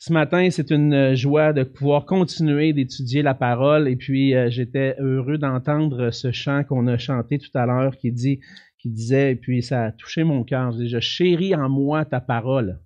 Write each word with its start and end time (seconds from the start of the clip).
Ce 0.00 0.12
matin, 0.12 0.48
c'est 0.52 0.70
une 0.70 1.16
joie 1.16 1.52
de 1.52 1.64
pouvoir 1.64 2.06
continuer 2.06 2.72
d'étudier 2.72 3.20
la 3.20 3.34
parole 3.34 3.88
et 3.88 3.96
puis 3.96 4.32
euh, 4.32 4.48
j'étais 4.48 4.94
heureux 5.00 5.38
d'entendre 5.38 6.10
ce 6.12 6.30
chant 6.30 6.62
qu'on 6.62 6.86
a 6.86 6.96
chanté 6.98 7.38
tout 7.38 7.50
à 7.54 7.66
l'heure 7.66 7.96
qui 7.96 8.12
disait 8.12 9.32
et 9.32 9.34
puis 9.34 9.60
ça 9.60 9.86
a 9.86 9.90
touché 9.92 10.22
mon 10.22 10.44
cœur. 10.44 10.70
Je, 10.70 10.86
je 10.86 11.00
chéris 11.00 11.52
en 11.56 11.68
moi 11.68 12.04
ta 12.04 12.20
parole. 12.20 12.78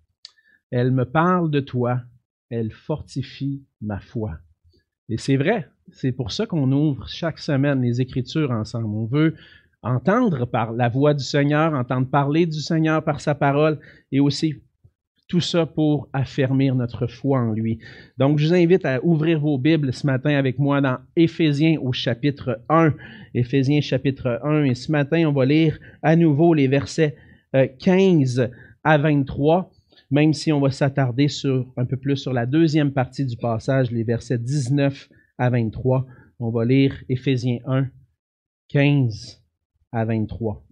Elle 0.71 0.91
me 0.91 1.05
parle 1.05 1.51
de 1.51 1.61
toi, 1.61 2.01
elle 2.49 2.73
fortifie 2.73 3.63
ma 3.83 4.01
foi. 4.01 4.39
Et 5.11 5.19
c'est 5.19 5.37
vrai, 5.37 5.69
c'est 5.91 6.13
pour 6.13 6.33
ça 6.33 6.47
qu'on 6.47 6.73
ouvre 6.73 7.07
chaque 7.09 7.41
semaine 7.41 7.83
les 7.83 8.01
Écritures 8.01 8.53
ensemble. 8.53 8.87
On 8.87 9.05
veut 9.05 9.35
entendre 9.83 10.47
par 10.47 10.73
la 10.73 10.89
voix 10.89 11.13
du 11.13 11.25
Seigneur, 11.25 11.75
entendre 11.75 12.09
parler 12.09 12.47
du 12.47 12.61
Seigneur 12.61 13.05
par 13.05 13.21
sa 13.21 13.35
parole 13.35 13.79
et 14.13 14.21
aussi 14.21 14.63
tout 15.29 15.41
ça 15.41 15.67
pour 15.67 16.09
affermir 16.13 16.75
notre 16.75 17.07
foi 17.07 17.41
en 17.41 17.53
lui. 17.53 17.79
Donc, 18.19 18.39
je 18.39 18.49
vous 18.49 18.55
invite 18.55 18.85
à 18.85 19.03
ouvrir 19.05 19.41
vos 19.41 19.59
Bibles 19.59 19.93
ce 19.93 20.07
matin 20.07 20.37
avec 20.37 20.59
moi 20.59 20.81
dans 20.81 20.99
Éphésiens 21.17 21.79
au 21.81 21.93
chapitre 21.93 22.61
1. 22.69 22.95
Éphésiens 23.35 23.81
chapitre 23.81 24.41
1. 24.43 24.65
Et 24.65 24.75
ce 24.75 24.93
matin, 24.93 25.25
on 25.27 25.33
va 25.33 25.47
lire 25.47 25.79
à 26.03 26.17
nouveau 26.17 26.55
les 26.55 26.69
versets 26.69 27.17
15 27.53 28.41
euh, 28.41 28.49
à 28.85 28.99
23, 28.99 29.71
même 30.11 30.33
si 30.33 30.53
on 30.53 30.61
va 30.61 30.71
s'attarder 30.71 31.29
sur 31.29 31.73
un 31.77 31.85
peu 31.85 31.97
plus 31.97 32.17
sur 32.17 32.33
la 32.33 32.47
deuxième 32.47 32.93
partie 32.93 33.25
du 33.25 33.37
passage, 33.37 33.91
les 33.91 34.05
versets 34.05 34.39
19 34.39 35.09
à 35.39 35.51
23. 35.51 36.07
On 36.41 36.51
va 36.51 36.65
lire 36.65 36.95
Éphésiens 37.09 37.59
1, 37.67 37.87
15 38.69 39.43
à 39.93 40.05
23. 40.05 40.65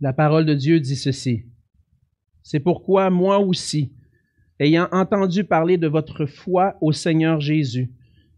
La 0.00 0.12
parole 0.12 0.46
de 0.46 0.54
Dieu 0.54 0.78
dit 0.78 0.94
ceci. 0.94 1.46
C'est 2.44 2.60
pourquoi 2.60 3.10
moi 3.10 3.40
aussi, 3.40 3.92
ayant 4.60 4.86
entendu 4.92 5.42
parler 5.42 5.76
de 5.76 5.88
votre 5.88 6.24
foi 6.24 6.78
au 6.80 6.92
Seigneur 6.92 7.40
Jésus 7.40 7.92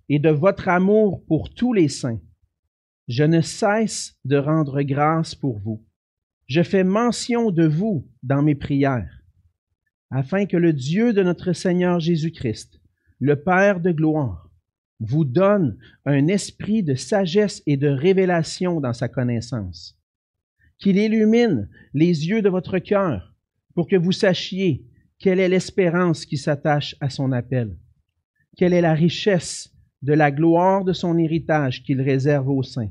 et 0.08 0.18
de 0.18 0.30
votre 0.30 0.68
amour 0.68 1.22
pour 1.26 1.52
tous 1.52 1.74
les 1.74 1.88
saints, 1.88 2.20
je 3.08 3.24
ne 3.24 3.42
cesse 3.42 4.16
de 4.24 4.38
rendre 4.38 4.80
grâce 4.80 5.34
pour 5.34 5.58
vous. 5.58 5.84
Je 6.46 6.62
fais 6.62 6.82
mention 6.82 7.50
de 7.50 7.66
vous 7.66 8.08
dans 8.22 8.42
mes 8.42 8.54
prières, 8.54 9.22
afin 10.10 10.46
que 10.46 10.56
le 10.56 10.72
Dieu 10.72 11.12
de 11.12 11.22
notre 11.22 11.52
Seigneur 11.52 12.00
Jésus-Christ, 12.00 12.80
le 13.18 13.36
Père 13.36 13.80
de 13.80 13.92
gloire, 13.92 14.48
vous 14.98 15.26
donne 15.26 15.76
un 16.06 16.26
esprit 16.26 16.82
de 16.82 16.94
sagesse 16.94 17.62
et 17.66 17.76
de 17.76 17.88
révélation 17.88 18.80
dans 18.80 18.94
sa 18.94 19.08
connaissance 19.08 19.99
qu'il 20.80 20.96
illumine 20.96 21.68
les 21.94 22.28
yeux 22.28 22.42
de 22.42 22.48
votre 22.48 22.78
cœur 22.78 23.34
pour 23.74 23.86
que 23.86 23.96
vous 23.96 24.12
sachiez 24.12 24.84
quelle 25.18 25.38
est 25.38 25.48
l'espérance 25.48 26.24
qui 26.24 26.38
s'attache 26.38 26.96
à 27.00 27.10
son 27.10 27.32
appel, 27.32 27.76
quelle 28.56 28.72
est 28.72 28.80
la 28.80 28.94
richesse 28.94 29.72
de 30.02 30.14
la 30.14 30.30
gloire 30.30 30.84
de 30.84 30.94
son 30.94 31.18
héritage 31.18 31.82
qu'il 31.82 32.00
réserve 32.00 32.48
aux 32.48 32.62
saints, 32.62 32.90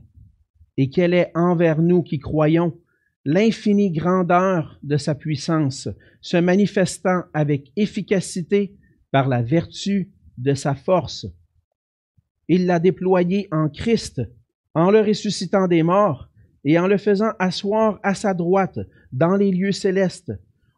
et 0.78 0.90
quelle 0.90 1.14
est 1.14 1.32
envers 1.34 1.82
nous 1.82 2.04
qui 2.04 2.20
croyons 2.20 2.78
l'infinie 3.26 3.92
grandeur 3.92 4.80
de 4.84 4.98
sa 4.98 5.16
puissance, 5.16 5.90
se 6.22 6.38
manifestant 6.38 7.24
avec 7.34 7.72
efficacité 7.76 8.76
par 9.12 9.28
la 9.28 9.42
vertu 9.42 10.12
de 10.38 10.54
sa 10.54 10.76
force. 10.76 11.28
Il 12.48 12.66
l'a 12.66 12.80
déployé 12.80 13.48
en 13.52 13.70
Christ, 13.70 14.22
en 14.74 14.92
le 14.92 15.02
ressuscitant 15.02 15.68
des 15.68 15.84
morts, 15.84 16.29
et 16.64 16.78
en 16.80 16.88
le 16.88 16.98
faisant 16.98 17.32
asseoir 17.40 18.00
à 18.04 18.14
sa 18.14 18.34
droite 18.34 18.80
dans 19.12 19.36
les 19.36 19.52
lieux 19.52 19.72
célestes, 19.72 20.34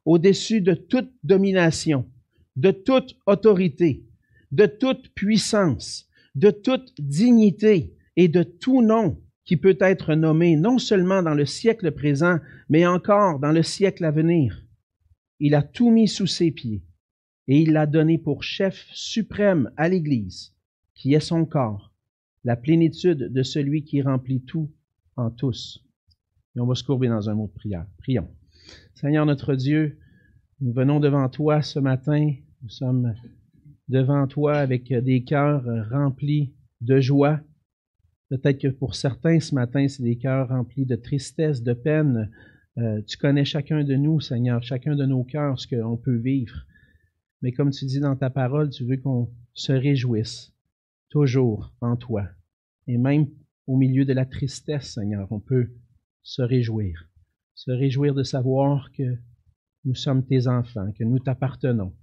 au-dessus 0.06 0.62
de 0.62 0.74
toute 0.74 1.12
domination, 1.24 2.10
de 2.56 2.72
toute 2.72 3.16
autorité, 3.26 4.06
de 4.52 4.66
toute 4.66 5.14
puissance, 5.14 6.08
de 6.36 6.52
toute 6.52 6.94
dignité 7.00 7.96
et 8.16 8.28
de 8.28 8.44
tout 8.44 8.82
nom 8.82 9.22
qui 9.46 9.58
peut 9.58 9.78
être 9.80 10.16
nommé 10.16 10.56
non 10.56 10.78
seulement 10.78 11.24
dans 11.24 11.34
le 11.34 11.46
siècle 11.46 11.92
présent, 11.92 12.38
mais 12.70 12.86
encore 12.86 13.40
dans 13.40 13.52
le 13.52 13.64
siècle 13.64 14.06
à 14.06 14.12
venir. 14.12 14.66
Il 15.40 15.56
a 15.56 15.64
tout 15.64 15.90
mis 15.90 16.08
sous 16.08 16.28
ses 16.28 16.52
pieds 16.52 16.84
et 17.48 17.60
il 17.60 17.74
l'a 17.74 17.86
donné 17.86 18.18
pour 18.18 18.44
chef 18.44 18.88
suprême 18.94 19.72
à 19.76 19.90
l'Église, 19.90 20.54
qui 20.94 21.14
est 21.14 21.20
son 21.20 21.46
corps, 21.46 21.92
la 22.44 22.56
plénitude 22.56 23.34
de 23.34 23.44
celui 23.44 23.84
qui 23.84 24.02
remplit 24.02 24.42
tout 24.42 24.72
tous. 25.30 25.86
Et 26.56 26.60
on 26.60 26.66
va 26.66 26.76
se 26.76 26.84
courber 26.84 27.08
dans 27.08 27.30
un 27.30 27.36
mot 27.36 27.48
de 27.48 27.54
prière. 27.54 27.86
Prions. 28.00 28.30
Seigneur 28.96 29.26
notre 29.26 29.56
Dieu, 29.56 29.98
nous 30.60 30.74
venons 30.74 31.00
devant 31.00 31.28
toi 31.30 31.62
ce 31.62 31.80
matin. 31.80 32.34
Nous 32.62 32.70
sommes 32.70 33.14
devant 33.88 34.28
toi 34.28 34.56
avec 34.56 34.94
des 34.94 35.24
cœurs 35.24 35.64
remplis 35.92 36.54
de 36.82 37.00
joie. 37.00 37.40
Peut-être 38.30 38.60
que 38.60 38.68
pour 38.68 38.96
certains 38.96 39.40
ce 39.40 39.54
matin, 39.56 39.88
c'est 39.88 40.04
des 40.04 40.18
cœurs 40.18 40.50
remplis 40.50 40.86
de 40.86 40.96
tristesse, 40.96 41.64
de 41.64 41.74
peine. 41.74 42.32
Euh, 42.78 43.02
tu 43.06 43.18
connais 43.18 43.44
chacun 43.44 43.84
de 43.84 43.96
nous, 43.96 44.22
Seigneur, 44.22 44.64
chacun 44.64 44.96
de 44.96 45.06
nos 45.06 45.24
cœurs, 45.24 45.60
ce 45.60 45.68
qu'on 45.68 45.98
peut 45.98 46.16
vivre. 46.16 46.66
Mais 47.42 47.52
comme 47.52 47.72
tu 47.72 47.86
dis 47.86 48.00
dans 48.00 48.16
ta 48.16 48.30
parole, 48.30 48.70
tu 48.70 48.86
veux 48.86 48.98
qu'on 48.98 49.30
se 49.54 49.74
réjouisse 49.74 50.54
toujours 51.10 51.74
en 51.82 51.98
toi. 51.98 52.26
Et 52.88 52.98
même 52.98 53.28
au 53.68 53.78
milieu 53.78 54.06
de 54.06 54.14
la 54.14 54.26
tristesse, 54.26 54.94
Seigneur, 54.94 55.32
on 55.32 55.40
peut 55.40 55.72
se 56.24 56.42
réjouir. 56.42 57.10
Se 57.56 57.72
réjouir 57.72 58.14
de 58.14 58.24
savoir 58.24 58.92
que 58.92 59.18
nous 59.86 59.96
sommes 59.96 60.26
tes 60.26 60.48
enfants, 60.48 60.92
que 60.94 61.04
nous 61.04 61.20
t'appartenons, 61.20 61.94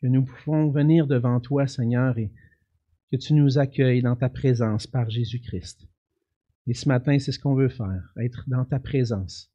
que 0.00 0.06
nous 0.06 0.24
pouvons 0.24 0.70
venir 0.70 1.06
devant 1.06 1.40
toi, 1.40 1.66
Seigneur, 1.66 2.18
et 2.18 2.32
que 3.10 3.16
tu 3.16 3.34
nous 3.34 3.58
accueilles 3.58 4.02
dans 4.02 4.16
ta 4.16 4.28
présence 4.28 4.86
par 4.86 5.08
Jésus-Christ. 5.10 5.88
Et 6.66 6.74
ce 6.74 6.88
matin, 6.88 7.18
c'est 7.18 7.32
ce 7.32 7.38
qu'on 7.38 7.54
veut 7.54 7.68
faire, 7.68 8.12
être 8.18 8.44
dans 8.48 8.64
ta 8.64 8.80
présence. 8.80 9.52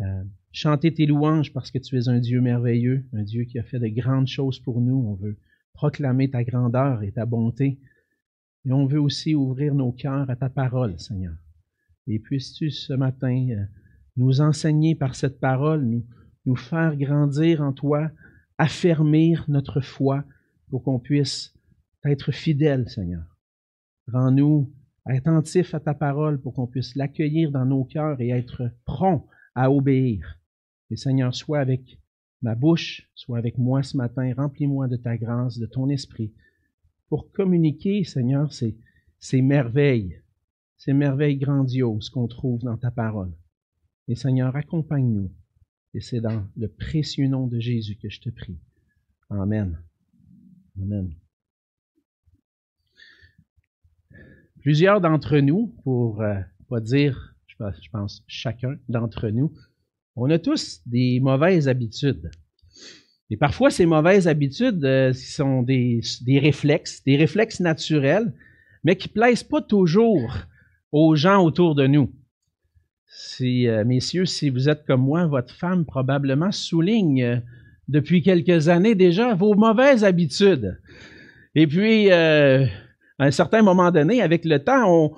Euh, 0.00 0.24
chanter 0.52 0.92
tes 0.92 1.06
louanges 1.06 1.52
parce 1.52 1.70
que 1.70 1.78
tu 1.78 1.96
es 1.98 2.08
un 2.08 2.18
Dieu 2.18 2.40
merveilleux, 2.40 3.06
un 3.12 3.22
Dieu 3.22 3.44
qui 3.44 3.58
a 3.58 3.62
fait 3.62 3.78
de 3.78 3.88
grandes 3.88 4.26
choses 4.26 4.58
pour 4.58 4.80
nous. 4.80 5.06
On 5.06 5.14
veut 5.14 5.38
proclamer 5.74 6.30
ta 6.30 6.42
grandeur 6.42 7.02
et 7.02 7.12
ta 7.12 7.26
bonté. 7.26 7.78
Et 8.66 8.72
on 8.72 8.86
veut 8.86 9.00
aussi 9.00 9.34
ouvrir 9.34 9.74
nos 9.74 9.92
cœurs 9.92 10.28
à 10.30 10.36
ta 10.36 10.48
parole, 10.48 10.98
Seigneur. 10.98 11.34
Et 12.06 12.18
puisses-tu 12.18 12.70
ce 12.70 12.92
matin 12.92 13.48
euh, 13.50 13.64
nous 14.16 14.40
enseigner 14.40 14.94
par 14.94 15.14
cette 15.14 15.40
parole, 15.40 15.84
nous, 16.46 16.56
faire 16.56 16.96
grandir 16.96 17.62
en 17.62 17.72
toi, 17.72 18.10
affermir 18.58 19.44
notre 19.48 19.80
foi 19.80 20.24
pour 20.70 20.82
qu'on 20.82 20.98
puisse 20.98 21.54
être 22.04 22.32
fidèles, 22.32 22.88
Seigneur. 22.88 23.24
Rends-nous 24.12 24.72
attentifs 25.06 25.74
à 25.74 25.80
ta 25.80 25.94
parole 25.94 26.40
pour 26.40 26.54
qu'on 26.54 26.66
puisse 26.66 26.94
l'accueillir 26.96 27.50
dans 27.50 27.64
nos 27.64 27.84
cœurs 27.84 28.20
et 28.20 28.30
être 28.30 28.70
prompt 28.84 29.26
à 29.54 29.70
obéir. 29.70 30.38
Et 30.90 30.96
Seigneur, 30.96 31.34
sois 31.34 31.60
avec 31.60 31.98
ma 32.42 32.54
bouche, 32.54 33.08
sois 33.14 33.38
avec 33.38 33.58
moi 33.58 33.82
ce 33.82 33.96
matin, 33.96 34.32
remplis-moi 34.36 34.86
de 34.86 34.96
ta 34.96 35.16
grâce, 35.16 35.58
de 35.58 35.66
ton 35.66 35.88
esprit, 35.88 36.32
pour 37.08 37.30
communiquer, 37.32 38.04
Seigneur, 38.04 38.52
ces, 38.52 39.42
merveilles, 39.42 40.20
ces 40.76 40.92
merveilles 40.92 41.36
grandioses 41.36 42.10
qu'on 42.10 42.28
trouve 42.28 42.62
dans 42.62 42.76
ta 42.76 42.90
parole. 42.90 43.32
Et 44.08 44.14
Seigneur, 44.14 44.54
accompagne-nous. 44.56 45.32
Et 45.94 46.00
c'est 46.00 46.20
dans 46.20 46.46
le 46.56 46.68
précieux 46.68 47.28
nom 47.28 47.46
de 47.46 47.60
Jésus 47.60 47.96
que 47.96 48.10
je 48.10 48.20
te 48.20 48.30
prie. 48.30 48.58
Amen. 49.30 49.78
Amen. 50.80 51.14
Plusieurs 54.60 55.00
d'entre 55.00 55.38
nous, 55.38 55.68
pour 55.84 56.22
euh, 56.22 56.40
pas 56.68 56.80
dire, 56.80 57.36
je 57.46 57.90
pense, 57.92 58.24
chacun 58.26 58.76
d'entre 58.88 59.28
nous, 59.28 59.52
on 60.16 60.30
a 60.30 60.38
tous 60.38 60.80
des 60.86 61.20
mauvaises 61.20 61.68
habitudes. 61.68 62.30
Et 63.34 63.36
parfois, 63.36 63.72
ces 63.72 63.84
mauvaises 63.84 64.28
habitudes 64.28 64.84
euh, 64.84 65.12
sont 65.12 65.62
des, 65.62 66.00
réflexes, 66.40 67.02
des 67.02 67.16
réflexes 67.16 67.58
naturels, 67.58 68.32
mais 68.84 68.94
qui 68.94 69.08
plaisent 69.08 69.42
pas 69.42 69.60
toujours 69.60 70.32
aux 70.92 71.16
gens 71.16 71.42
autour 71.42 71.74
de 71.74 71.88
nous. 71.88 72.12
Si, 73.08 73.66
euh, 73.66 73.84
messieurs, 73.84 74.24
si 74.24 74.50
vous 74.50 74.68
êtes 74.68 74.86
comme 74.86 75.00
moi, 75.00 75.26
votre 75.26 75.52
femme 75.52 75.84
probablement 75.84 76.52
souligne 76.52 77.24
euh, 77.24 77.36
depuis 77.88 78.22
quelques 78.22 78.68
années 78.68 78.94
déjà 78.94 79.34
vos 79.34 79.56
mauvaises 79.56 80.04
habitudes. 80.04 80.78
Et 81.56 81.66
puis, 81.66 82.12
à 82.12 82.68
un 83.18 83.30
certain 83.32 83.62
moment 83.62 83.90
donné, 83.90 84.22
avec 84.22 84.44
le 84.44 84.60
temps, 84.60 85.12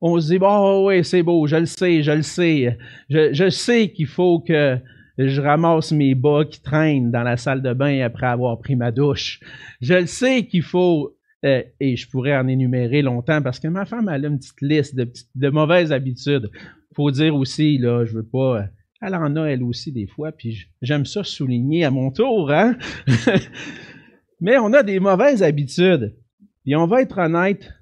on, 0.00 0.18
se 0.18 0.28
dit, 0.28 0.38
oh 0.40 0.86
oui, 0.88 1.04
c'est 1.04 1.22
beau, 1.22 1.46
je 1.46 1.56
le 1.56 1.66
sais, 1.66 2.02
je 2.02 2.12
le 2.12 2.22
sais. 2.22 2.78
Je 3.10 3.50
sais 3.50 3.90
qu'il 3.90 4.06
faut 4.06 4.40
que 4.40 4.78
je 5.18 5.40
ramasse 5.40 5.90
mes 5.90 6.14
bas 6.14 6.44
qui 6.44 6.62
traînent 6.62 7.10
dans 7.10 7.24
la 7.24 7.36
salle 7.36 7.60
de 7.60 7.72
bain 7.72 8.00
après 8.02 8.26
avoir 8.26 8.58
pris 8.60 8.76
ma 8.76 8.92
douche. 8.92 9.40
Je 9.80 9.94
le 9.94 10.06
sais 10.06 10.46
qu'il 10.46 10.62
faut, 10.62 11.16
euh, 11.44 11.62
et 11.80 11.96
je 11.96 12.08
pourrais 12.08 12.36
en 12.36 12.46
énumérer 12.46 13.02
longtemps 13.02 13.42
parce 13.42 13.58
que 13.58 13.68
ma 13.68 13.84
femme 13.84 14.08
a 14.08 14.16
une 14.16 14.38
petite 14.38 14.60
liste 14.60 14.94
de, 14.94 15.10
de 15.34 15.48
mauvaises 15.48 15.92
habitudes. 15.92 16.48
Faut 16.94 17.10
dire 17.10 17.34
aussi, 17.34 17.78
là, 17.78 18.04
je 18.04 18.14
veux 18.14 18.26
pas 18.26 18.66
Elle 19.02 19.14
en 19.16 19.34
a 19.36 19.46
elle 19.46 19.62
aussi 19.62 19.92
des 19.92 20.06
fois, 20.06 20.30
puis 20.30 20.66
j'aime 20.82 21.04
ça 21.04 21.24
souligner 21.24 21.84
à 21.84 21.90
mon 21.90 22.10
tour, 22.12 22.50
hein? 22.52 22.76
Mais 24.40 24.56
on 24.58 24.72
a 24.72 24.84
des 24.84 25.00
mauvaises 25.00 25.42
habitudes. 25.42 26.16
Et 26.64 26.76
on 26.76 26.86
va 26.86 27.02
être 27.02 27.18
honnête, 27.18 27.72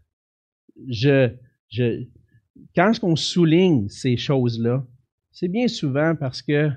je, 0.88 1.30
je, 1.70 2.04
quand 2.74 2.92
on 3.02 3.16
souligne 3.16 3.88
ces 3.88 4.16
choses-là, 4.16 4.86
c'est 5.32 5.48
bien 5.48 5.68
souvent 5.68 6.14
parce 6.14 6.40
que 6.40 6.70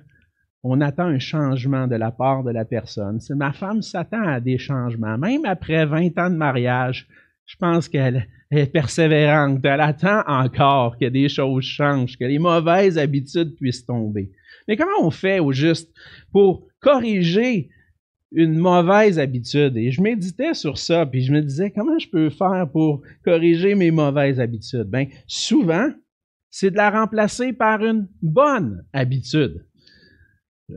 on 0.64 0.82
attend 0.82 1.06
un 1.06 1.20
changement 1.20 1.88
de 1.88 1.96
la 1.96 2.12
part 2.12 2.44
de 2.44 2.52
la 2.52 2.66
personne. 2.66 3.20
Ma 3.32 3.54
femme 3.54 3.82
s'attend 3.82 4.28
à 4.28 4.40
des 4.40 4.58
changements. 4.58 5.18
Même 5.18 5.46
après 5.46 5.86
20 5.86 6.18
ans 6.18 6.30
de 6.30 6.36
mariage, 6.36 7.08
je 7.46 7.56
pense 7.56 7.88
qu'elle 7.88 8.28
est 8.52 8.72
persévérante. 8.72 9.64
Elle 9.64 9.82
attend 9.82 10.22
encore 10.28 10.98
que 10.98 11.06
des 11.06 11.30
choses 11.30 11.64
changent, 11.64 12.18
que 12.18 12.26
les 12.26 12.40
mauvaises 12.40 12.98
habitudes 12.98 13.56
puissent 13.56 13.86
tomber. 13.86 14.32
Mais 14.68 14.76
comment 14.76 15.02
on 15.02 15.12
fait 15.12 15.40
au 15.40 15.52
juste 15.52 15.92
pour 16.32 16.68
corriger 16.80 17.70
une 18.32 18.58
mauvaise 18.58 19.18
habitude? 19.18 19.78
Et 19.78 19.92
je 19.92 20.02
méditais 20.02 20.54
sur 20.54 20.78
ça, 20.78 21.06
puis 21.06 21.24
je 21.24 21.32
me 21.32 21.42
disais, 21.42 21.72
comment 21.72 21.98
je 21.98 22.10
peux 22.10 22.30
faire 22.30 22.70
pour 22.72 23.02
corriger 23.24 23.76
mes 23.76 23.92
mauvaises 23.92 24.40
habitudes? 24.40 24.90
Ben, 24.90 25.08
souvent, 25.26 25.90
c'est 26.52 26.72
de 26.72 26.76
la 26.76 26.90
remplacer 26.90 27.54
par 27.54 27.84
une 27.84 28.08
bonne 28.22 28.86
habitude. 28.94 29.66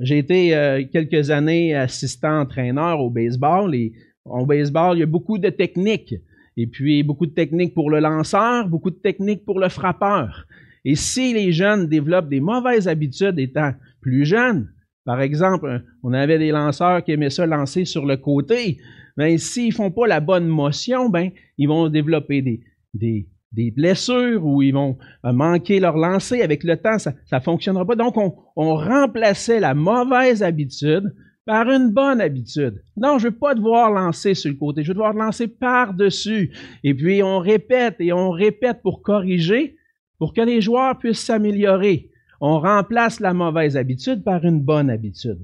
J'ai 0.00 0.18
été 0.18 0.54
euh, 0.54 0.82
quelques 0.90 1.30
années 1.30 1.74
assistant-entraîneur 1.74 3.00
au 3.00 3.10
baseball 3.10 3.74
et 3.74 3.92
au 4.24 4.46
baseball, 4.46 4.96
il 4.96 5.00
y 5.00 5.02
a 5.02 5.06
beaucoup 5.06 5.38
de 5.38 5.50
techniques. 5.50 6.14
Et 6.56 6.66
puis, 6.66 7.02
beaucoup 7.02 7.26
de 7.26 7.32
techniques 7.32 7.74
pour 7.74 7.90
le 7.90 8.00
lanceur, 8.00 8.68
beaucoup 8.68 8.90
de 8.90 8.96
techniques 8.96 9.44
pour 9.44 9.58
le 9.58 9.68
frappeur. 9.68 10.46
Et 10.84 10.94
si 10.94 11.32
les 11.32 11.52
jeunes 11.52 11.88
développent 11.88 12.28
des 12.28 12.40
mauvaises 12.40 12.88
habitudes 12.88 13.38
étant 13.38 13.72
plus 14.00 14.24
jeunes, 14.24 14.70
par 15.04 15.20
exemple, 15.20 15.82
on 16.02 16.12
avait 16.12 16.38
des 16.38 16.50
lanceurs 16.50 17.02
qui 17.04 17.12
aimaient 17.12 17.30
ça 17.30 17.46
lancer 17.46 17.84
sur 17.84 18.06
le 18.06 18.16
côté, 18.16 18.78
ben, 19.16 19.36
s'ils 19.38 19.72
font 19.72 19.90
pas 19.90 20.06
la 20.06 20.20
bonne 20.20 20.46
motion, 20.46 21.08
ben, 21.08 21.30
ils 21.58 21.68
vont 21.68 21.88
développer 21.88 22.42
des, 22.42 22.60
des, 22.94 23.28
des 23.52 23.70
blessures 23.70 24.44
ou 24.44 24.62
ils 24.62 24.72
vont 24.72 24.96
euh, 25.24 25.32
manquer 25.32 25.80
leur 25.80 25.96
lancer. 25.96 26.42
Avec 26.42 26.64
le 26.64 26.76
temps, 26.76 26.98
ça 26.98 27.14
ne 27.32 27.40
fonctionnera 27.40 27.84
pas. 27.84 27.96
Donc, 27.96 28.16
on, 28.16 28.34
on, 28.56 28.74
remplaçait 28.76 29.60
la 29.60 29.74
mauvaise 29.74 30.42
habitude 30.42 31.14
par 31.44 31.68
une 31.68 31.90
bonne 31.90 32.20
habitude. 32.20 32.82
Non, 32.96 33.18
je 33.18 33.28
veux 33.28 33.34
pas 33.36 33.54
devoir 33.54 33.90
lancer 33.90 34.34
sur 34.34 34.50
le 34.50 34.56
côté, 34.56 34.82
je 34.82 34.88
veux 34.88 34.94
devoir 34.94 35.12
lancer 35.12 35.48
par-dessus. 35.48 36.54
Et 36.84 36.94
puis, 36.94 37.22
on 37.22 37.38
répète 37.38 37.96
et 37.98 38.12
on 38.12 38.30
répète 38.30 38.80
pour 38.82 39.02
corriger, 39.02 39.76
pour 40.18 40.32
que 40.34 40.40
les 40.40 40.60
joueurs 40.60 40.98
puissent 40.98 41.24
s'améliorer. 41.24 42.10
On 42.40 42.60
remplace 42.60 43.20
la 43.20 43.34
mauvaise 43.34 43.76
habitude 43.76 44.24
par 44.24 44.44
une 44.44 44.60
bonne 44.60 44.90
habitude. 44.90 45.38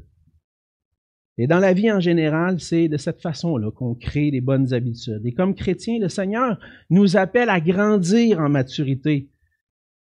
Et 1.40 1.46
dans 1.46 1.61
la 1.61 1.73
vie 1.73 1.90
en 1.90 2.00
général, 2.00 2.58
c'est 2.58 2.88
de 2.88 2.96
cette 2.96 3.23
façon-là 3.23 3.70
qu'on 3.70 3.94
crée 3.94 4.32
les 4.32 4.40
bonnes 4.40 4.75
habitudes. 4.75 5.23
Et 5.25 5.32
comme 5.32 5.55
chrétiens, 5.55 6.00
le 6.00 6.08
Seigneur 6.08 6.58
nous 6.90 7.17
appelle 7.17 7.49
à 7.49 7.61
grandir 7.61 8.40
en 8.40 8.49
maturité. 8.49 9.29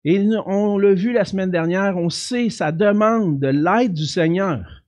Et 0.05 0.25
on 0.47 0.79
l'a 0.79 0.95
vu 0.95 1.13
la 1.13 1.25
semaine 1.25 1.51
dernière, 1.51 1.97
on 1.97 2.09
sait 2.09 2.51
sa 2.51 2.71
demande 2.71 3.41
de 3.41 3.49
l'aide 3.49 3.95
du 3.95 4.05
Seigneur, 4.05 4.85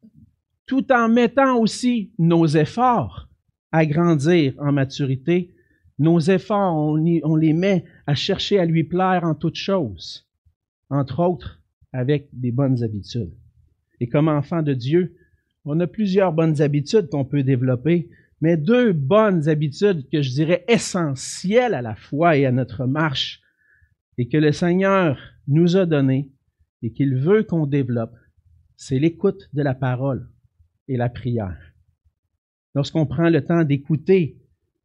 tout 0.67 0.93
en 0.93 1.09
mettant 1.09 1.59
aussi 1.59 2.13
nos 2.19 2.47
efforts 2.47 3.29
à 3.73 3.85
grandir 3.85 4.55
en 4.59 4.71
maturité. 4.71 5.53
Nos 5.99 6.21
efforts, 6.21 6.77
on, 6.77 7.03
on 7.25 7.35
les 7.35 7.55
met 7.55 7.85
à 8.07 8.15
chercher 8.15 8.61
à 8.61 8.67
lui 8.67 8.85
plaire 8.85 9.25
en 9.25 9.35
toutes 9.35 9.57
choses, 9.57 10.29
entre 10.91 11.21
autres 11.21 11.61
avec 11.93 12.29
des 12.33 12.53
bonnes 12.53 12.85
habitudes. 12.85 13.33
Et 13.99 14.09
comme 14.09 14.29
enfant 14.29 14.63
de 14.63 14.75
Dieu, 14.75 15.16
on 15.67 15.81
a 15.81 15.87
plusieurs 15.87 16.33
bonnes 16.33 16.63
habitudes 16.63 17.09
qu'on 17.11 17.25
peut 17.25 17.43
développer, 17.43 18.09
mais 18.41 18.57
deux 18.57 18.93
bonnes 18.93 19.49
habitudes 19.49 20.09
que 20.11 20.23
je 20.23 20.31
dirais 20.31 20.65
essentielles 20.69 21.75
à 21.75 21.83
la 21.83 21.97
foi 21.97 22.37
et 22.37 22.47
à 22.47 22.53
notre 22.53 22.87
marche 22.87 23.43
et 24.17 24.29
que 24.29 24.37
le 24.37 24.53
Seigneur 24.53 25.19
nous 25.49 25.77
a 25.77 25.85
données 25.85 26.31
et 26.83 26.93
qu'il 26.93 27.17
veut 27.17 27.43
qu'on 27.43 27.67
développe, 27.67 28.15
c'est 28.77 28.99
l'écoute 28.99 29.49
de 29.53 29.63
la 29.63 29.75
parole 29.75 30.29
et 30.89 30.97
la 30.97 31.09
prière. 31.09 31.59
Lorsqu'on 32.75 33.07
prend 33.07 33.29
le 33.29 33.45
temps 33.45 33.65
d'écouter, 33.65 34.39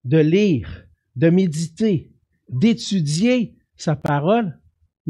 de 0.03 0.17
lire, 0.17 0.85
de 1.15 1.29
méditer, 1.29 2.11
d'étudier 2.49 3.55
sa 3.75 3.95
parole, 3.95 4.57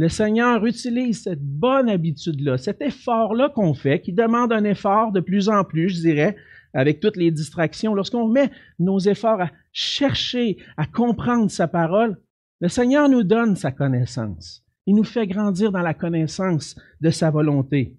le 0.01 0.09
Seigneur 0.09 0.65
utilise 0.65 1.21
cette 1.21 1.43
bonne 1.43 1.87
habitude-là, 1.87 2.57
cet 2.57 2.81
effort-là 2.81 3.49
qu'on 3.49 3.75
fait, 3.75 4.01
qui 4.01 4.13
demande 4.13 4.51
un 4.51 4.63
effort 4.63 5.11
de 5.11 5.19
plus 5.19 5.47
en 5.47 5.63
plus, 5.63 5.89
je 5.89 6.01
dirais, 6.01 6.35
avec 6.73 6.99
toutes 6.99 7.17
les 7.17 7.29
distractions. 7.29 7.93
Lorsqu'on 7.93 8.27
met 8.27 8.49
nos 8.79 8.97
efforts 8.97 9.41
à 9.41 9.51
chercher, 9.71 10.57
à 10.75 10.87
comprendre 10.87 11.51
sa 11.51 11.67
parole, 11.67 12.19
le 12.61 12.67
Seigneur 12.67 13.09
nous 13.09 13.21
donne 13.21 13.55
sa 13.55 13.71
connaissance. 13.71 14.65
Il 14.87 14.95
nous 14.95 15.03
fait 15.03 15.27
grandir 15.27 15.71
dans 15.71 15.83
la 15.83 15.93
connaissance 15.93 16.75
de 16.99 17.11
sa 17.11 17.29
volonté. 17.29 17.95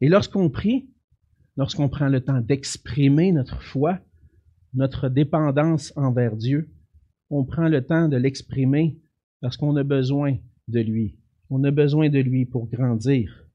Et 0.00 0.08
lorsqu'on 0.08 0.48
prie, 0.48 0.88
lorsqu'on 1.58 1.90
prend 1.90 2.08
le 2.08 2.22
temps 2.22 2.40
d'exprimer 2.40 3.32
notre 3.32 3.62
foi, 3.62 3.98
notre 4.72 5.10
dépendance 5.10 5.92
envers 5.94 6.36
Dieu, 6.36 6.70
on 7.28 7.44
prend 7.44 7.68
le 7.68 7.84
temps 7.84 8.08
de 8.08 8.16
l'exprimer 8.16 8.98
parce 9.42 9.58
qu'on 9.58 9.76
a 9.76 9.82
besoin 9.82 10.38
de 10.72 10.80
lui. 10.80 11.14
On 11.50 11.62
a 11.64 11.70
besoin 11.70 12.08
de 12.08 12.18
lui 12.18 12.44
pour 12.44 12.66
grandir. 12.66 13.46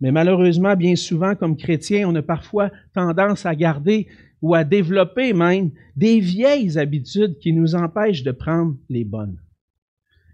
Mais 0.00 0.12
malheureusement, 0.12 0.76
bien 0.76 0.96
souvent, 0.96 1.34
comme 1.34 1.56
chrétiens, 1.56 2.08
on 2.08 2.14
a 2.14 2.22
parfois 2.22 2.70
tendance 2.94 3.46
à 3.46 3.54
garder 3.54 4.08
ou 4.40 4.54
à 4.54 4.64
développer 4.64 5.32
même 5.32 5.70
des 5.96 6.20
vieilles 6.20 6.78
habitudes 6.78 7.38
qui 7.38 7.52
nous 7.52 7.74
empêchent 7.74 8.22
de 8.22 8.32
prendre 8.32 8.76
les 8.88 9.04
bonnes. 9.04 9.38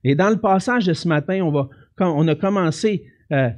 Et 0.03 0.15
dans 0.15 0.31
le 0.31 0.41
passage 0.41 0.87
de 0.87 0.93
ce 0.93 1.07
matin, 1.07 1.43
on 1.43 1.51
va, 1.51 1.69
quand 1.97 2.13
on 2.17 2.27
a 2.29 2.35
commencé, 2.35 3.05
euh, 3.33 3.51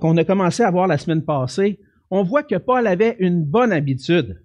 qu'on 0.00 0.16
a 0.16 0.24
commencé 0.24 0.62
à 0.62 0.70
voir 0.70 0.86
la 0.86 0.98
semaine 0.98 1.24
passée, 1.24 1.80
on 2.10 2.22
voit 2.22 2.42
que 2.42 2.56
Paul 2.56 2.86
avait 2.86 3.16
une 3.18 3.44
bonne 3.44 3.72
habitude. 3.72 4.42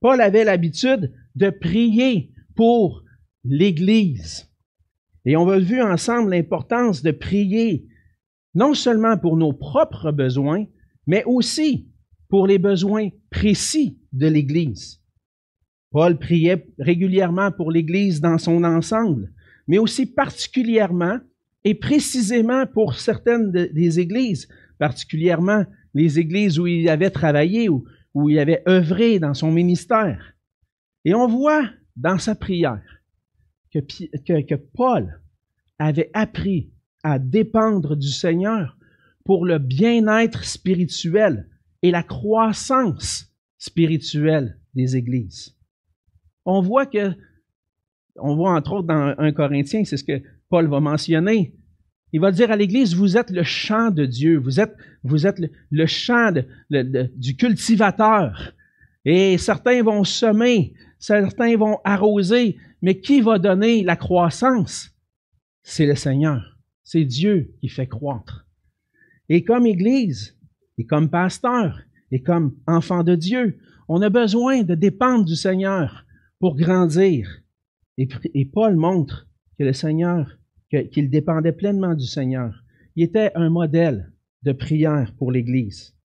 Paul 0.00 0.20
avait 0.20 0.44
l'habitude 0.44 1.12
de 1.34 1.50
prier 1.50 2.32
pour 2.54 3.04
l'Église. 3.44 4.47
Et 5.24 5.36
on 5.36 5.48
a 5.48 5.58
vu 5.58 5.82
ensemble 5.82 6.30
l'importance 6.30 7.02
de 7.02 7.10
prier, 7.10 7.86
non 8.54 8.74
seulement 8.74 9.16
pour 9.18 9.36
nos 9.36 9.52
propres 9.52 10.12
besoins, 10.12 10.64
mais 11.06 11.24
aussi 11.24 11.88
pour 12.28 12.46
les 12.46 12.58
besoins 12.58 13.08
précis 13.30 13.98
de 14.12 14.26
l'Église. 14.26 15.02
Paul 15.90 16.18
priait 16.18 16.66
régulièrement 16.78 17.50
pour 17.50 17.72
l'Église 17.72 18.20
dans 18.20 18.38
son 18.38 18.64
ensemble, 18.64 19.32
mais 19.66 19.78
aussi 19.78 20.06
particulièrement 20.06 21.18
et 21.64 21.74
précisément 21.74 22.66
pour 22.66 22.94
certaines 22.94 23.50
des 23.50 24.00
églises, 24.00 24.48
particulièrement 24.78 25.64
les 25.94 26.18
églises 26.18 26.58
où 26.58 26.66
il 26.66 26.88
avait 26.88 27.10
travaillé, 27.10 27.68
ou 27.68 27.84
où 28.14 28.28
il 28.28 28.38
avait 28.38 28.62
œuvré 28.68 29.18
dans 29.18 29.34
son 29.34 29.50
ministère. 29.50 30.34
Et 31.04 31.14
on 31.14 31.26
voit 31.26 31.68
dans 31.96 32.18
sa 32.18 32.34
prière 32.34 32.97
que, 33.80 34.54
Paul 34.54 35.20
avait 35.78 36.10
appris 36.14 36.70
à 37.02 37.18
dépendre 37.18 37.96
du 37.96 38.08
Seigneur 38.08 38.76
pour 39.24 39.44
le 39.44 39.58
bien-être 39.58 40.44
spirituel 40.44 41.48
et 41.82 41.90
la 41.90 42.02
croissance 42.02 43.32
spirituelle 43.58 44.58
des 44.74 44.96
églises. 44.96 45.54
On 46.44 46.60
voit 46.60 46.86
que, 46.86 47.12
on 48.16 48.36
voit 48.36 48.54
entre 48.54 48.72
autres 48.72 48.86
dans 48.86 49.14
1 49.18 49.32
Corinthien, 49.32 49.84
c'est 49.84 49.96
ce 49.96 50.04
que 50.04 50.22
Paul 50.48 50.68
va 50.68 50.80
mentionner. 50.80 51.54
Il 52.12 52.20
va 52.20 52.30
dire 52.30 52.50
à 52.50 52.56
l'Église, 52.56 52.94
vous 52.94 53.16
êtes 53.16 53.30
le 53.30 53.42
champ 53.42 53.90
de 53.90 54.06
Dieu, 54.06 54.38
vous 54.38 54.60
êtes, 54.60 54.74
vous 55.02 55.26
êtes 55.26 55.40
le, 55.70 55.86
champ 55.86 56.32
du 56.70 57.36
cultivateur. 57.36 58.54
Et 59.04 59.36
certains 59.36 59.82
vont 59.82 60.04
semer, 60.04 60.72
certains 60.98 61.56
vont 61.56 61.78
arroser, 61.84 62.56
mais 62.82 63.00
qui 63.00 63.20
va 63.20 63.38
donner 63.38 63.82
la 63.82 63.96
croissance? 63.96 64.90
C'est 65.62 65.86
le 65.86 65.94
Seigneur. 65.94 66.56
C'est 66.84 67.04
Dieu 67.04 67.54
qui 67.60 67.68
fait 67.68 67.86
croître. 67.86 68.46
Et 69.28 69.44
comme 69.44 69.66
Église, 69.66 70.36
et 70.78 70.86
comme 70.86 71.10
pasteur, 71.10 71.80
et 72.10 72.22
comme 72.22 72.56
enfant 72.66 73.02
de 73.02 73.14
Dieu, 73.14 73.58
on 73.88 74.00
a 74.02 74.10
besoin 74.10 74.62
de 74.62 74.74
dépendre 74.74 75.24
du 75.24 75.34
Seigneur 75.34 76.06
pour 76.38 76.56
grandir. 76.56 77.42
Et, 77.96 78.44
Paul 78.44 78.76
montre 78.76 79.26
que 79.58 79.64
le 79.64 79.72
Seigneur, 79.72 80.38
qu'il 80.70 81.10
dépendait 81.10 81.52
pleinement 81.52 81.94
du 81.94 82.06
Seigneur. 82.06 82.62
Il 82.94 83.02
était 83.02 83.32
un 83.34 83.50
modèle 83.50 84.12
de 84.44 84.52
prière 84.52 85.12
pour 85.18 85.32
l'Église. 85.32 85.96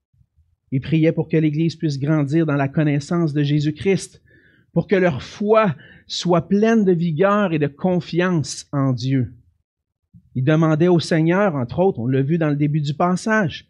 Il 0.72 0.82
priait 0.82 1.12
pour 1.12 1.30
que 1.30 1.38
l'Église 1.38 1.76
puisse 1.76 2.00
grandir 2.00 2.48
dans 2.48 2.56
la 2.56 2.68
connaissance 2.68 3.34
de 3.34 3.44
Jésus-Christ, 3.44 4.23
pour 4.74 4.88
que 4.88 4.96
leur 4.96 5.22
foi 5.22 5.76
soit 6.08 6.48
pleine 6.48 6.84
de 6.84 6.92
vigueur 6.92 7.54
et 7.54 7.60
de 7.60 7.68
confiance 7.68 8.68
en 8.74 8.92
Dieu. 8.92 9.34
Il 10.36 10.44
demandait 10.44 10.88
au 10.88 11.00
Seigneur, 11.00 11.56
entre 11.56 11.80
autres, 11.80 12.00
on 12.00 12.08
l'a 12.08 12.24
vu 12.24 12.38
dans 12.38 12.50
le 12.50 12.56
début 12.56 12.82
du 12.82 12.94
passage, 12.94 13.68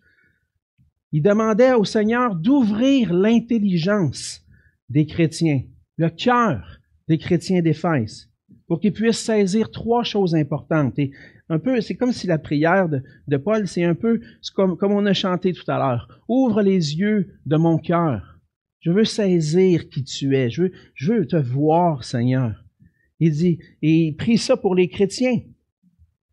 Il 1.11 1.21
demandait 1.21 1.73
au 1.73 1.83
Seigneur 1.83 2.35
d'ouvrir 2.35 3.13
l'intelligence 3.13 4.41
des 4.89 5.05
chrétiens, 5.05 5.61
le 5.97 6.09
cœur 6.09 6.79
des 7.07 7.19
chrétiens 7.19 7.61
d'Éphèse, 7.61 8.29
pour 8.67 8.79
qu'ils 8.79 8.93
puissent 8.93 9.19
saisir 9.19 9.69
trois 9.69 10.03
choses 10.03 10.33
importantes. 10.33 10.97
Et 10.97 11.11
un 11.49 11.59
peu, 11.59 11.81
c'est 11.81 11.95
comme 11.95 12.13
si 12.13 12.25
la 12.25 12.39
prière 12.39 12.89
de, 12.89 13.37
Paul, 13.37 13.67
c'est 13.67 13.83
un 13.83 13.93
peu 13.93 14.21
comme, 14.55 14.77
comme 14.77 14.93
on 14.93 15.05
a 15.05 15.13
chanté 15.13 15.53
tout 15.53 15.69
à 15.69 15.77
l'heure. 15.77 16.07
Ouvre 16.27 16.61
les 16.61 16.95
yeux 16.95 17.35
de 17.45 17.57
mon 17.57 17.77
cœur. 17.77 18.32
Je 18.83 18.91
veux 18.91 19.05
saisir 19.05 19.87
qui 19.89 20.03
tu 20.03 20.35
es. 20.35 20.49
Je 20.49 20.69
veux, 21.01 21.25
te 21.25 21.37
voir, 21.37 22.03
Seigneur. 22.03 22.65
Il 23.21 23.31
dit, 23.31 23.59
et 23.81 24.07
il 24.07 24.15
prie 24.17 24.37
ça 24.37 24.57
pour 24.57 24.75
les 24.75 24.89
chrétiens. 24.89 25.39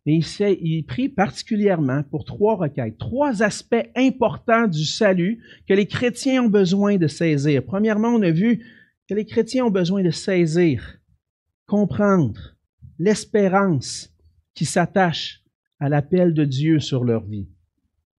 Mais 0.05 0.17
il, 0.17 0.57
il 0.61 0.83
prie 0.83 1.07
particulièrement 1.07 2.03
pour 2.03 2.25
trois 2.25 2.57
requêtes, 2.57 2.97
trois 2.97 3.41
aspects 3.41 3.89
importants 3.95 4.67
du 4.67 4.83
salut 4.83 5.41
que 5.65 5.73
les 5.73 5.85
chrétiens 5.85 6.43
ont 6.43 6.49
besoin 6.49 6.97
de 6.97 7.07
saisir. 7.07 7.63
Premièrement, 7.63 8.09
on 8.09 8.21
a 8.21 8.31
vu 8.31 8.65
que 9.07 9.13
les 9.13 9.25
chrétiens 9.25 9.65
ont 9.65 9.71
besoin 9.71 10.03
de 10.03 10.11
saisir, 10.11 10.99
comprendre 11.67 12.57
l'espérance 12.99 14.13
qui 14.55 14.65
s'attache 14.65 15.41
à 15.79 15.87
l'appel 15.87 16.33
de 16.33 16.43
Dieu 16.43 16.81
sur 16.81 17.05
leur 17.05 17.23
vie. 17.23 17.47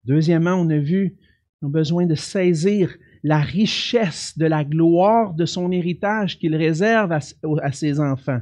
Deuxièmement, 0.04 0.54
on 0.54 0.70
a 0.70 0.78
vu 0.78 1.18
qu'ils 1.58 1.66
ont 1.66 1.70
besoin 1.70 2.06
de 2.06 2.14
saisir 2.14 2.96
la 3.23 3.41
richesse 3.41 4.37
de 4.37 4.47
la 4.47 4.64
gloire 4.64 5.35
de 5.35 5.47
son 5.47 5.71
héritage 5.71 6.38
qu'il 6.38 6.57
réserve 6.57 7.12
à, 7.12 7.73
ses 7.73 8.00
enfants. 8.00 8.41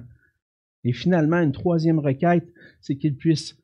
Et 0.85 0.93
finalement, 0.93 1.39
une 1.39 1.53
troisième 1.53 1.99
requête, 1.99 2.49
c'est 2.81 2.97
qu'ils 2.97 3.17
puissent 3.17 3.57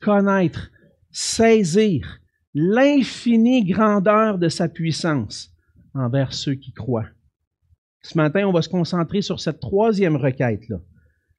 connaître, 0.00 0.70
saisir 1.10 2.20
l'infinie 2.54 3.64
grandeur 3.64 4.38
de 4.38 4.48
sa 4.48 4.68
puissance 4.68 5.52
envers 5.94 6.32
ceux 6.32 6.54
qui 6.54 6.72
croient. 6.72 7.08
Ce 8.02 8.16
matin, 8.16 8.46
on 8.46 8.52
va 8.52 8.62
se 8.62 8.68
concentrer 8.68 9.22
sur 9.22 9.40
cette 9.40 9.58
troisième 9.58 10.16
requête-là. 10.16 10.78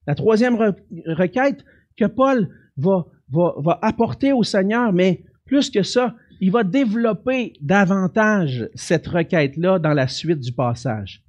La 0.08 0.16
troisième 0.16 0.56
requête 0.56 1.64
que 1.98 2.06
Paul 2.06 2.50
va 2.78 3.80
apporter 3.82 4.34
au 4.34 4.44
Seigneur, 4.44 4.92
mais 4.92 5.24
plus 5.46 5.70
que 5.70 5.84
ça, 5.84 6.16
il 6.40 6.52
va 6.52 6.64
développer 6.64 7.54
davantage 7.62 8.70
cette 8.74 9.08
requête-là 9.08 9.80
dans 9.80 9.94
la 9.94 10.08
suite 10.08 10.40
du 10.40 10.54
passage. 10.54 11.24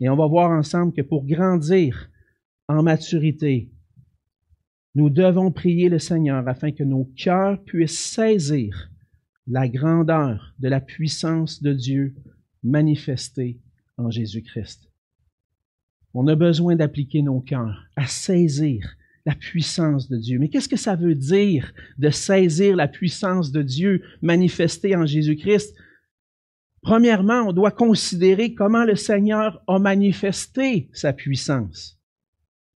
Et 0.00 0.08
on 0.08 0.16
va 0.16 0.26
voir 0.26 0.50
ensemble 0.50 0.92
que 0.92 1.02
pour 1.02 1.24
grandir 1.24 2.10
en 2.68 2.82
maturité, 2.82 3.70
nous 4.94 5.10
devons 5.10 5.52
prier 5.52 5.88
le 5.88 5.98
Seigneur 5.98 6.46
afin 6.48 6.72
que 6.72 6.82
nos 6.82 7.04
cœurs 7.16 7.62
puissent 7.64 7.98
saisir 7.98 8.90
la 9.46 9.68
grandeur 9.68 10.54
de 10.58 10.68
la 10.68 10.80
puissance 10.80 11.62
de 11.62 11.72
Dieu 11.72 12.14
manifestée 12.62 13.60
en 13.96 14.10
Jésus-Christ. 14.10 14.90
On 16.14 16.26
a 16.26 16.34
besoin 16.34 16.74
d'appliquer 16.74 17.22
nos 17.22 17.40
cœurs 17.40 17.86
à 17.96 18.06
saisir 18.06 18.96
la 19.28 19.34
puissance 19.34 20.08
de 20.08 20.16
Dieu. 20.16 20.38
Mais 20.38 20.48
qu'est-ce 20.48 20.70
que 20.70 20.78
ça 20.78 20.96
veut 20.96 21.14
dire 21.14 21.74
de 21.98 22.08
saisir 22.08 22.74
la 22.74 22.88
puissance 22.88 23.52
de 23.52 23.60
Dieu 23.60 24.02
manifestée 24.22 24.96
en 24.96 25.04
Jésus-Christ? 25.04 25.74
Premièrement, 26.80 27.42
on 27.42 27.52
doit 27.52 27.70
considérer 27.70 28.54
comment 28.54 28.86
le 28.86 28.96
Seigneur 28.96 29.62
a 29.66 29.78
manifesté 29.78 30.88
sa 30.94 31.12
puissance. 31.12 32.00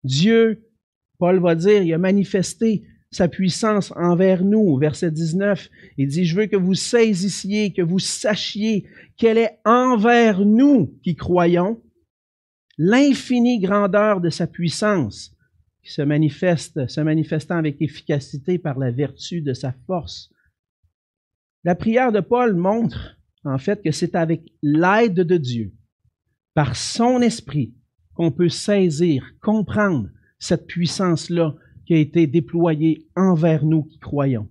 Dieu, 0.02 0.66
Paul 1.18 1.38
va 1.38 1.54
dire, 1.54 1.84
il 1.84 1.94
a 1.94 1.98
manifesté 1.98 2.82
sa 3.12 3.28
puissance 3.28 3.92
envers 3.94 4.42
nous. 4.42 4.76
Verset 4.76 5.12
19, 5.12 5.70
il 5.98 6.08
dit, 6.08 6.24
je 6.24 6.34
veux 6.34 6.46
que 6.46 6.56
vous 6.56 6.74
saisissiez, 6.74 7.72
que 7.72 7.82
vous 7.82 8.00
sachiez 8.00 8.88
qu'elle 9.16 9.38
est 9.38 9.60
envers 9.64 10.44
nous 10.44 10.98
qui 11.04 11.14
croyons 11.14 11.80
l'infinie 12.76 13.60
grandeur 13.60 14.20
de 14.20 14.30
sa 14.30 14.48
puissance 14.48 15.36
se 15.90 16.02
manifeste, 16.02 16.86
se 16.88 17.00
manifestant 17.00 17.56
avec 17.56 17.82
efficacité 17.82 18.58
par 18.58 18.78
la 18.78 18.90
vertu 18.90 19.42
de 19.42 19.52
sa 19.52 19.72
force. 19.86 20.32
La 21.64 21.74
prière 21.74 22.12
de 22.12 22.20
Paul 22.20 22.54
montre 22.54 23.18
en 23.44 23.58
fait 23.58 23.82
que 23.82 23.90
c'est 23.90 24.14
avec 24.14 24.52
l'aide 24.62 25.20
de 25.20 25.36
Dieu, 25.36 25.72
par 26.54 26.76
son 26.76 27.20
esprit, 27.20 27.74
qu'on 28.14 28.30
peut 28.30 28.48
saisir, 28.48 29.24
comprendre 29.40 30.08
cette 30.38 30.66
puissance-là 30.66 31.54
qui 31.86 31.94
a 31.94 31.98
été 31.98 32.26
déployée 32.26 33.06
envers 33.16 33.64
nous 33.64 33.82
qui 33.82 33.98
croyons. 33.98 34.48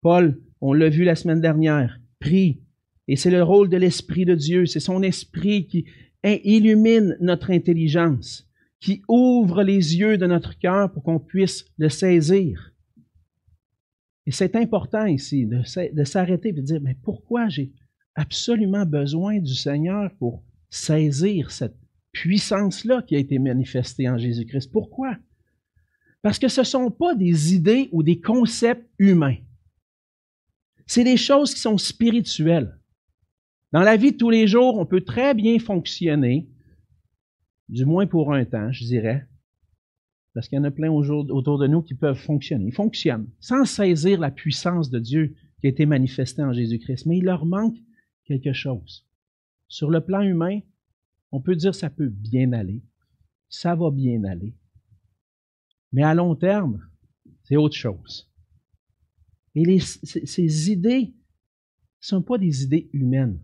Paul, 0.00 0.40
on 0.60 0.72
l'a 0.72 0.88
vu 0.88 1.04
la 1.04 1.16
semaine 1.16 1.40
dernière, 1.40 2.00
prie, 2.18 2.62
et 3.08 3.16
c'est 3.16 3.30
le 3.30 3.42
rôle 3.42 3.68
de 3.68 3.76
l'Esprit 3.76 4.24
de 4.24 4.34
Dieu, 4.34 4.66
c'est 4.66 4.80
son 4.80 5.02
esprit 5.02 5.66
qui 5.66 5.86
illumine 6.24 7.16
notre 7.20 7.50
intelligence 7.50 8.47
qui 8.80 9.02
ouvre 9.08 9.62
les 9.62 9.96
yeux 9.96 10.18
de 10.18 10.26
notre 10.26 10.58
cœur 10.58 10.92
pour 10.92 11.02
qu'on 11.02 11.18
puisse 11.18 11.64
le 11.78 11.88
saisir. 11.88 12.72
Et 14.26 14.30
c'est 14.30 14.56
important 14.56 15.06
ici 15.06 15.46
de, 15.46 15.62
s'arrêter 16.04 16.50
et 16.50 16.52
de 16.52 16.60
dire, 16.60 16.80
mais 16.82 16.96
pourquoi 17.02 17.48
j'ai 17.48 17.72
absolument 18.14 18.84
besoin 18.84 19.38
du 19.38 19.54
Seigneur 19.54 20.10
pour 20.18 20.42
saisir 20.70 21.50
cette 21.50 21.76
puissance-là 22.12 23.02
qui 23.02 23.16
a 23.16 23.18
été 23.18 23.38
manifestée 23.38 24.08
en 24.08 24.18
Jésus-Christ? 24.18 24.70
Pourquoi? 24.70 25.16
Parce 26.22 26.38
que 26.38 26.48
ce 26.48 26.60
ne 26.60 26.66
sont 26.66 26.90
pas 26.90 27.14
des 27.14 27.54
idées 27.54 27.88
ou 27.92 28.02
des 28.02 28.20
concepts 28.20 28.88
humains. 28.98 29.38
C'est 30.86 31.04
des 31.04 31.16
choses 31.16 31.54
qui 31.54 31.60
sont 31.60 31.78
spirituelles. 31.78 32.78
Dans 33.72 33.82
la 33.82 33.96
vie 33.96 34.12
de 34.12 34.16
tous 34.16 34.30
les 34.30 34.46
jours, 34.46 34.78
on 34.78 34.86
peut 34.86 35.02
très 35.02 35.34
bien 35.34 35.58
fonctionner 35.58 36.48
du 37.68 37.84
moins 37.84 38.06
pour 38.06 38.32
un 38.32 38.44
temps, 38.44 38.72
je 38.72 38.84
dirais, 38.84 39.26
parce 40.34 40.48
qu'il 40.48 40.56
y 40.56 40.60
en 40.60 40.64
a 40.64 40.70
plein 40.70 40.90
autour 40.90 41.58
de 41.58 41.66
nous 41.66 41.82
qui 41.82 41.94
peuvent 41.94 42.18
fonctionner. 42.18 42.66
Ils 42.66 42.74
fonctionnent 42.74 43.28
sans 43.40 43.64
saisir 43.64 44.20
la 44.20 44.30
puissance 44.30 44.90
de 44.90 44.98
Dieu 44.98 45.34
qui 45.60 45.66
a 45.66 45.70
été 45.70 45.86
manifestée 45.86 46.42
en 46.42 46.52
Jésus-Christ, 46.52 47.06
mais 47.06 47.18
il 47.18 47.24
leur 47.24 47.44
manque 47.44 47.76
quelque 48.24 48.52
chose. 48.52 49.06
Sur 49.66 49.90
le 49.90 50.00
plan 50.00 50.22
humain, 50.22 50.60
on 51.32 51.40
peut 51.40 51.56
dire 51.56 51.74
ça 51.74 51.90
peut 51.90 52.08
bien 52.08 52.52
aller, 52.52 52.82
ça 53.48 53.74
va 53.74 53.90
bien 53.90 54.24
aller. 54.24 54.54
Mais 55.92 56.02
à 56.02 56.14
long 56.14 56.34
terme, 56.36 56.86
c'est 57.42 57.56
autre 57.56 57.76
chose. 57.76 58.30
Et 59.54 59.80
ces 59.80 60.70
idées 60.70 61.06
ne 61.06 61.12
sont 62.00 62.22
pas 62.22 62.38
des 62.38 62.62
idées 62.62 62.88
humaines. 62.92 63.40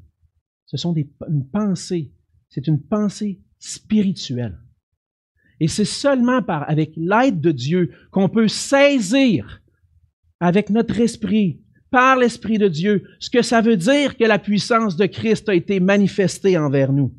Ce 0.66 0.76
sont 0.76 0.94
une 0.94 1.48
pensée. 1.48 2.12
C'est 2.48 2.68
une 2.68 2.80
pensée 2.80 3.40
spirituel. 3.64 4.58
Et 5.58 5.68
c'est 5.68 5.86
seulement 5.86 6.40
avec 6.40 6.92
l'aide 6.96 7.40
de 7.40 7.50
Dieu 7.50 7.92
qu'on 8.10 8.28
peut 8.28 8.48
saisir 8.48 9.62
avec 10.40 10.68
notre 10.68 11.00
esprit, 11.00 11.62
par 11.90 12.16
l'Esprit 12.16 12.58
de 12.58 12.68
Dieu, 12.68 13.08
ce 13.20 13.30
que 13.30 13.40
ça 13.40 13.62
veut 13.62 13.76
dire 13.76 14.16
que 14.16 14.24
la 14.24 14.38
puissance 14.38 14.96
de 14.96 15.06
Christ 15.06 15.48
a 15.48 15.54
été 15.54 15.80
manifestée 15.80 16.58
envers 16.58 16.92
nous. 16.92 17.14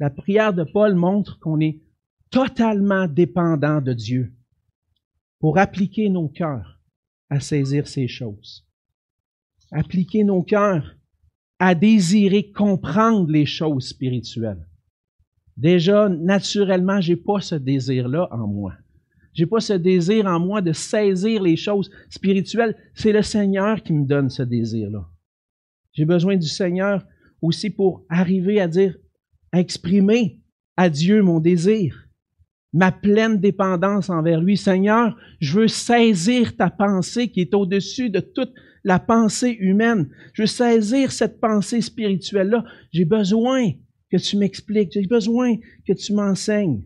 La 0.00 0.10
prière 0.10 0.54
de 0.54 0.64
Paul 0.64 0.94
montre 0.94 1.38
qu'on 1.38 1.60
est 1.60 1.80
totalement 2.30 3.06
dépendant 3.06 3.80
de 3.80 3.92
Dieu 3.92 4.32
pour 5.38 5.58
appliquer 5.58 6.08
nos 6.08 6.28
cœurs 6.28 6.80
à 7.28 7.38
saisir 7.38 7.86
ces 7.86 8.08
choses. 8.08 8.66
Appliquer 9.70 10.24
nos 10.24 10.42
cœurs 10.42 10.96
à 11.58 11.74
désirer 11.74 12.50
comprendre 12.50 13.30
les 13.30 13.46
choses 13.46 13.88
spirituelles. 13.88 14.66
Déjà, 15.56 16.08
naturellement, 16.08 17.00
j'ai 17.00 17.16
pas 17.16 17.40
ce 17.40 17.54
désir-là 17.54 18.28
en 18.30 18.46
moi. 18.46 18.72
J'ai 19.32 19.46
pas 19.46 19.60
ce 19.60 19.72
désir 19.72 20.26
en 20.26 20.38
moi 20.38 20.60
de 20.60 20.72
saisir 20.72 21.42
les 21.42 21.56
choses 21.56 21.90
spirituelles. 22.10 22.76
C'est 22.94 23.12
le 23.12 23.22
Seigneur 23.22 23.82
qui 23.82 23.92
me 23.92 24.06
donne 24.06 24.28
ce 24.28 24.42
désir-là. 24.42 25.06
J'ai 25.92 26.04
besoin 26.04 26.36
du 26.36 26.48
Seigneur 26.48 27.04
aussi 27.40 27.70
pour 27.70 28.04
arriver 28.08 28.60
à 28.60 28.68
dire, 28.68 28.96
à 29.50 29.60
exprimer 29.60 30.40
à 30.76 30.88
Dieu 30.88 31.22
mon 31.22 31.40
désir, 31.40 32.08
ma 32.72 32.92
pleine 32.92 33.38
dépendance 33.38 34.10
envers 34.10 34.40
lui. 34.40 34.56
Seigneur, 34.56 35.16
je 35.40 35.60
veux 35.60 35.68
saisir 35.68 36.56
ta 36.56 36.70
pensée 36.70 37.28
qui 37.28 37.40
est 37.40 37.54
au-dessus 37.54 38.10
de 38.10 38.20
toute 38.20 38.52
la 38.84 38.98
pensée 38.98 39.56
humaine. 39.60 40.08
Je 40.34 40.42
veux 40.42 40.46
saisir 40.46 41.12
cette 41.12 41.40
pensée 41.40 41.80
spirituelle-là. 41.80 42.64
J'ai 42.90 43.04
besoin 43.04 43.70
que 44.12 44.18
tu 44.18 44.36
m'expliques, 44.36 44.92
j'ai 44.92 45.06
besoin 45.06 45.56
que 45.86 45.94
tu 45.94 46.12
m'enseignes. 46.12 46.84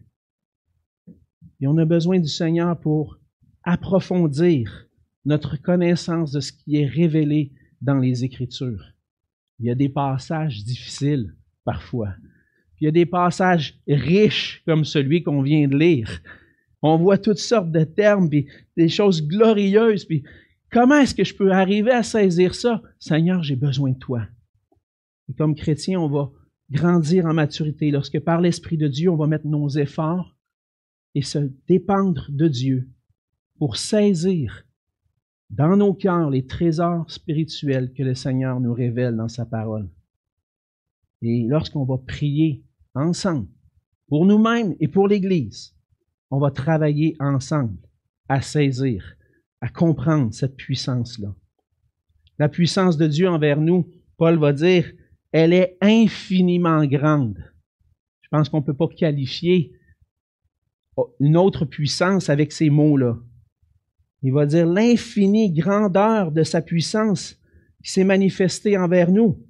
Et 1.60 1.66
on 1.66 1.76
a 1.76 1.84
besoin 1.84 2.20
du 2.20 2.28
Seigneur 2.28 2.78
pour 2.78 3.18
approfondir 3.64 4.88
notre 5.24 5.60
connaissance 5.60 6.30
de 6.30 6.38
ce 6.38 6.52
qui 6.52 6.76
est 6.76 6.86
révélé 6.86 7.52
dans 7.80 7.98
les 7.98 8.24
Écritures. 8.24 8.92
Il 9.58 9.66
y 9.66 9.70
a 9.70 9.74
des 9.74 9.88
passages 9.88 10.62
difficiles 10.62 11.34
parfois. 11.64 12.14
Puis 12.76 12.82
il 12.82 12.84
y 12.84 12.88
a 12.88 12.92
des 12.92 13.06
passages 13.06 13.76
riches 13.88 14.62
comme 14.64 14.84
celui 14.84 15.24
qu'on 15.24 15.42
vient 15.42 15.66
de 15.66 15.76
lire. 15.76 16.22
On 16.80 16.96
voit 16.96 17.18
toutes 17.18 17.38
sortes 17.38 17.72
de 17.72 17.82
termes, 17.82 18.30
puis 18.30 18.46
des 18.76 18.88
choses 18.88 19.26
glorieuses, 19.26 20.04
puis 20.04 20.22
comment 20.70 21.00
est-ce 21.00 21.14
que 21.14 21.24
je 21.24 21.34
peux 21.34 21.50
arriver 21.50 21.90
à 21.90 22.04
saisir 22.04 22.54
ça? 22.54 22.82
Seigneur, 23.00 23.42
j'ai 23.42 23.56
besoin 23.56 23.90
de 23.90 23.98
toi. 23.98 24.28
Et 25.28 25.34
comme 25.34 25.56
chrétien, 25.56 25.98
on 25.98 26.08
va 26.08 26.30
grandir 26.70 27.26
en 27.26 27.34
maturité 27.34 27.90
lorsque 27.90 28.20
par 28.20 28.40
l'Esprit 28.40 28.76
de 28.76 28.88
Dieu, 28.88 29.10
on 29.10 29.16
va 29.16 29.26
mettre 29.26 29.46
nos 29.46 29.68
efforts 29.68 30.36
et 31.14 31.22
se 31.22 31.50
dépendre 31.68 32.26
de 32.28 32.48
Dieu 32.48 32.88
pour 33.58 33.76
saisir 33.76 34.66
dans 35.50 35.76
nos 35.76 35.94
cœurs 35.94 36.30
les 36.30 36.46
trésors 36.46 37.10
spirituels 37.10 37.92
que 37.92 38.02
le 38.02 38.14
Seigneur 38.14 38.60
nous 38.60 38.74
révèle 38.74 39.16
dans 39.16 39.28
sa 39.28 39.46
parole. 39.46 39.88
Et 41.22 41.46
lorsqu'on 41.48 41.84
va 41.84 41.98
prier 41.98 42.64
ensemble, 42.94 43.48
pour 44.08 44.26
nous-mêmes 44.26 44.74
et 44.80 44.88
pour 44.88 45.08
l'Église, 45.08 45.74
on 46.30 46.38
va 46.38 46.50
travailler 46.50 47.16
ensemble 47.20 47.78
à 48.28 48.40
saisir, 48.40 49.16
à 49.60 49.68
comprendre 49.68 50.34
cette 50.34 50.56
puissance-là. 50.56 51.34
La 52.38 52.48
puissance 52.48 52.96
de 52.96 53.06
Dieu 53.06 53.28
envers 53.28 53.60
nous, 53.60 53.88
Paul 54.16 54.38
va 54.38 54.52
dire, 54.52 54.90
elle 55.36 55.52
est 55.52 55.76
infiniment 55.82 56.86
grande. 56.86 57.36
Je 58.22 58.28
pense 58.30 58.48
qu'on 58.48 58.60
ne 58.60 58.64
peut 58.64 58.72
pas 58.72 58.88
qualifier 58.88 59.70
une 61.20 61.36
autre 61.36 61.66
puissance 61.66 62.30
avec 62.30 62.52
ces 62.52 62.70
mots-là. 62.70 63.18
Il 64.22 64.32
va 64.32 64.46
dire 64.46 64.66
l'infinie 64.66 65.52
grandeur 65.52 66.32
de 66.32 66.42
sa 66.42 66.62
puissance 66.62 67.38
qui 67.84 67.90
s'est 67.92 68.02
manifestée 68.02 68.78
envers 68.78 69.12
nous. 69.12 69.46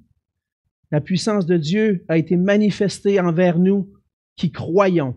La 0.91 0.99
puissance 0.99 1.45
de 1.45 1.55
Dieu 1.55 2.03
a 2.09 2.17
été 2.17 2.35
manifestée 2.35 3.21
envers 3.21 3.57
nous 3.57 3.89
qui 4.35 4.51
croyons. 4.51 5.15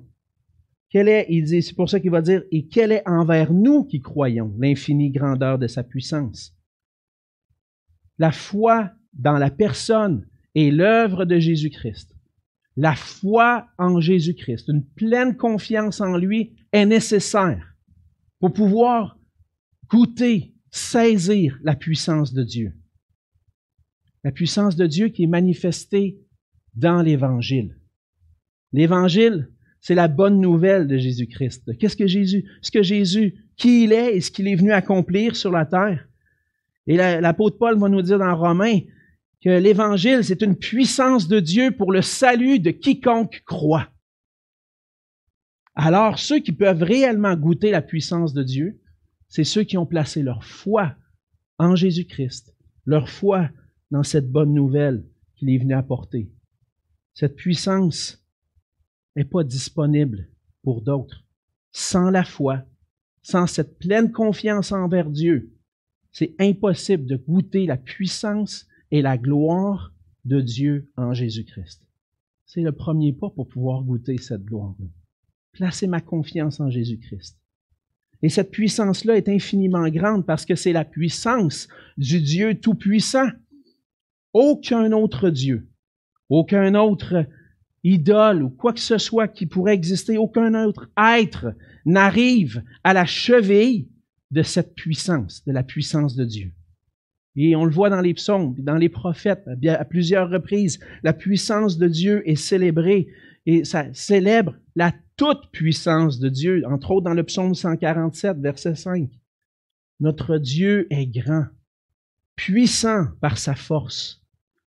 Quelle 0.88 1.08
est, 1.08 1.26
il 1.30 1.46
dit, 1.46 1.62
c'est 1.62 1.74
pour 1.74 1.90
ça 1.90 1.98
qu'il 1.98 2.12
va 2.12 2.22
dire, 2.22 2.44
et 2.52 2.68
quelle 2.68 2.92
est 2.92 3.08
envers 3.08 3.52
nous 3.52 3.82
qui 3.82 4.00
croyons 4.00 4.54
l'infinie 4.56 5.10
grandeur 5.10 5.58
de 5.58 5.66
sa 5.66 5.82
puissance? 5.82 6.56
La 8.18 8.30
foi 8.30 8.92
dans 9.12 9.36
la 9.36 9.50
personne 9.50 10.29
et 10.54 10.70
l'œuvre 10.70 11.24
de 11.24 11.38
Jésus-Christ. 11.38 12.14
La 12.76 12.94
foi 12.94 13.66
en 13.78 14.00
Jésus-Christ, 14.00 14.68
une 14.68 14.84
pleine 14.84 15.36
confiance 15.36 16.00
en 16.00 16.16
lui 16.16 16.56
est 16.72 16.86
nécessaire 16.86 17.74
pour 18.38 18.52
pouvoir 18.52 19.18
goûter, 19.88 20.54
saisir 20.70 21.58
la 21.62 21.74
puissance 21.74 22.32
de 22.32 22.42
Dieu. 22.42 22.72
La 24.24 24.32
puissance 24.32 24.76
de 24.76 24.86
Dieu 24.86 25.08
qui 25.08 25.24
est 25.24 25.28
manifestée 25.28 26.20
dans 26.74 27.02
l'Évangile. 27.02 27.76
L'Évangile, 28.72 29.50
c'est 29.80 29.94
la 29.94 30.08
bonne 30.08 30.40
nouvelle 30.40 30.86
de 30.86 30.96
Jésus-Christ. 30.96 31.76
Qu'est-ce 31.78 31.96
que 31.96 32.06
Jésus, 32.06 32.44
ce 32.62 32.70
que 32.70 32.82
Jésus, 32.82 33.46
qui 33.56 33.84
il 33.84 33.92
est 33.92 34.16
et 34.16 34.20
ce 34.20 34.30
qu'il 34.30 34.46
est 34.46 34.54
venu 34.54 34.72
accomplir 34.72 35.36
sur 35.36 35.50
la 35.50 35.66
terre? 35.66 36.06
Et 36.86 36.96
l'apôtre 36.96 37.58
Paul 37.58 37.78
va 37.78 37.88
nous 37.88 38.02
dire 38.02 38.18
dans 38.18 38.36
Romains 38.36 38.80
que 39.42 39.48
l'Évangile, 39.48 40.24
c'est 40.24 40.42
une 40.42 40.56
puissance 40.56 41.28
de 41.28 41.40
Dieu 41.40 41.70
pour 41.70 41.92
le 41.92 42.02
salut 42.02 42.60
de 42.60 42.70
quiconque 42.70 43.42
croit. 43.46 43.88
Alors, 45.74 46.18
ceux 46.18 46.40
qui 46.40 46.52
peuvent 46.52 46.82
réellement 46.82 47.34
goûter 47.36 47.70
la 47.70 47.80
puissance 47.80 48.34
de 48.34 48.42
Dieu, 48.42 48.80
c'est 49.28 49.44
ceux 49.44 49.62
qui 49.62 49.78
ont 49.78 49.86
placé 49.86 50.22
leur 50.22 50.44
foi 50.44 50.94
en 51.58 51.74
Jésus-Christ, 51.74 52.54
leur 52.84 53.08
foi 53.08 53.48
dans 53.90 54.02
cette 54.02 54.30
bonne 54.30 54.52
nouvelle 54.52 55.04
qu'il 55.36 55.50
est 55.50 55.58
venu 55.58 55.74
apporter. 55.74 56.30
Cette 57.14 57.36
puissance 57.36 58.22
n'est 59.16 59.24
pas 59.24 59.44
disponible 59.44 60.28
pour 60.62 60.82
d'autres. 60.82 61.24
Sans 61.72 62.10
la 62.10 62.24
foi, 62.24 62.64
sans 63.22 63.46
cette 63.46 63.78
pleine 63.78 64.12
confiance 64.12 64.72
envers 64.72 65.08
Dieu, 65.08 65.54
c'est 66.12 66.34
impossible 66.38 67.06
de 67.06 67.16
goûter 67.16 67.66
la 67.66 67.76
puissance 67.76 68.66
et 68.90 69.02
la 69.02 69.18
gloire 69.18 69.92
de 70.24 70.40
Dieu 70.40 70.90
en 70.96 71.12
Jésus-Christ. 71.12 71.82
C'est 72.46 72.62
le 72.62 72.72
premier 72.72 73.12
pas 73.12 73.30
pour 73.30 73.48
pouvoir 73.48 73.82
goûter 73.82 74.18
cette 74.18 74.44
gloire-là. 74.44 74.86
Placer 75.52 75.86
ma 75.86 76.00
confiance 76.00 76.60
en 76.60 76.70
Jésus-Christ. 76.70 77.36
Et 78.22 78.28
cette 78.28 78.50
puissance-là 78.50 79.16
est 79.16 79.28
infiniment 79.28 79.88
grande 79.88 80.26
parce 80.26 80.44
que 80.44 80.54
c'est 80.54 80.72
la 80.72 80.84
puissance 80.84 81.68
du 81.96 82.20
Dieu 82.20 82.60
Tout-Puissant. 82.60 83.28
Aucun 84.32 84.92
autre 84.92 85.30
Dieu, 85.30 85.68
aucun 86.28 86.74
autre 86.74 87.26
idole 87.82 88.42
ou 88.42 88.50
quoi 88.50 88.72
que 88.72 88.80
ce 88.80 88.98
soit 88.98 89.28
qui 89.28 89.46
pourrait 89.46 89.74
exister, 89.74 90.18
aucun 90.18 90.54
autre 90.54 90.90
être 90.96 91.54
n'arrive 91.86 92.62
à 92.84 92.92
la 92.92 93.06
cheville 93.06 93.88
de 94.30 94.42
cette 94.42 94.74
puissance, 94.74 95.44
de 95.46 95.52
la 95.52 95.62
puissance 95.62 96.14
de 96.14 96.24
Dieu. 96.24 96.52
Et 97.36 97.54
on 97.54 97.64
le 97.64 97.70
voit 97.70 97.90
dans 97.90 98.00
les 98.00 98.14
psaumes, 98.14 98.54
dans 98.58 98.76
les 98.76 98.88
prophètes, 98.88 99.46
à 99.66 99.84
plusieurs 99.84 100.30
reprises, 100.30 100.80
la 101.02 101.12
puissance 101.12 101.78
de 101.78 101.86
Dieu 101.86 102.28
est 102.28 102.36
célébrée 102.36 103.08
et 103.46 103.64
ça 103.64 103.92
célèbre 103.94 104.56
la 104.74 104.92
toute 105.16 105.50
puissance 105.52 106.18
de 106.18 106.28
Dieu, 106.28 106.62
entre 106.66 106.90
autres 106.92 107.04
dans 107.04 107.14
le 107.14 107.22
psaume 107.22 107.54
147, 107.54 108.38
verset 108.38 108.74
5. 108.74 109.08
Notre 110.00 110.38
Dieu 110.38 110.86
est 110.90 111.06
grand, 111.06 111.46
puissant 112.36 113.06
par 113.20 113.38
sa 113.38 113.54
force. 113.54 114.22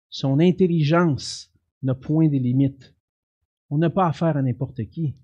Son 0.09 0.39
intelligence 0.39 1.51
n'a 1.83 1.95
point 1.95 2.27
de 2.29 2.37
limites. 2.37 2.93
On 3.69 3.77
n'a 3.77 3.89
pas 3.89 4.07
affaire 4.07 4.37
à 4.37 4.41
n'importe 4.41 4.85
qui. 4.85 5.15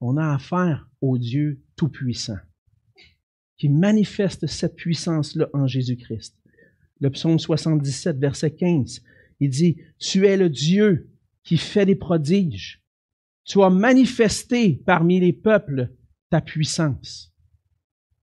On 0.00 0.16
a 0.16 0.34
affaire 0.34 0.88
au 1.00 1.18
Dieu 1.18 1.62
tout-puissant, 1.76 2.38
qui 3.56 3.68
manifeste 3.68 4.46
cette 4.46 4.76
puissance-là 4.76 5.48
en 5.52 5.66
Jésus-Christ. 5.66 6.41
Le 7.02 7.10
psaume 7.10 7.38
77, 7.38 8.16
verset 8.18 8.52
15, 8.52 9.02
il 9.40 9.50
dit, 9.50 9.76
Tu 9.98 10.26
es 10.26 10.38
le 10.38 10.48
Dieu 10.48 11.10
qui 11.44 11.58
fait 11.58 11.84
des 11.84 11.96
prodiges 11.96 12.82
tu 13.44 13.62
as 13.62 13.70
manifesté 13.70 14.82
parmi 14.86 15.20
les 15.20 15.32
peuples 15.32 15.90
ta 16.30 16.40
puissance. 16.40 17.34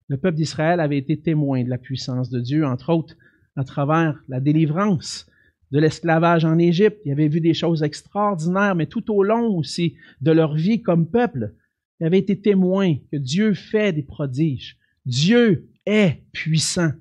Le 0.07 0.17
peuple 0.17 0.37
d'Israël 0.37 0.79
avait 0.79 0.97
été 0.97 1.19
témoin 1.19 1.63
de 1.63 1.69
la 1.69 1.77
puissance 1.77 2.29
de 2.29 2.39
Dieu, 2.39 2.65
entre 2.65 2.91
autres 2.91 3.15
à 3.55 3.63
travers 3.63 4.23
la 4.27 4.39
délivrance 4.39 5.27
de 5.71 5.79
l'esclavage 5.79 6.45
en 6.45 6.57
Égypte. 6.57 6.99
Ils 7.05 7.11
avaient 7.11 7.27
vu 7.27 7.41
des 7.41 7.53
choses 7.53 7.83
extraordinaires, 7.83 8.75
mais 8.75 8.87
tout 8.87 9.13
au 9.13 9.23
long 9.23 9.57
aussi 9.57 9.97
de 10.21 10.31
leur 10.31 10.55
vie 10.55 10.81
comme 10.81 11.09
peuple, 11.09 11.53
ils 11.99 12.07
avaient 12.07 12.19
été 12.19 12.39
témoins 12.39 12.95
que 13.11 13.17
Dieu 13.17 13.53
fait 13.53 13.93
des 13.93 14.03
prodiges. 14.03 14.79
Dieu 15.05 15.69
est 15.85 16.23
puissant. 16.31 16.91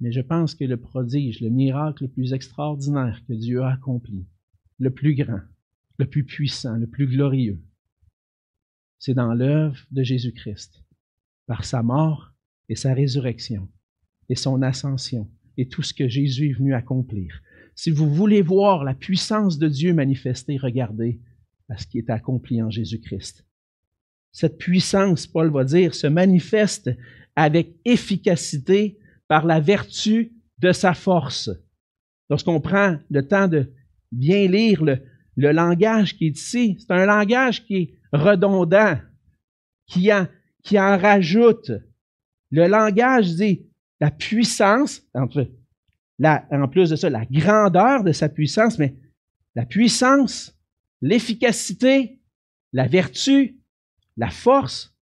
Mais 0.00 0.12
je 0.12 0.20
pense 0.20 0.54
que 0.54 0.64
le 0.64 0.78
prodige, 0.78 1.40
le 1.40 1.50
miracle 1.50 2.04
le 2.04 2.08
plus 2.08 2.32
extraordinaire 2.32 3.22
que 3.28 3.34
Dieu 3.34 3.62
a 3.62 3.72
accompli, 3.72 4.26
le 4.78 4.90
plus 4.90 5.14
grand, 5.14 5.40
le 5.98 6.06
plus 6.06 6.24
puissant, 6.24 6.76
le 6.76 6.86
plus 6.86 7.06
glorieux. 7.06 7.60
C'est 8.98 9.14
dans 9.14 9.34
l'œuvre 9.34 9.78
de 9.90 10.02
Jésus-Christ, 10.02 10.82
par 11.46 11.64
sa 11.64 11.82
mort 11.82 12.32
et 12.68 12.76
sa 12.76 12.94
résurrection, 12.94 13.68
et 14.28 14.36
son 14.36 14.62
ascension, 14.62 15.30
et 15.56 15.68
tout 15.68 15.82
ce 15.82 15.92
que 15.92 16.08
Jésus 16.08 16.50
est 16.50 16.54
venu 16.54 16.74
accomplir. 16.74 17.42
Si 17.74 17.90
vous 17.90 18.12
voulez 18.12 18.42
voir 18.42 18.84
la 18.84 18.94
puissance 18.94 19.58
de 19.58 19.68
Dieu 19.68 19.92
manifestée, 19.92 20.56
regardez 20.56 21.20
à 21.68 21.76
ce 21.76 21.86
qui 21.86 21.98
est 21.98 22.10
accompli 22.10 22.62
en 22.62 22.70
Jésus-Christ. 22.70 23.46
Cette 24.32 24.58
puissance, 24.58 25.26
Paul 25.26 25.50
va 25.50 25.64
dire, 25.64 25.94
se 25.94 26.06
manifeste 26.06 26.90
avec 27.36 27.76
efficacité 27.84 28.99
par 29.30 29.46
la 29.46 29.60
vertu 29.60 30.32
de 30.58 30.72
sa 30.72 30.92
force. 30.92 31.50
Lorsqu'on 32.28 32.60
prend 32.60 32.98
le 33.10 33.28
temps 33.28 33.46
de 33.46 33.72
bien 34.10 34.48
lire 34.48 34.82
le, 34.82 34.98
langage 35.36 36.16
qui 36.16 36.26
est 36.26 36.36
ici, 36.36 36.76
c'est 36.80 36.92
un 36.92 37.06
langage 37.06 37.64
qui 37.64 37.76
est 37.76 37.94
redondant, 38.12 38.98
qui 39.86 40.10
en, 40.12 40.26
rajoute. 40.98 41.70
Le 42.50 42.66
langage 42.66 43.36
dit 43.36 43.68
la 44.00 44.10
puissance, 44.10 45.00
en 45.14 45.28
plus 45.28 46.90
de 46.90 46.96
ça, 46.96 47.08
la 47.08 47.24
grandeur 47.24 48.02
de 48.02 48.10
sa 48.10 48.28
puissance, 48.28 48.80
mais 48.80 48.96
la 49.54 49.64
puissance, 49.64 50.58
l'efficacité, 51.00 52.18
la 52.72 52.88
vertu, 52.88 53.60
la 54.16 54.30
force, 54.30 54.92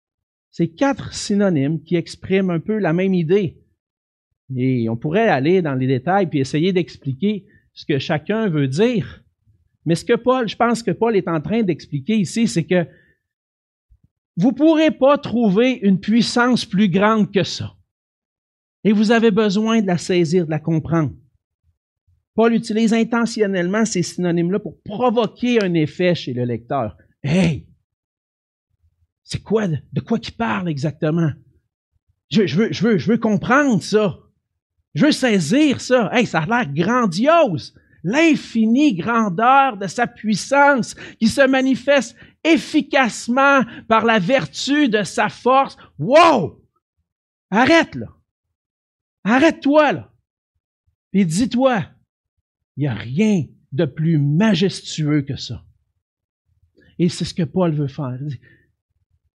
c'est 0.51 0.69
quatre 0.69 1.15
synonymes 1.15 1.83
qui 1.83 1.97
expriment 1.97 2.51
un 2.51 2.61
peu 2.61 2.77
la 2.77 2.93
même 2.93 3.15
idée. 3.15 3.65
Et 4.57 4.89
on 4.89 4.97
pourrait 4.97 5.29
aller 5.29 5.63
dans 5.63 5.75
les 5.75 5.87
détails 5.87 6.29
puis 6.29 6.41
essayer 6.41 6.73
d'expliquer 6.73 7.47
ce 7.75 7.85
que 7.85 7.99
chacun 7.99 8.49
veut 8.49 8.69
dire. 8.69 9.23
Mais 9.85 9.95
ce 9.95 10.05
que 10.05 10.15
Paul, 10.15 10.49
je 10.49 10.57
pense 10.57 10.83
que 10.83 10.91
Paul 10.91 11.17
est 11.17 11.29
en 11.29 11.41
train 11.41 11.63
d'expliquer 11.63 12.17
ici, 12.17 12.49
c'est 12.49 12.65
que 12.65 12.87
vous 14.37 14.51
ne 14.51 14.55
pourrez 14.55 14.91
pas 14.91 15.19
trouver 15.19 15.73
une 15.83 16.01
puissance 16.01 16.65
plus 16.65 16.89
grande 16.89 17.33
que 17.33 17.43
ça. 17.43 17.75
Et 18.85 18.93
vous 18.93 19.11
avez 19.11 19.31
besoin 19.31 19.83
de 19.83 19.87
la 19.87 19.99
saisir, 19.99 20.47
de 20.47 20.51
la 20.51 20.61
comprendre. 20.61 21.13
Paul 22.35 22.55
utilise 22.55 22.95
intentionnellement 22.95 23.85
ces 23.85 24.03
synonymes-là 24.03 24.61
pour 24.61 24.81
provoquer 24.83 25.63
un 25.63 25.75
effet 25.75 26.15
chez 26.15 26.33
le 26.33 26.45
lecteur. 26.45 26.97
Hey! 27.23 27.67
C'est 29.25 29.43
quoi, 29.43 29.67
de 29.67 30.01
quoi 30.01 30.19
qu'il 30.19 30.35
parle 30.35 30.69
exactement? 30.69 31.33
Je, 32.31 32.43
veux, 32.43 32.73
je, 32.73 32.83
veux, 32.83 32.99
je 32.99 33.11
veux 33.11 33.19
comprendre 33.19 33.83
ça. 33.83 34.19
Je 34.95 35.07
veux 35.07 35.13
saisir 35.13 35.81
ça. 35.81 36.11
Hey, 36.13 36.27
ça 36.27 36.41
a 36.41 36.47
l'air 36.47 36.73
grandiose. 36.73 37.75
L'infinie 38.05 38.95
grandeur 38.95 39.77
de 39.77 39.87
sa 39.87 40.07
puissance 40.07 40.95
qui 41.19 41.29
se 41.29 41.47
manifeste 41.47 42.17
efficacement 42.45 43.63
par 43.89 44.05
la 44.05 44.19
vertu 44.19 44.89
de 44.89 45.03
sa 45.03 45.29
force. 45.29 45.77
Wow! 45.99 46.65
Arrête 47.51 47.95
là. 47.95 48.07
Arrête-toi 49.25 49.93
là. 49.93 50.13
Puis 51.11 51.27
dis-toi, 51.27 51.85
il 52.77 52.83
n'y 52.83 52.87
a 52.87 52.95
rien 52.95 53.45
de 53.73 53.85
plus 53.85 54.19
majestueux 54.19 55.23
que 55.23 55.37
ça. 55.37 55.65
Et 56.99 57.09
c'est 57.09 57.25
ce 57.25 57.35
que 57.35 57.43
Paul 57.43 57.73
veut 57.73 57.89
faire. 57.89 58.19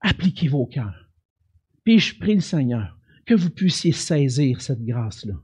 Appliquez 0.01 0.47
vos 0.47 0.65
cœurs. 0.65 1.09
Puis 1.83 1.99
je 1.99 2.17
prie 2.17 2.35
le 2.35 2.41
Seigneur 2.41 2.97
que 3.25 3.33
vous 3.33 3.49
puissiez 3.49 3.91
saisir 3.91 4.61
cette 4.61 4.83
grâce-là. 4.83 5.35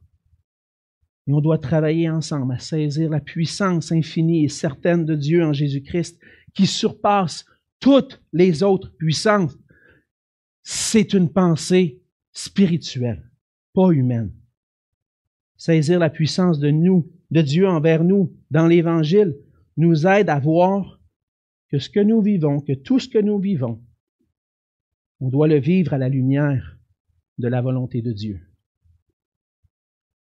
Et 1.28 1.34
on 1.34 1.42
doit 1.42 1.60
travailler 1.60 2.10
ensemble 2.10 2.54
à 2.54 2.60
saisir 2.60 3.10
la 3.10 3.20
puissance 3.20 3.92
infinie 3.92 4.46
et 4.46 4.50
certaine 4.50 5.06
de 5.06 5.16
Dieu 5.16 5.44
en 5.44 5.54
Jésus-Christ 5.54 6.20
qui 6.54 6.66
surpasse 6.66 7.46
toutes 7.80 8.22
les 8.34 8.64
autres 8.64 8.92
puissances. 8.98 9.58
C'est 10.64 11.14
une 11.14 11.32
pensée 11.32 12.02
spirituelle, 12.34 13.30
pas 13.74 13.92
humaine. 13.92 14.34
Saisir 15.56 16.00
la 16.00 16.10
puissance 16.10 16.60
de 16.60 16.72
nous, 16.72 17.12
de 17.32 17.42
Dieu 17.42 17.68
envers 17.68 18.04
nous 18.04 18.34
dans 18.50 18.68
l'Évangile, 18.68 19.36
nous 19.78 20.08
aide 20.08 20.30
à 20.30 20.40
voir 20.40 21.00
que 21.70 21.80
ce 21.80 21.90
que 21.90 22.00
nous 22.00 22.22
vivons, 22.22 22.60
que 22.60 22.74
tout 22.74 23.00
ce 23.00 23.08
que 23.08 23.20
nous 23.20 23.40
vivons, 23.40 23.82
on 25.20 25.30
doit 25.30 25.48
le 25.48 25.60
vivre 25.60 25.94
à 25.94 25.98
la 25.98 26.10
lumière 26.10 26.79
de 27.40 27.48
la 27.48 27.62
volonté 27.62 28.02
de 28.02 28.12
Dieu. 28.12 28.40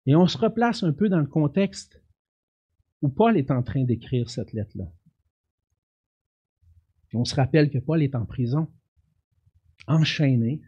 Et 0.06 0.16
on 0.16 0.26
se 0.26 0.38
replace 0.38 0.82
un 0.84 0.94
peu 0.94 1.10
dans 1.10 1.20
le 1.20 1.28
contexte 1.28 2.02
où 3.02 3.10
Paul 3.10 3.38
est 3.38 3.52
en 3.52 3.62
train 3.62 3.84
d'écrire 3.84 4.30
cette 4.30 4.54
lettre-là. 4.54 4.92
On 7.14 7.26
se 7.26 7.36
rappelle 7.36 7.70
que 7.70 7.80
Paul 7.80 8.02
est 8.02 8.16
en 8.16 8.26
prison, 8.26 8.68
enchaîné, 9.88 10.62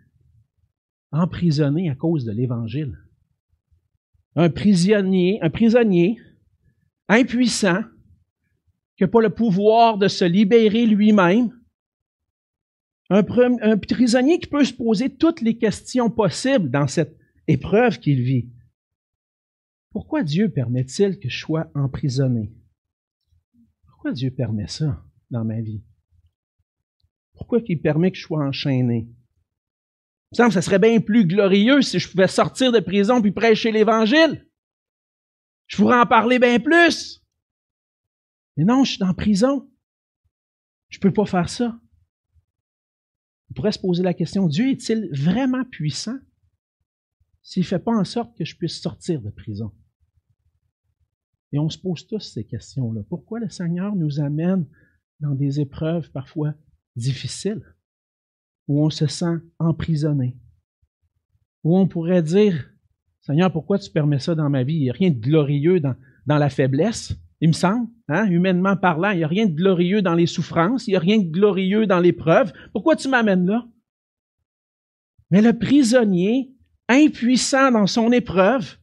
emprisonné 1.11 1.89
à 1.89 1.95
cause 1.95 2.25
de 2.25 2.31
l'Évangile. 2.31 2.97
Un 4.35 4.49
prisonnier, 4.49 5.39
un 5.41 5.49
prisonnier 5.49 6.19
impuissant, 7.07 7.83
qui 8.97 9.03
n'a 9.03 9.07
pas 9.07 9.21
le 9.21 9.29
pouvoir 9.29 9.97
de 9.97 10.07
se 10.07 10.25
libérer 10.25 10.85
lui-même. 10.85 11.51
Un, 13.13 13.77
prisonnier 13.77 14.39
qui 14.39 14.47
peut 14.47 14.63
se 14.63 14.71
poser 14.71 15.13
toutes 15.13 15.41
les 15.41 15.57
questions 15.57 16.09
possibles 16.09 16.71
dans 16.71 16.87
cette 16.87 17.17
épreuve 17.45 17.99
qu'il 17.99 18.21
vit. 18.21 18.49
Pourquoi 19.89 20.23
Dieu 20.23 20.49
permet-il 20.49 21.19
que 21.19 21.27
je 21.27 21.37
sois 21.37 21.69
emprisonné? 21.75 22.53
Pourquoi 23.85 24.13
Dieu 24.13 24.31
permet 24.31 24.67
ça 24.67 25.03
dans 25.29 25.43
ma 25.43 25.59
vie? 25.59 25.83
Pourquoi 27.33 27.59
il 27.67 27.81
permet 27.81 28.11
que 28.11 28.17
je 28.17 28.23
sois 28.23 28.45
enchaîné? 28.45 29.09
Il 29.09 30.31
me 30.31 30.37
semble 30.37 30.49
que 30.49 30.53
ça 30.53 30.61
serait 30.61 30.79
bien 30.79 31.01
plus 31.01 31.25
glorieux 31.25 31.81
si 31.81 31.99
je 31.99 32.09
pouvais 32.09 32.29
sortir 32.29 32.71
de 32.71 32.79
prison 32.79 33.21
puis 33.21 33.33
prêcher 33.33 33.73
l'Évangile. 33.73 34.47
Je 35.67 35.75
pourrais 35.75 35.99
en 35.99 36.05
parler 36.05 36.39
bien 36.39 36.61
plus. 36.61 37.21
Mais 38.55 38.63
non, 38.63 38.85
je 38.85 38.93
suis 38.93 39.03
en 39.03 39.13
prison. 39.13 39.69
Je 40.87 40.97
ne 40.97 41.01
peux 41.01 41.11
pas 41.11 41.25
faire 41.25 41.49
ça. 41.49 41.80
On 43.51 43.53
pourrait 43.53 43.73
se 43.73 43.79
poser 43.79 44.01
la 44.01 44.13
question, 44.13 44.47
Dieu 44.47 44.69
est-il 44.69 45.09
vraiment 45.11 45.65
puissant 45.65 46.17
s'il 47.41 47.63
ne 47.63 47.67
fait 47.67 47.79
pas 47.79 47.91
en 47.91 48.05
sorte 48.05 48.37
que 48.37 48.45
je 48.45 48.55
puisse 48.55 48.79
sortir 48.79 49.21
de 49.21 49.29
prison? 49.29 49.73
Et 51.51 51.59
on 51.59 51.69
se 51.69 51.77
pose 51.77 52.07
tous 52.07 52.21
ces 52.21 52.45
questions-là. 52.45 53.01
Pourquoi 53.09 53.41
le 53.41 53.49
Seigneur 53.49 53.93
nous 53.93 54.21
amène 54.21 54.65
dans 55.19 55.35
des 55.35 55.59
épreuves 55.59 56.09
parfois 56.11 56.53
difficiles, 56.95 57.61
où 58.69 58.85
on 58.85 58.89
se 58.89 59.05
sent 59.05 59.39
emprisonné, 59.59 60.37
où 61.65 61.77
on 61.77 61.89
pourrait 61.89 62.23
dire, 62.23 62.71
Seigneur, 63.19 63.51
pourquoi 63.51 63.79
tu 63.79 63.91
permets 63.91 64.19
ça 64.19 64.33
dans 64.33 64.49
ma 64.49 64.63
vie? 64.63 64.75
Il 64.75 64.83
n'y 64.83 64.89
a 64.89 64.93
rien 64.93 65.11
de 65.11 65.19
glorieux 65.19 65.81
dans, 65.81 65.95
dans 66.25 66.37
la 66.37 66.49
faiblesse, 66.49 67.13
il 67.41 67.49
me 67.49 67.53
semble, 67.53 67.89
hein? 68.07 68.27
humainement 68.27 68.77
parlant, 68.77 69.09
il 69.09 69.17
n'y 69.17 69.23
a 69.23 69.27
rien 69.27 69.47
de 69.47 69.55
glorieux 69.55 70.03
dans 70.03 70.13
les 70.13 70.27
souffrances, 70.27 70.87
il 70.87 70.91
n'y 70.91 70.95
a 70.95 70.99
rien 70.99 71.17
de 71.17 71.27
glorieux 71.27 71.87
dans 71.87 71.99
l'épreuve. 71.99 72.53
Pourquoi 72.71 72.95
tu 72.95 73.09
m'amènes 73.09 73.47
là? 73.47 73.67
Mais 75.31 75.41
le 75.41 75.57
prisonnier, 75.57 76.53
impuissant 76.87 77.71
dans 77.71 77.87
son 77.87 78.11
épreuve 78.11 78.77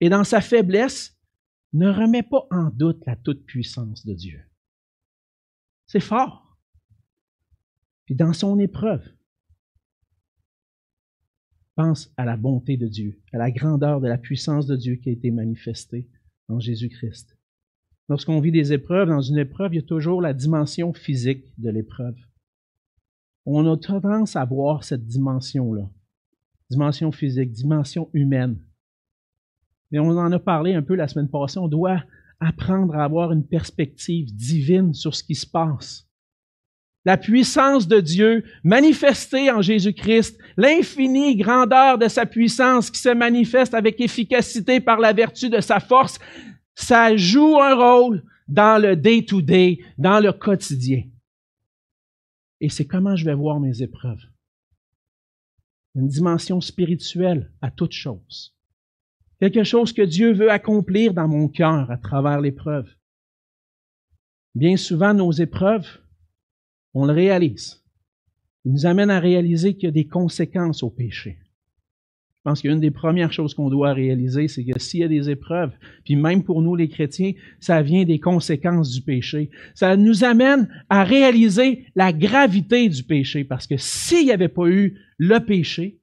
et 0.00 0.08
dans 0.08 0.24
sa 0.24 0.40
faiblesse, 0.40 1.16
ne 1.74 1.90
remet 1.90 2.22
pas 2.22 2.46
en 2.50 2.70
doute 2.70 3.04
la 3.06 3.14
toute-puissance 3.14 4.06
de 4.06 4.14
Dieu. 4.14 4.40
C'est 5.86 6.00
fort. 6.00 6.56
Puis 8.06 8.14
dans 8.14 8.32
son 8.32 8.58
épreuve, 8.58 9.06
pense 11.74 12.12
à 12.16 12.24
la 12.24 12.36
bonté 12.36 12.76
de 12.76 12.88
Dieu, 12.88 13.20
à 13.32 13.38
la 13.38 13.50
grandeur 13.50 14.00
de 14.00 14.08
la 14.08 14.18
puissance 14.18 14.66
de 14.66 14.76
Dieu 14.76 14.96
qui 14.96 15.10
a 15.10 15.12
été 15.12 15.30
manifestée 15.30 16.08
en 16.48 16.58
Jésus-Christ. 16.58 17.37
Lorsqu'on 18.08 18.40
vit 18.40 18.52
des 18.52 18.72
épreuves, 18.72 19.08
dans 19.08 19.20
une 19.20 19.38
épreuve, 19.38 19.74
il 19.74 19.76
y 19.76 19.84
a 19.84 19.86
toujours 19.86 20.22
la 20.22 20.32
dimension 20.32 20.92
physique 20.94 21.44
de 21.58 21.70
l'épreuve. 21.70 22.16
On 23.44 23.70
a 23.70 23.76
tendance 23.76 24.36
à 24.36 24.44
voir 24.44 24.84
cette 24.84 25.06
dimension-là. 25.06 25.88
Dimension 26.70 27.12
physique, 27.12 27.52
dimension 27.52 28.08
humaine. 28.12 28.58
Mais 29.90 29.98
on 29.98 30.10
en 30.10 30.32
a 30.32 30.38
parlé 30.38 30.74
un 30.74 30.82
peu 30.82 30.94
la 30.94 31.08
semaine 31.08 31.28
passée, 31.28 31.58
on 31.58 31.68
doit 31.68 32.02
apprendre 32.40 32.94
à 32.94 33.04
avoir 33.04 33.32
une 33.32 33.46
perspective 33.46 34.34
divine 34.34 34.94
sur 34.94 35.14
ce 35.14 35.22
qui 35.22 35.34
se 35.34 35.46
passe. 35.46 36.06
La 37.04 37.16
puissance 37.16 37.88
de 37.88 38.00
Dieu 38.00 38.44
manifestée 38.64 39.50
en 39.50 39.62
Jésus-Christ, 39.62 40.38
l'infinie 40.56 41.36
grandeur 41.36 41.96
de 41.96 42.08
sa 42.08 42.26
puissance 42.26 42.90
qui 42.90 43.00
se 43.00 43.08
manifeste 43.08 43.72
avec 43.72 44.00
efficacité 44.00 44.80
par 44.80 44.98
la 44.98 45.12
vertu 45.12 45.48
de 45.48 45.60
sa 45.60 45.80
force, 45.80 46.18
ça 46.80 47.16
joue 47.16 47.60
un 47.60 47.74
rôle 47.74 48.24
dans 48.48 48.80
le 48.80 48.96
day-to-day, 48.96 49.80
dans 49.98 50.20
le 50.20 50.32
quotidien. 50.32 51.04
Et 52.60 52.68
c'est 52.68 52.86
comment 52.86 53.16
je 53.16 53.24
vais 53.24 53.34
voir 53.34 53.60
mes 53.60 53.82
épreuves. 53.82 54.22
Une 55.94 56.08
dimension 56.08 56.60
spirituelle 56.60 57.52
à 57.60 57.70
toute 57.70 57.92
chose 57.92 58.58
quelque 59.40 59.64
chose 59.64 59.92
que 59.92 60.02
Dieu 60.02 60.32
veut 60.32 60.50
accomplir 60.50 61.14
dans 61.14 61.28
mon 61.28 61.48
cœur 61.48 61.90
à 61.90 61.96
travers 61.96 62.40
l'épreuve. 62.40 62.88
Bien 64.54 64.76
souvent, 64.76 65.14
nos 65.14 65.32
épreuves, 65.32 65.86
on 66.94 67.06
le 67.06 67.12
réalise. 67.12 67.84
Ils 68.64 68.72
nous 68.72 68.86
amènent 68.86 69.10
à 69.10 69.20
réaliser 69.20 69.74
qu'il 69.74 69.84
y 69.84 69.88
a 69.88 69.92
des 69.92 70.08
conséquences 70.08 70.82
au 70.82 70.90
péché. 70.90 71.38
Pense 72.48 72.62
qu'une 72.62 72.80
des 72.80 72.90
premières 72.90 73.30
choses 73.30 73.52
qu'on 73.52 73.68
doit 73.68 73.92
réaliser, 73.92 74.48
c'est 74.48 74.64
que 74.64 74.78
s'il 74.78 75.00
y 75.00 75.04
a 75.04 75.08
des 75.08 75.28
épreuves, 75.28 75.76
puis 76.06 76.16
même 76.16 76.42
pour 76.42 76.62
nous 76.62 76.74
les 76.76 76.88
chrétiens, 76.88 77.34
ça 77.60 77.82
vient 77.82 78.06
des 78.06 78.20
conséquences 78.20 78.90
du 78.90 79.02
péché. 79.02 79.50
Ça 79.74 79.98
nous 79.98 80.24
amène 80.24 80.66
à 80.88 81.04
réaliser 81.04 81.84
la 81.94 82.10
gravité 82.10 82.88
du 82.88 83.02
péché, 83.02 83.44
parce 83.44 83.66
que 83.66 83.76
s'il 83.76 84.24
n'y 84.24 84.32
avait 84.32 84.48
pas 84.48 84.66
eu 84.66 84.98
le 85.18 85.40
péché, 85.40 86.00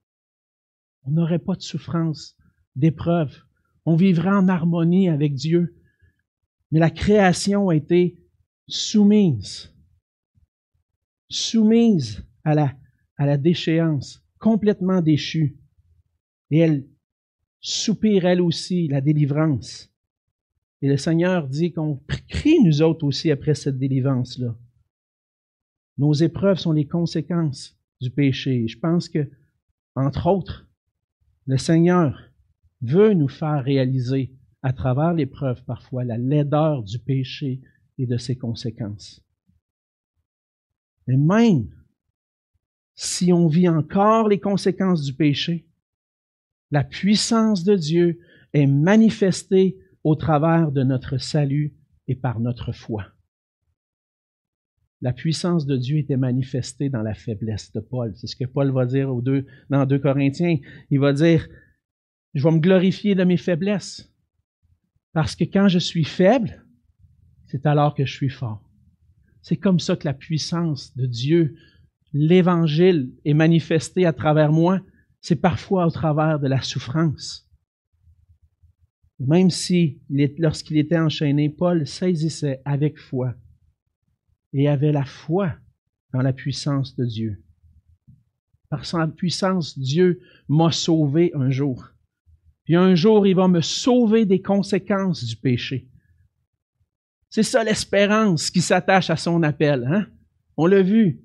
on 1.01 1.13
n'aurait 1.13 1.39
pas 1.39 1.55
de 1.55 1.63
souffrance 1.63 2.37
d'épreuves. 2.75 3.35
On 3.87 3.95
vivrait 3.95 4.29
en 4.29 4.47
harmonie 4.47 5.09
avec 5.09 5.33
Dieu. 5.33 5.75
Mais 6.71 6.77
la 6.77 6.91
création 6.91 7.69
a 7.69 7.75
été 7.75 8.19
soumise, 8.67 9.73
soumise 11.27 12.23
à 12.43 12.53
la 12.53 13.37
déchéance, 13.39 14.23
complètement 14.37 15.01
déchue. 15.01 15.57
Et 16.51 16.59
elle 16.59 16.85
soupire 17.59 18.25
elle 18.25 18.41
aussi 18.41 18.87
la 18.87 19.01
délivrance. 19.01 19.91
Et 20.81 20.87
le 20.87 20.97
Seigneur 20.97 21.47
dit 21.47 21.73
qu'on 21.73 21.99
crie 22.27 22.61
nous 22.63 22.81
autres 22.81 23.05
aussi 23.05 23.31
après 23.31 23.55
cette 23.55 23.77
délivrance-là. 23.77 24.55
Nos 25.97 26.13
épreuves 26.13 26.59
sont 26.59 26.73
les 26.73 26.87
conséquences 26.87 27.77
du 28.01 28.11
péché. 28.11 28.67
Je 28.67 28.77
pense 28.77 29.09
que, 29.09 29.29
entre 29.95 30.27
autres, 30.27 30.67
le 31.47 31.57
Seigneur 31.57 32.31
veut 32.81 33.13
nous 33.13 33.29
faire 33.29 33.63
réaliser 33.63 34.31
à 34.61 34.73
travers 34.73 35.13
l'épreuve 35.13 35.63
parfois 35.63 36.03
la 36.03 36.17
laideur 36.17 36.83
du 36.83 36.99
péché 36.99 37.61
et 37.97 38.05
de 38.05 38.17
ses 38.17 38.35
conséquences. 38.35 39.23
Mais 41.07 41.17
même 41.17 41.69
si 42.95 43.31
on 43.31 43.47
vit 43.47 43.69
encore 43.69 44.27
les 44.27 44.39
conséquences 44.39 45.03
du 45.03 45.13
péché, 45.13 45.67
la 46.75 46.83
puissance 46.83 47.63
de 47.63 47.77
Dieu 47.77 48.19
est 48.51 48.67
manifestée 48.67 49.77
au 50.03 50.15
travers 50.15 50.73
de 50.73 50.83
notre 50.83 51.17
salut 51.17 51.73
et 52.09 52.15
par 52.15 52.41
notre 52.41 52.73
foi. 52.73 53.13
la 54.99 55.13
puissance 55.13 55.65
de 55.65 55.77
Dieu 55.77 55.99
était 55.99 56.17
manifestée 56.17 56.89
dans 56.89 57.01
la 57.01 57.13
faiblesse 57.13 57.71
de 57.71 57.79
Paul. 57.79 58.11
C'est 58.15 58.27
ce 58.27 58.35
que 58.35 58.43
Paul 58.43 58.71
va 58.71 58.85
dire 58.85 59.09
aux 59.09 59.21
dans 59.69 59.85
2 59.85 59.99
Corinthiens. 59.99 60.57
Il 60.89 60.99
va 60.99 61.13
dire, 61.13 61.47
je 62.33 62.43
vais 62.43 62.51
me 62.51 62.59
glorifier 62.59 63.15
de 63.15 63.23
mes 63.23 63.37
faiblesses. 63.37 64.11
Parce 65.13 65.33
que 65.33 65.45
quand 65.45 65.69
je 65.69 65.79
suis 65.79 66.03
faible, 66.03 66.65
c'est 67.45 67.65
alors 67.65 67.95
que 67.95 68.05
je 68.05 68.13
suis 68.13 68.29
fort. 68.41 68.69
C'est 69.41 69.55
comme 69.55 69.79
ça 69.79 69.95
que 69.95 70.07
la 70.07 70.13
puissance 70.13 70.93
de 70.97 71.05
Dieu, 71.05 71.55
l'Évangile 72.11 73.13
est 73.23 73.33
manifesté 73.33 74.05
à 74.05 74.11
travers 74.11 74.51
moi. 74.51 74.81
C'est 75.27 75.37
parfois 75.37 75.87
au 75.87 75.89
travers 75.89 76.39
de 76.39 76.47
la 76.47 76.61
souffrance. 76.61 77.49
Même 79.17 79.49
si, 79.49 79.99
lorsqu'il 80.37 80.77
était 80.77 80.99
enchaîné, 80.99 81.49
Paul 81.49 81.87
saisissait 81.87 82.61
avec 82.63 82.99
foi 82.99 83.33
et 84.53 84.67
avait 84.67 84.91
la 84.91 85.03
foi 85.03 85.55
dans 86.13 86.21
la 86.21 86.31
puissance 86.31 86.95
de 86.95 87.05
Dieu. 87.05 87.43
Par 88.69 88.85
sa 88.85 89.07
puissance, 89.07 89.79
Dieu 89.79 90.21
m'a 90.47 90.71
sauvé 90.71 91.31
un 91.33 91.49
jour. 91.49 91.89
Puis 92.65 92.75
un 92.75 92.93
jour, 92.93 93.25
il 93.25 93.35
va 93.35 93.47
me 93.47 93.61
sauver 93.61 94.27
des 94.27 94.43
conséquences 94.43 95.23
du 95.23 95.37
péché. 95.37 95.89
C'est 97.31 97.41
ça 97.41 97.63
l'espérance 97.63 98.51
qui 98.51 98.61
s'attache 98.61 99.09
à 99.09 99.17
son 99.17 99.41
appel. 99.41 99.87
Hein? 99.91 100.05
On 100.55 100.67
l'a 100.67 100.83
vu. 100.83 101.24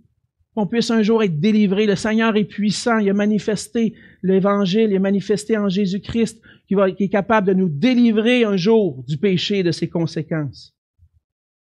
On 0.57 0.67
puisse 0.67 0.91
un 0.91 1.03
jour 1.03 1.23
être 1.23 1.39
délivré. 1.39 1.87
Le 1.87 1.97
Seigneur 1.97 2.37
est 2.37 2.45
puissant. 2.45 2.99
Il 2.99 3.09
a 3.09 3.15
manifesté 3.15 3.95
l'Évangile. 4.23 4.91
Il 4.91 4.97
a 4.97 5.01
manifesté 5.01 5.57
en 5.57 5.69
Jésus-Christ 5.69 6.41
qui, 6.67 6.75
qui 6.97 7.05
est 7.05 7.09
capable 7.09 7.47
de 7.49 7.55
nous 7.55 7.69
délivrer 7.69 8.45
un 8.45 8.57
jour 8.57 9.05
du 9.05 9.17
péché 9.17 9.59
et 9.59 9.63
de 9.63 9.73
ses 9.73 9.89
conséquences. 9.89 10.77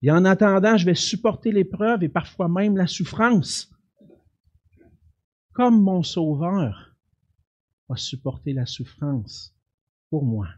Et 0.02 0.10
en 0.10 0.24
attendant, 0.24 0.76
je 0.76 0.84
vais 0.84 0.94
supporter 0.94 1.52
l'épreuve 1.52 2.04
et 2.04 2.08
parfois 2.08 2.48
même 2.48 2.76
la 2.76 2.86
souffrance. 2.86 3.70
Comme 5.52 5.82
mon 5.82 6.02
Sauveur 6.02 6.94
a 7.88 7.96
supporté 7.96 8.52
la 8.52 8.66
souffrance 8.66 9.54
pour 10.10 10.24
moi. 10.24 10.48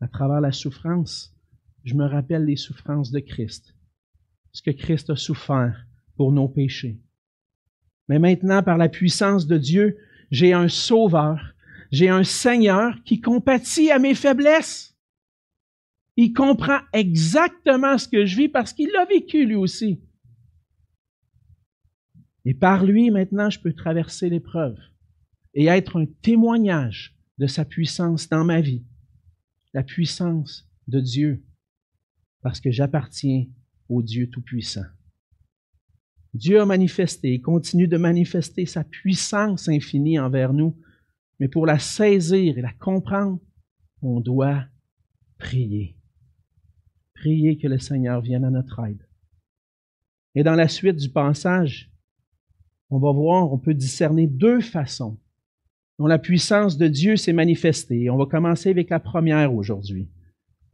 À 0.00 0.08
travers 0.08 0.40
la 0.40 0.52
souffrance, 0.52 1.34
je 1.84 1.94
me 1.94 2.06
rappelle 2.06 2.44
les 2.44 2.56
souffrances 2.56 3.10
de 3.10 3.20
Christ, 3.20 3.74
ce 4.52 4.62
que 4.62 4.70
Christ 4.70 5.10
a 5.10 5.16
souffert 5.16 5.86
pour 6.16 6.32
nos 6.32 6.48
péchés. 6.48 7.00
Mais 8.08 8.18
maintenant, 8.18 8.62
par 8.62 8.76
la 8.76 8.88
puissance 8.88 9.46
de 9.46 9.58
Dieu, 9.58 9.98
j'ai 10.30 10.52
un 10.52 10.68
Sauveur, 10.68 11.54
j'ai 11.90 12.08
un 12.08 12.24
Seigneur 12.24 13.02
qui 13.04 13.20
compatit 13.20 13.90
à 13.90 13.98
mes 13.98 14.14
faiblesses. 14.14 14.96
Il 16.16 16.32
comprend 16.32 16.78
exactement 16.92 17.98
ce 17.98 18.08
que 18.08 18.24
je 18.24 18.36
vis 18.36 18.48
parce 18.48 18.72
qu'il 18.72 18.90
l'a 18.92 19.04
vécu 19.04 19.46
lui 19.46 19.56
aussi. 19.56 20.00
Et 22.44 22.54
par 22.54 22.84
lui, 22.84 23.10
maintenant, 23.10 23.50
je 23.50 23.58
peux 23.58 23.72
traverser 23.72 24.28
l'épreuve 24.28 24.78
et 25.54 25.66
être 25.66 25.98
un 25.98 26.06
témoignage 26.22 27.16
de 27.38 27.46
sa 27.46 27.64
puissance 27.64 28.28
dans 28.28 28.44
ma 28.44 28.60
vie, 28.60 28.84
la 29.72 29.82
puissance 29.82 30.68
de 30.86 31.00
Dieu, 31.00 31.44
parce 32.42 32.60
que 32.60 32.70
j'appartiens 32.70 33.46
au 33.88 34.02
Dieu 34.02 34.28
Tout-Puissant. 34.28 34.84
Dieu 36.34 36.60
a 36.60 36.66
manifesté 36.66 37.32
et 37.32 37.40
continue 37.40 37.86
de 37.86 37.96
manifester 37.96 38.66
sa 38.66 38.82
puissance 38.82 39.68
infinie 39.68 40.18
envers 40.18 40.52
nous, 40.52 40.76
mais 41.38 41.48
pour 41.48 41.64
la 41.64 41.78
saisir 41.78 42.58
et 42.58 42.62
la 42.62 42.72
comprendre, 42.72 43.38
on 44.02 44.20
doit 44.20 44.64
prier. 45.38 45.96
Priez 47.14 47.56
que 47.56 47.68
le 47.68 47.78
Seigneur 47.78 48.20
vienne 48.20 48.44
à 48.44 48.50
notre 48.50 48.84
aide. 48.84 49.06
Et 50.34 50.42
dans 50.42 50.56
la 50.56 50.66
suite 50.66 50.96
du 50.96 51.08
passage, 51.08 51.90
on 52.90 52.98
va 52.98 53.12
voir, 53.12 53.52
on 53.52 53.58
peut 53.58 53.74
discerner 53.74 54.26
deux 54.26 54.60
façons 54.60 55.18
dont 55.98 56.06
la 56.06 56.18
puissance 56.18 56.76
de 56.76 56.88
Dieu 56.88 57.16
s'est 57.16 57.32
manifestée. 57.32 58.10
On 58.10 58.16
va 58.16 58.26
commencer 58.26 58.70
avec 58.70 58.90
la 58.90 58.98
première 58.98 59.54
aujourd'hui. 59.54 60.08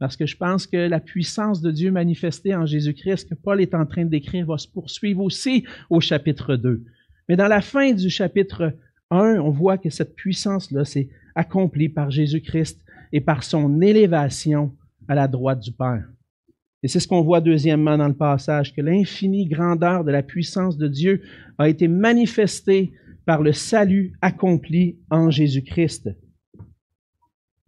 Parce 0.01 0.17
que 0.17 0.25
je 0.25 0.35
pense 0.35 0.65
que 0.65 0.77
la 0.77 0.99
puissance 0.99 1.61
de 1.61 1.69
Dieu 1.69 1.91
manifestée 1.91 2.55
en 2.55 2.65
Jésus-Christ 2.65 3.29
que 3.29 3.35
Paul 3.35 3.61
est 3.61 3.75
en 3.75 3.85
train 3.85 4.03
décrire 4.03 4.47
va 4.47 4.57
se 4.57 4.67
poursuivre 4.67 5.21
aussi 5.21 5.63
au 5.91 6.01
chapitre 6.01 6.55
2. 6.55 6.83
Mais 7.29 7.35
dans 7.35 7.47
la 7.47 7.61
fin 7.61 7.93
du 7.93 8.09
chapitre 8.09 8.73
1, 9.11 9.35
on 9.39 9.51
voit 9.51 9.77
que 9.77 9.91
cette 9.91 10.15
puissance-là 10.15 10.85
s'est 10.85 11.09
accomplie 11.35 11.87
par 11.87 12.09
Jésus-Christ 12.09 12.83
et 13.13 13.21
par 13.21 13.43
son 13.43 13.79
élévation 13.79 14.75
à 15.07 15.13
la 15.13 15.27
droite 15.27 15.59
du 15.59 15.71
Père. 15.71 16.07
Et 16.81 16.87
c'est 16.87 16.99
ce 16.99 17.07
qu'on 17.07 17.21
voit 17.21 17.39
deuxièmement 17.39 17.99
dans 17.99 18.07
le 18.07 18.15
passage, 18.15 18.73
que 18.73 18.81
l'infinie 18.81 19.45
grandeur 19.45 20.03
de 20.03 20.09
la 20.09 20.23
puissance 20.23 20.79
de 20.79 20.87
Dieu 20.87 21.21
a 21.59 21.69
été 21.69 21.87
manifestée 21.87 22.91
par 23.27 23.43
le 23.43 23.53
salut 23.53 24.13
accompli 24.19 24.97
en 25.11 25.29
Jésus-Christ. 25.29 26.09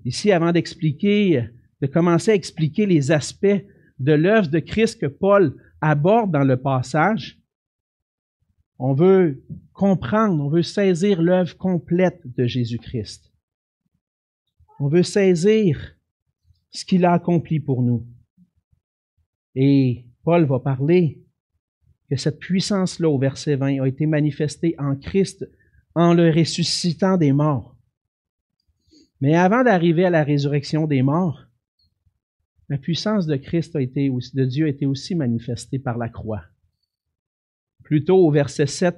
Ici, 0.03 0.31
avant 0.31 0.51
d'expliquer, 0.51 1.43
de 1.83 1.87
commencer 1.87 2.31
à 2.31 2.35
expliquer 2.35 2.85
les 2.85 3.11
aspects 3.11 3.61
de 3.99 4.13
l'œuvre 4.13 4.47
de 4.47 4.59
Christ 4.59 5.01
que 5.01 5.05
Paul 5.05 5.61
aborde 5.81 6.31
dans 6.31 6.45
le 6.45 6.55
passage, 6.55 7.41
on 8.79 8.93
veut 8.93 9.43
comprendre, 9.73 10.41
on 10.41 10.47
veut 10.47 10.63
saisir 10.63 11.21
l'œuvre 11.21 11.57
complète 11.57 12.21
de 12.37 12.45
Jésus-Christ. 12.45 13.33
On 14.79 14.87
veut 14.87 15.03
saisir 15.03 15.97
ce 16.71 16.85
qu'il 16.85 17.03
a 17.03 17.11
accompli 17.11 17.59
pour 17.59 17.83
nous. 17.83 18.07
Et 19.53 20.05
Paul 20.23 20.45
va 20.45 20.59
parler 20.59 21.21
que 22.09 22.15
cette 22.15 22.39
puissance-là, 22.39 23.09
au 23.09 23.19
verset 23.19 23.57
20, 23.57 23.81
a 23.81 23.87
été 23.89 24.05
manifestée 24.05 24.73
en 24.79 24.95
Christ 24.95 25.45
en 25.95 26.13
le 26.13 26.31
ressuscitant 26.31 27.17
des 27.17 27.33
morts. 27.33 27.75
Mais 29.19 29.35
avant 29.35 29.65
d'arriver 29.65 30.05
à 30.05 30.09
la 30.09 30.23
résurrection 30.23 30.87
des 30.87 31.01
morts, 31.01 31.49
la 32.73 32.79
puissance 32.79 33.27
de 33.27 33.35
Christ 33.35 33.75
a 33.75 33.81
été, 33.83 34.11
Dieu 34.33 34.65
a 34.65 34.69
été 34.69 34.87
aussi 34.87 35.13
manifestée 35.13 35.77
par 35.77 35.99
la 35.99 36.09
croix. 36.09 36.41
Plutôt 37.83 38.17
au 38.17 38.31
verset 38.31 38.65
7, 38.65 38.95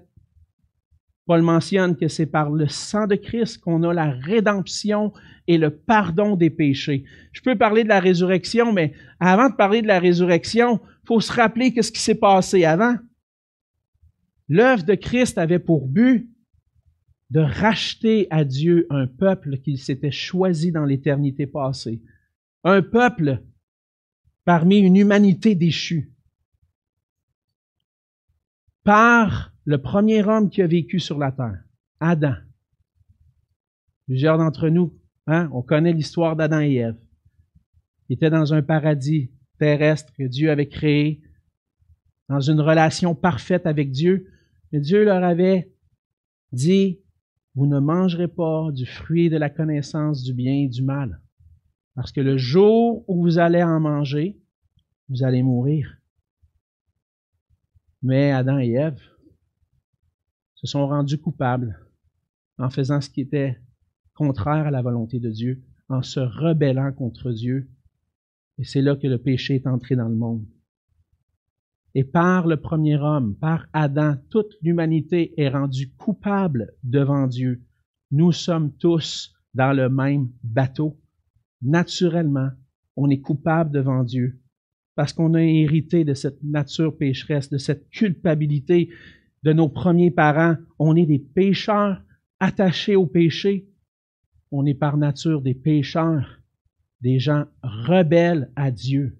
Paul 1.26 1.42
mentionne 1.42 1.98
que 1.98 2.08
c'est 2.08 2.26
par 2.26 2.52
le 2.52 2.70
sang 2.70 3.06
de 3.06 3.16
Christ 3.16 3.58
qu'on 3.58 3.84
a 3.84 3.94
la 3.94 4.12
rédemption 4.12 5.12
et 5.48 5.58
le 5.58 5.72
pardon 5.72 6.38
des 6.38 6.50
péchés. 6.50 7.04
Je 7.34 7.42
peux 7.42 7.58
parler 7.58 7.84
de 7.84 7.90
la 7.90 8.00
résurrection, 8.00 8.72
mais 8.72 8.94
avant 9.20 9.50
de 9.50 9.56
parler 9.56 9.82
de 9.82 9.88
la 9.88 10.00
résurrection, 10.00 10.80
il 11.04 11.08
faut 11.08 11.20
se 11.20 11.34
rappeler 11.34 11.74
ce 11.82 11.92
qui 11.92 12.00
s'est 12.00 12.16
passé 12.16 12.64
avant. 12.64 12.96
L'œuvre 14.48 14.86
de 14.86 14.96
Christ 14.96 15.38
avait 15.38 15.60
pour 15.60 15.86
but 15.86 16.32
de 17.30 17.42
racheter 17.42 18.28
à 18.30 18.46
Dieu 18.46 18.88
un 18.90 19.06
peuple 19.06 19.58
qu'il 19.58 19.80
s'était 19.80 20.12
choisi 20.12 20.72
dans 20.72 20.86
l'éternité 20.86 21.46
passée. 21.46 22.02
Un 22.64 22.82
peuple 22.82 23.42
parmi 24.45 24.77
une 24.77 24.95
humanité 24.95 25.55
déchue. 25.55 26.13
Par 28.84 29.51
le 29.65 29.81
premier 29.81 30.23
homme 30.23 30.49
qui 30.49 30.62
a 30.62 30.67
vécu 30.67 30.99
sur 30.99 31.17
la 31.17 31.31
terre, 31.31 31.63
Adam. 31.99 32.36
Plusieurs 34.05 34.38
d'entre 34.38 34.69
nous, 34.69 34.93
hein, 35.25 35.49
on 35.51 35.63
connaît 35.63 35.93
l'histoire 35.93 36.36
d'Adam 36.36 36.62
et 36.62 36.75
Ève. 36.75 36.97
Ils 38.08 38.13
étaient 38.13 38.29
dans 38.29 38.53
un 38.53 38.62
paradis 38.62 39.31
terrestre 39.58 40.13
que 40.13 40.23
Dieu 40.27 40.51
avait 40.51 40.69
créé, 40.69 41.23
dans 42.29 42.39
une 42.39 42.62
relation 42.62 43.15
parfaite 43.15 43.65
avec 43.65 43.91
Dieu. 43.91 44.31
Et 44.71 44.79
Dieu 44.79 45.03
leur 45.03 45.23
avait 45.23 45.73
dit, 46.51 46.99
vous 47.55 47.65
ne 47.65 47.79
mangerez 47.79 48.27
pas 48.27 48.69
du 48.71 48.86
fruit 48.86 49.29
de 49.29 49.38
la 49.38 49.49
connaissance 49.49 50.23
du 50.23 50.34
bien 50.34 50.53
et 50.53 50.67
du 50.67 50.84
mal. 50.84 51.19
Parce 51.95 52.12
que 52.12 52.21
le 52.21 52.38
jour 52.38 53.03
où 53.08 53.21
vous 53.23 53.39
allez 53.39 53.63
en 53.63 53.79
manger, 53.79 54.39
vous 55.10 55.23
allez 55.23 55.43
mourir. 55.43 55.97
Mais 58.01 58.31
Adam 58.31 58.60
et 58.60 58.71
Ève 58.71 59.01
se 60.55 60.67
sont 60.67 60.88
rendus 60.88 61.19
coupables 61.19 61.79
en 62.58 62.69
faisant 62.69 63.01
ce 63.01 63.10
qui 63.10 63.21
était 63.21 63.60
contraire 64.13 64.67
à 64.67 64.71
la 64.71 64.81
volonté 64.81 65.19
de 65.19 65.29
Dieu, 65.29 65.63
en 65.89 66.01
se 66.01 66.19
rebellant 66.19 66.91
contre 66.91 67.31
Dieu. 67.31 67.69
Et 68.58 68.63
c'est 68.63 68.81
là 68.81 68.95
que 68.95 69.08
le 69.08 69.17
péché 69.17 69.55
est 69.55 69.67
entré 69.67 69.95
dans 69.95 70.08
le 70.08 70.15
monde. 70.15 70.45
Et 71.93 72.03
par 72.03 72.47
le 72.47 72.58
premier 72.58 72.97
homme, 72.97 73.38
par 73.38 73.67
Adam, 73.71 74.15
toute 74.29 74.53
l'humanité 74.62 75.34
est 75.39 75.49
rendue 75.49 75.93
coupable 75.95 76.73
devant 76.84 77.27
Dieu. 77.27 77.63
Nous 78.12 78.31
sommes 78.31 78.73
tous 78.73 79.34
dans 79.53 79.73
le 79.73 79.89
même 79.89 80.29
bateau. 80.43 80.99
Naturellement, 81.65 82.51
on 82.95 83.10
est 83.10 83.19
coupable 83.19 83.71
devant 83.71 84.04
Dieu 84.04 84.39
parce 84.93 85.12
qu'on 85.12 85.34
a 85.34 85.41
hérité 85.41 86.06
de 86.06 86.13
cette 86.13 86.41
nature 86.43 86.95
pécheresse, 86.95 87.49
de 87.49 87.58
cette 87.58 87.89
culpabilité 87.89 88.89
de 89.43 89.51
nos 89.51 89.67
premiers 89.67 90.12
parents. 90.12 90.56
On 90.80 90.95
est 90.95 91.08
des 91.08 91.19
pécheurs 91.19 92.01
attachés 92.39 92.95
au 92.95 93.08
péché. 93.08 93.67
On 94.51 94.65
est 94.65 94.75
par 94.75 94.95
nature 94.95 95.41
des 95.41 95.56
pécheurs, 95.56 96.39
des 97.01 97.19
gens 97.19 97.45
rebelles 97.63 98.51
à 98.56 98.71
Dieu. 98.71 99.17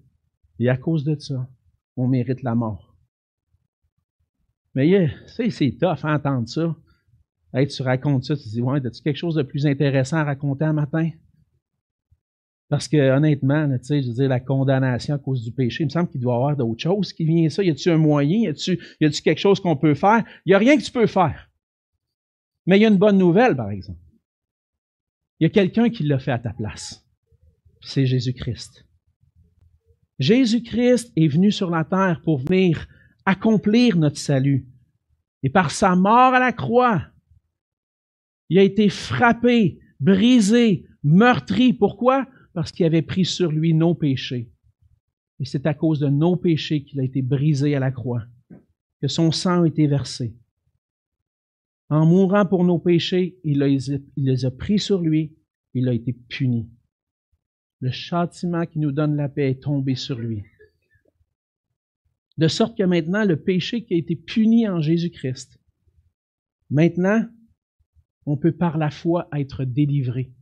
Et 0.58 0.68
à 0.68 0.76
cause 0.76 1.04
de 1.04 1.18
ça, 1.18 1.50
on 1.96 2.06
mérite 2.06 2.42
la 2.42 2.54
mort. 2.54 2.96
Mais 4.74 5.10
c'est 5.26 5.76
tough 5.78 6.04
à 6.04 6.14
entendre 6.14 6.48
ça. 6.48 6.74
Tu 7.68 7.82
racontes 7.82 8.24
ça, 8.24 8.36
tu 8.36 8.48
dis, 8.48 8.62
ouais, 8.62 8.86
as-tu 8.86 9.02
quelque 9.02 9.16
chose 9.16 9.34
de 9.34 9.42
plus 9.42 9.66
intéressant 9.66 10.18
à 10.18 10.24
raconter 10.24 10.64
un 10.64 10.72
matin? 10.72 11.10
Parce 12.68 12.88
que 12.88 12.96
honnêtement, 12.96 13.68
sais, 13.80 14.02
je 14.02 14.08
veux 14.08 14.14
dire, 14.14 14.28
la 14.28 14.40
condamnation 14.40 15.14
à 15.14 15.18
cause 15.18 15.44
du 15.44 15.52
péché, 15.52 15.84
il 15.84 15.86
me 15.86 15.90
semble 15.90 16.08
qu'il 16.08 16.20
doit 16.20 16.34
y 16.34 16.36
avoir 16.36 16.56
d'autres 16.56 16.82
choses 16.82 17.12
qui 17.12 17.24
viennent 17.24 17.48
ça. 17.48 17.62
Y 17.62 17.70
a-t-il 17.70 17.92
un 17.92 17.98
moyen? 17.98 18.40
Y 18.40 18.48
a-t-il 18.48 19.22
quelque 19.22 19.38
chose 19.38 19.60
qu'on 19.60 19.76
peut 19.76 19.94
faire? 19.94 20.24
Il 20.44 20.50
n'y 20.50 20.54
a 20.54 20.58
rien 20.58 20.76
que 20.76 20.82
tu 20.82 20.90
peux 20.90 21.06
faire. 21.06 21.48
Mais 22.66 22.78
il 22.78 22.82
y 22.82 22.84
a 22.84 22.88
une 22.88 22.98
bonne 22.98 23.18
nouvelle, 23.18 23.54
par 23.54 23.70
exemple. 23.70 24.00
Il 25.38 25.44
y 25.44 25.46
a 25.46 25.50
quelqu'un 25.50 25.90
qui 25.90 26.02
l'a 26.02 26.18
fait 26.18 26.32
à 26.32 26.38
ta 26.38 26.52
place. 26.52 27.06
C'est 27.82 28.06
Jésus-Christ. 28.06 28.84
Jésus-Christ 30.18 31.12
est 31.14 31.28
venu 31.28 31.52
sur 31.52 31.70
la 31.70 31.84
terre 31.84 32.20
pour 32.24 32.38
venir 32.38 32.88
accomplir 33.24 33.96
notre 33.96 34.18
salut. 34.18 34.66
Et 35.42 35.50
par 35.50 35.70
sa 35.70 35.94
mort 35.94 36.34
à 36.34 36.40
la 36.40 36.52
croix, 36.52 37.02
il 38.48 38.58
a 38.58 38.62
été 38.62 38.88
frappé, 38.88 39.78
brisé, 40.00 40.86
meurtri. 41.04 41.72
Pourquoi? 41.72 42.26
Parce 42.56 42.72
qu'il 42.72 42.86
avait 42.86 43.02
pris 43.02 43.26
sur 43.26 43.52
lui 43.52 43.74
nos 43.74 43.94
péchés. 43.94 44.50
Et 45.38 45.44
c'est 45.44 45.66
à 45.66 45.74
cause 45.74 46.00
de 46.00 46.08
nos 46.08 46.36
péchés 46.36 46.84
qu'il 46.84 46.98
a 47.00 47.04
été 47.04 47.20
brisé 47.20 47.74
à 47.74 47.80
la 47.80 47.90
croix, 47.90 48.24
que 49.02 49.08
son 49.08 49.30
sang 49.30 49.64
a 49.64 49.66
été 49.66 49.86
versé. 49.86 50.34
En 51.90 52.06
mourant 52.06 52.46
pour 52.46 52.64
nos 52.64 52.78
péchés, 52.78 53.38
il, 53.44 53.58
les 54.16 54.44
a 54.46 54.50
pris 54.50 54.78
sur 54.78 55.02
lui, 55.02 55.36
il 55.74 55.86
a 55.86 55.92
été 55.92 56.14
puni. 56.14 56.70
Le 57.80 57.90
châtiment 57.90 58.64
qui 58.64 58.78
nous 58.78 58.90
donne 58.90 59.16
la 59.16 59.28
paix 59.28 59.50
est 59.50 59.62
tombé 59.62 59.94
sur 59.94 60.18
lui. 60.18 60.42
De 62.38 62.48
sorte 62.48 62.78
que 62.78 62.84
maintenant, 62.84 63.26
le 63.26 63.36
péché 63.36 63.84
qui 63.84 63.92
a 63.92 63.98
été 63.98 64.16
puni 64.16 64.66
en 64.66 64.80
Jésus-Christ, 64.80 65.60
maintenant, 66.70 67.22
on 68.24 68.38
peut 68.38 68.56
par 68.56 68.78
la 68.78 68.90
foi 68.90 69.28
être 69.34 69.64
délivré 69.64 70.32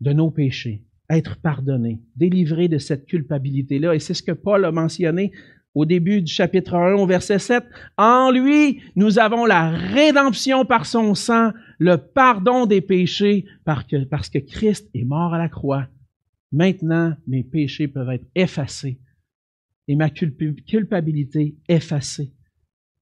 de 0.00 0.12
nos 0.12 0.30
péchés 0.30 0.84
être 1.10 1.36
pardonné, 1.36 2.00
délivré 2.16 2.68
de 2.68 2.78
cette 2.78 3.06
culpabilité-là. 3.06 3.94
Et 3.94 3.98
c'est 3.98 4.14
ce 4.14 4.22
que 4.22 4.32
Paul 4.32 4.64
a 4.64 4.72
mentionné 4.72 5.32
au 5.74 5.84
début 5.84 6.22
du 6.22 6.32
chapitre 6.32 6.74
1 6.74 6.94
au 6.94 7.06
verset 7.06 7.38
7. 7.38 7.64
En 7.96 8.30
lui, 8.30 8.82
nous 8.96 9.18
avons 9.18 9.46
la 9.46 9.70
rédemption 9.70 10.64
par 10.64 10.86
son 10.86 11.14
sang, 11.14 11.52
le 11.78 11.96
pardon 11.96 12.66
des 12.66 12.80
péchés, 12.80 13.46
parce 13.64 14.28
que, 14.28 14.38
Christ 14.38 14.88
est 14.94 15.04
mort 15.04 15.34
à 15.34 15.38
la 15.38 15.48
croix. 15.48 15.86
Maintenant, 16.52 17.14
mes 17.26 17.44
péchés 17.44 17.88
peuvent 17.88 18.10
être 18.10 18.26
effacés 18.34 18.98
et 19.86 19.96
ma 19.96 20.10
culpabilité 20.10 21.56
effacée. 21.68 22.32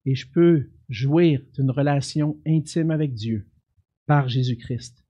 Et 0.05 0.15
je 0.15 0.27
peux 0.29 0.69
jouir 0.89 1.41
d'une 1.55 1.71
relation 1.71 2.37
intime 2.45 2.91
avec 2.91 3.13
Dieu 3.13 3.45
par 4.05 4.29
Jésus-Christ. 4.29 5.03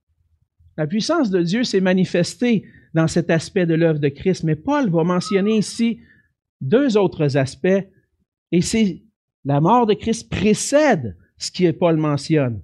La 0.75 0.87
puissance 0.87 1.29
de 1.29 1.41
Dieu 1.41 1.63
s'est 1.63 1.81
manifestée 1.81 2.65
dans 2.97 3.07
cet 3.07 3.29
aspect 3.29 3.67
de 3.67 3.75
l'œuvre 3.75 3.99
de 3.99 4.09
Christ, 4.09 4.43
mais 4.43 4.55
Paul 4.55 4.89
va 4.89 5.03
mentionner 5.03 5.55
ici 5.55 6.01
deux 6.61 6.97
autres 6.97 7.37
aspects, 7.37 7.83
et 8.51 8.61
c'est 8.61 9.03
la 9.45 9.61
mort 9.61 9.85
de 9.85 9.93
Christ 9.93 10.29
précède 10.31 11.15
ce 11.37 11.51
que 11.51 11.69
Paul 11.71 11.97
mentionne. 11.97 12.63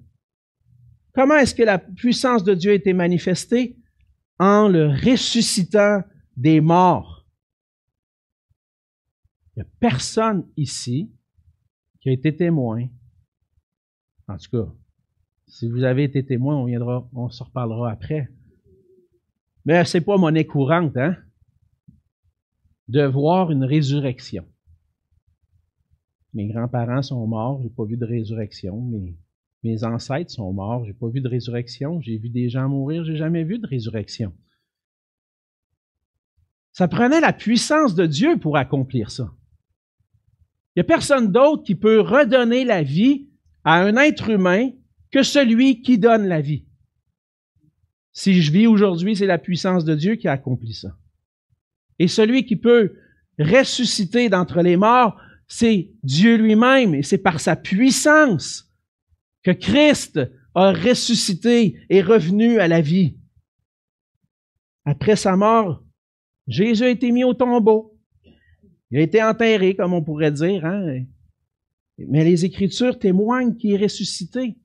Comment 1.13 1.37
est-ce 1.37 1.53
que 1.53 1.61
la 1.61 1.77
puissance 1.77 2.43
de 2.43 2.55
Dieu 2.55 2.71
a 2.71 2.75
été 2.75 2.93
manifestée? 2.93 3.77
En 4.39 4.67
le 4.67 4.87
ressuscitant 4.87 6.01
des 6.35 6.59
morts. 6.59 7.27
Il 9.55 9.59
n'y 9.59 9.61
a 9.61 9.71
personne 9.79 10.47
ici 10.57 11.11
qui 12.01 12.09
a 12.09 12.11
été 12.11 12.35
témoin. 12.35 12.87
En 14.27 14.37
tout 14.37 14.49
cas, 14.49 14.73
si 15.45 15.69
vous 15.69 15.83
avez 15.83 16.05
été 16.05 16.25
témoin, 16.25 16.55
on 16.55 16.65
viendra, 16.65 17.07
on 17.13 17.29
se 17.29 17.43
reparlera 17.43 17.91
après. 17.91 18.29
Mais 19.65 19.85
c'est 19.85 20.01
pas 20.01 20.17
monnaie 20.17 20.45
courante, 20.45 20.97
hein? 20.97 21.15
De 22.87 23.03
voir 23.05 23.51
une 23.51 23.63
résurrection. 23.63 24.45
Mes 26.33 26.47
grands-parents 26.47 27.01
sont 27.01 27.25
morts, 27.27 27.61
j'ai 27.63 27.69
pas 27.69 27.85
vu 27.85 27.95
de 27.95 28.05
résurrection. 28.05 28.81
Mes, 28.81 29.15
mes 29.63 29.83
ancêtres 29.83 30.31
sont 30.31 30.51
morts, 30.51 30.85
j'ai 30.85 30.93
pas 30.93 31.07
vu 31.07 31.21
de 31.21 31.29
résurrection. 31.29 32.01
J'ai 32.01 32.17
vu 32.17 32.29
des 32.29 32.49
gens 32.49 32.67
mourir, 32.67 33.05
j'ai 33.05 33.15
jamais 33.15 33.43
vu 33.43 33.59
de 33.59 33.67
résurrection. 33.67 34.33
Ça 36.73 36.87
prenait 36.87 37.21
la 37.21 37.33
puissance 37.33 37.93
de 37.95 38.05
Dieu 38.05 38.37
pour 38.39 38.57
accomplir 38.57 39.11
ça. 39.11 39.31
Il 40.75 40.79
n'y 40.79 40.81
a 40.81 40.85
personne 40.85 41.31
d'autre 41.31 41.63
qui 41.63 41.75
peut 41.75 42.01
redonner 42.01 42.65
la 42.65 42.81
vie 42.81 43.29
à 43.63 43.75
un 43.75 43.95
être 43.95 44.29
humain 44.29 44.71
que 45.11 45.21
celui 45.21 45.81
qui 45.81 45.99
donne 45.99 46.27
la 46.27 46.41
vie. 46.41 46.65
Si 48.13 48.41
je 48.41 48.51
vis 48.51 48.67
aujourd'hui, 48.67 49.15
c'est 49.15 49.25
la 49.25 49.39
puissance 49.39 49.85
de 49.85 49.95
Dieu 49.95 50.15
qui 50.15 50.27
a 50.27 50.33
accompli 50.33 50.73
ça. 50.73 50.95
Et 51.99 52.07
celui 52.07 52.45
qui 52.45 52.55
peut 52.55 52.93
ressusciter 53.39 54.29
d'entre 54.29 54.61
les 54.61 54.77
morts, 54.77 55.19
c'est 55.47 55.91
Dieu 56.03 56.37
lui-même, 56.37 56.95
et 56.95 57.03
c'est 57.03 57.17
par 57.17 57.39
sa 57.39 57.55
puissance 57.55 58.71
que 59.41 59.51
Christ 59.51 60.19
a 60.55 60.71
ressuscité 60.71 61.79
et 61.89 62.01
revenu 62.01 62.59
à 62.59 62.67
la 62.67 62.81
vie. 62.81 63.17
Après 64.85 65.15
sa 65.15 65.35
mort, 65.35 65.83
Jésus 66.47 66.83
a 66.83 66.89
été 66.89 67.11
mis 67.11 67.23
au 67.23 67.33
tombeau. 67.33 67.97
Il 68.91 68.99
a 68.99 69.01
été 69.01 69.23
enterré, 69.23 69.75
comme 69.75 69.93
on 69.93 70.03
pourrait 70.03 70.31
dire. 70.31 70.65
Hein? 70.65 71.03
Mais 71.97 72.23
les 72.23 72.45
Écritures 72.45 72.99
témoignent 72.99 73.55
qu'il 73.55 73.73
est 73.73 73.83
ressuscité. 73.83 74.55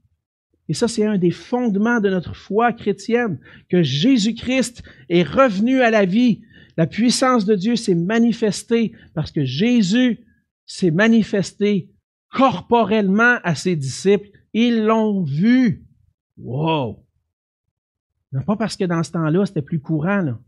Et 0.68 0.74
ça, 0.74 0.86
c'est 0.86 1.06
un 1.06 1.18
des 1.18 1.30
fondements 1.30 2.00
de 2.00 2.10
notre 2.10 2.34
foi 2.34 2.72
chrétienne, 2.72 3.38
que 3.68 3.82
Jésus-Christ 3.82 4.82
est 5.08 5.22
revenu 5.22 5.80
à 5.80 5.90
la 5.90 6.04
vie. 6.04 6.42
La 6.76 6.86
puissance 6.86 7.44
de 7.44 7.54
Dieu 7.54 7.74
s'est 7.74 7.94
manifestée 7.94 8.92
parce 9.14 9.32
que 9.32 9.44
Jésus 9.44 10.20
s'est 10.66 10.90
manifesté 10.90 11.90
corporellement 12.30 13.38
à 13.42 13.54
ses 13.54 13.76
disciples. 13.76 14.28
Ils 14.52 14.84
l'ont 14.84 15.22
vu. 15.22 15.84
Wow! 16.36 17.04
Non 18.32 18.42
pas 18.42 18.56
parce 18.56 18.76
que 18.76 18.84
dans 18.84 19.02
ce 19.02 19.12
temps-là, 19.12 19.46
c'était 19.46 19.62
plus 19.62 19.80
courant. 19.80 20.20
Là. 20.20 20.38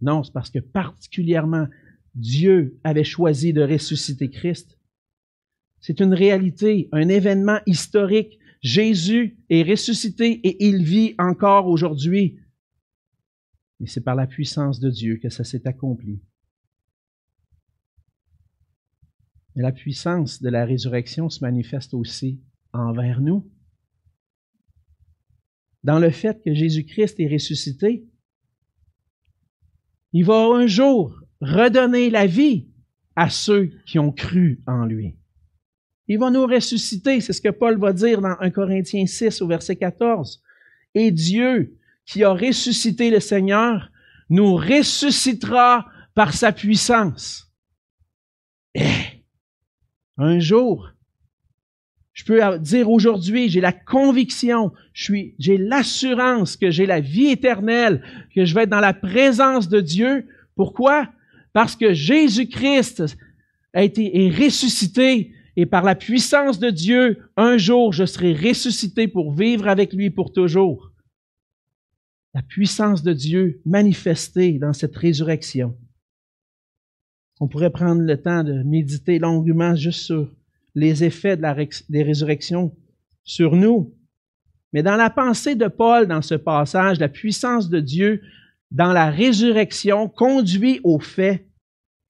Non, 0.00 0.22
c'est 0.22 0.32
parce 0.32 0.50
que 0.50 0.58
particulièrement 0.58 1.66
Dieu 2.14 2.78
avait 2.84 3.04
choisi 3.04 3.52
de 3.52 3.62
ressusciter 3.62 4.28
Christ. 4.28 4.78
C'est 5.80 6.00
une 6.00 6.12
réalité, 6.12 6.88
un 6.92 7.08
événement 7.08 7.60
historique 7.66 8.37
Jésus 8.60 9.38
est 9.48 9.62
ressuscité 9.62 10.40
et 10.46 10.66
il 10.66 10.82
vit 10.82 11.14
encore 11.18 11.68
aujourd'hui. 11.68 12.38
Mais 13.80 13.86
c'est 13.86 14.02
par 14.02 14.16
la 14.16 14.26
puissance 14.26 14.80
de 14.80 14.90
Dieu 14.90 15.18
que 15.22 15.28
ça 15.28 15.44
s'est 15.44 15.66
accompli. 15.66 16.20
Mais 19.54 19.62
la 19.62 19.72
puissance 19.72 20.42
de 20.42 20.48
la 20.48 20.64
résurrection 20.64 21.28
se 21.28 21.40
manifeste 21.40 21.94
aussi 21.94 22.40
envers 22.72 23.20
nous. 23.20 23.50
Dans 25.84 25.98
le 25.98 26.10
fait 26.10 26.42
que 26.44 26.54
Jésus-Christ 26.54 27.20
est 27.20 27.32
ressuscité, 27.32 28.06
il 30.12 30.24
va 30.24 30.46
un 30.54 30.66
jour 30.66 31.22
redonner 31.40 32.10
la 32.10 32.26
vie 32.26 32.68
à 33.14 33.30
ceux 33.30 33.66
qui 33.86 33.98
ont 33.98 34.12
cru 34.12 34.60
en 34.66 34.84
lui. 34.84 35.16
Il 36.08 36.18
va 36.18 36.30
nous 36.30 36.46
ressusciter. 36.46 37.20
C'est 37.20 37.34
ce 37.34 37.40
que 37.40 37.50
Paul 37.50 37.78
va 37.78 37.92
dire 37.92 38.20
dans 38.20 38.34
1 38.40 38.50
Corinthiens 38.50 39.06
6 39.06 39.42
au 39.42 39.46
verset 39.46 39.76
14. 39.76 40.42
Et 40.94 41.10
Dieu, 41.10 41.76
qui 42.06 42.24
a 42.24 42.32
ressuscité 42.32 43.10
le 43.10 43.20
Seigneur, 43.20 43.90
nous 44.30 44.56
ressuscitera 44.56 45.86
par 46.14 46.32
sa 46.32 46.52
puissance. 46.52 47.52
Et 48.74 48.82
eh, 48.82 49.24
un 50.16 50.40
jour, 50.40 50.90
je 52.12 52.24
peux 52.24 52.58
dire 52.58 52.90
aujourd'hui, 52.90 53.48
j'ai 53.48 53.60
la 53.60 53.72
conviction, 53.72 54.72
j'ai 54.92 55.56
l'assurance 55.56 56.56
que 56.56 56.70
j'ai 56.70 56.86
la 56.86 57.00
vie 57.00 57.28
éternelle, 57.28 58.02
que 58.34 58.44
je 58.44 58.54
vais 58.54 58.62
être 58.62 58.70
dans 58.70 58.80
la 58.80 58.94
présence 58.94 59.68
de 59.68 59.80
Dieu. 59.80 60.26
Pourquoi? 60.56 61.08
Parce 61.52 61.76
que 61.76 61.92
Jésus-Christ 61.92 63.16
a 63.74 63.84
été 63.84 64.26
est 64.26 64.30
ressuscité 64.30 65.32
et 65.58 65.66
par 65.66 65.82
la 65.82 65.96
puissance 65.96 66.60
de 66.60 66.70
Dieu, 66.70 67.18
un 67.36 67.58
jour, 67.58 67.92
je 67.92 68.06
serai 68.06 68.32
ressuscité 68.32 69.08
pour 69.08 69.34
vivre 69.34 69.66
avec 69.66 69.92
lui 69.92 70.08
pour 70.08 70.32
toujours. 70.32 70.92
La 72.32 72.42
puissance 72.42 73.02
de 73.02 73.12
Dieu 73.12 73.60
manifestée 73.64 74.52
dans 74.60 74.72
cette 74.72 74.94
résurrection. 74.94 75.76
On 77.40 77.48
pourrait 77.48 77.72
prendre 77.72 78.02
le 78.02 78.22
temps 78.22 78.44
de 78.44 78.62
méditer 78.62 79.18
longuement 79.18 79.74
juste 79.74 80.02
sur 80.02 80.32
les 80.76 81.02
effets 81.02 81.36
de 81.36 81.42
la, 81.42 81.56
des 81.88 82.04
résurrections 82.04 82.72
sur 83.24 83.56
nous. 83.56 83.92
Mais 84.72 84.84
dans 84.84 84.94
la 84.94 85.10
pensée 85.10 85.56
de 85.56 85.66
Paul, 85.66 86.06
dans 86.06 86.22
ce 86.22 86.36
passage, 86.36 87.00
la 87.00 87.08
puissance 87.08 87.68
de 87.68 87.80
Dieu 87.80 88.22
dans 88.70 88.92
la 88.92 89.10
résurrection 89.10 90.08
conduit 90.08 90.78
au 90.84 91.00
fait 91.00 91.48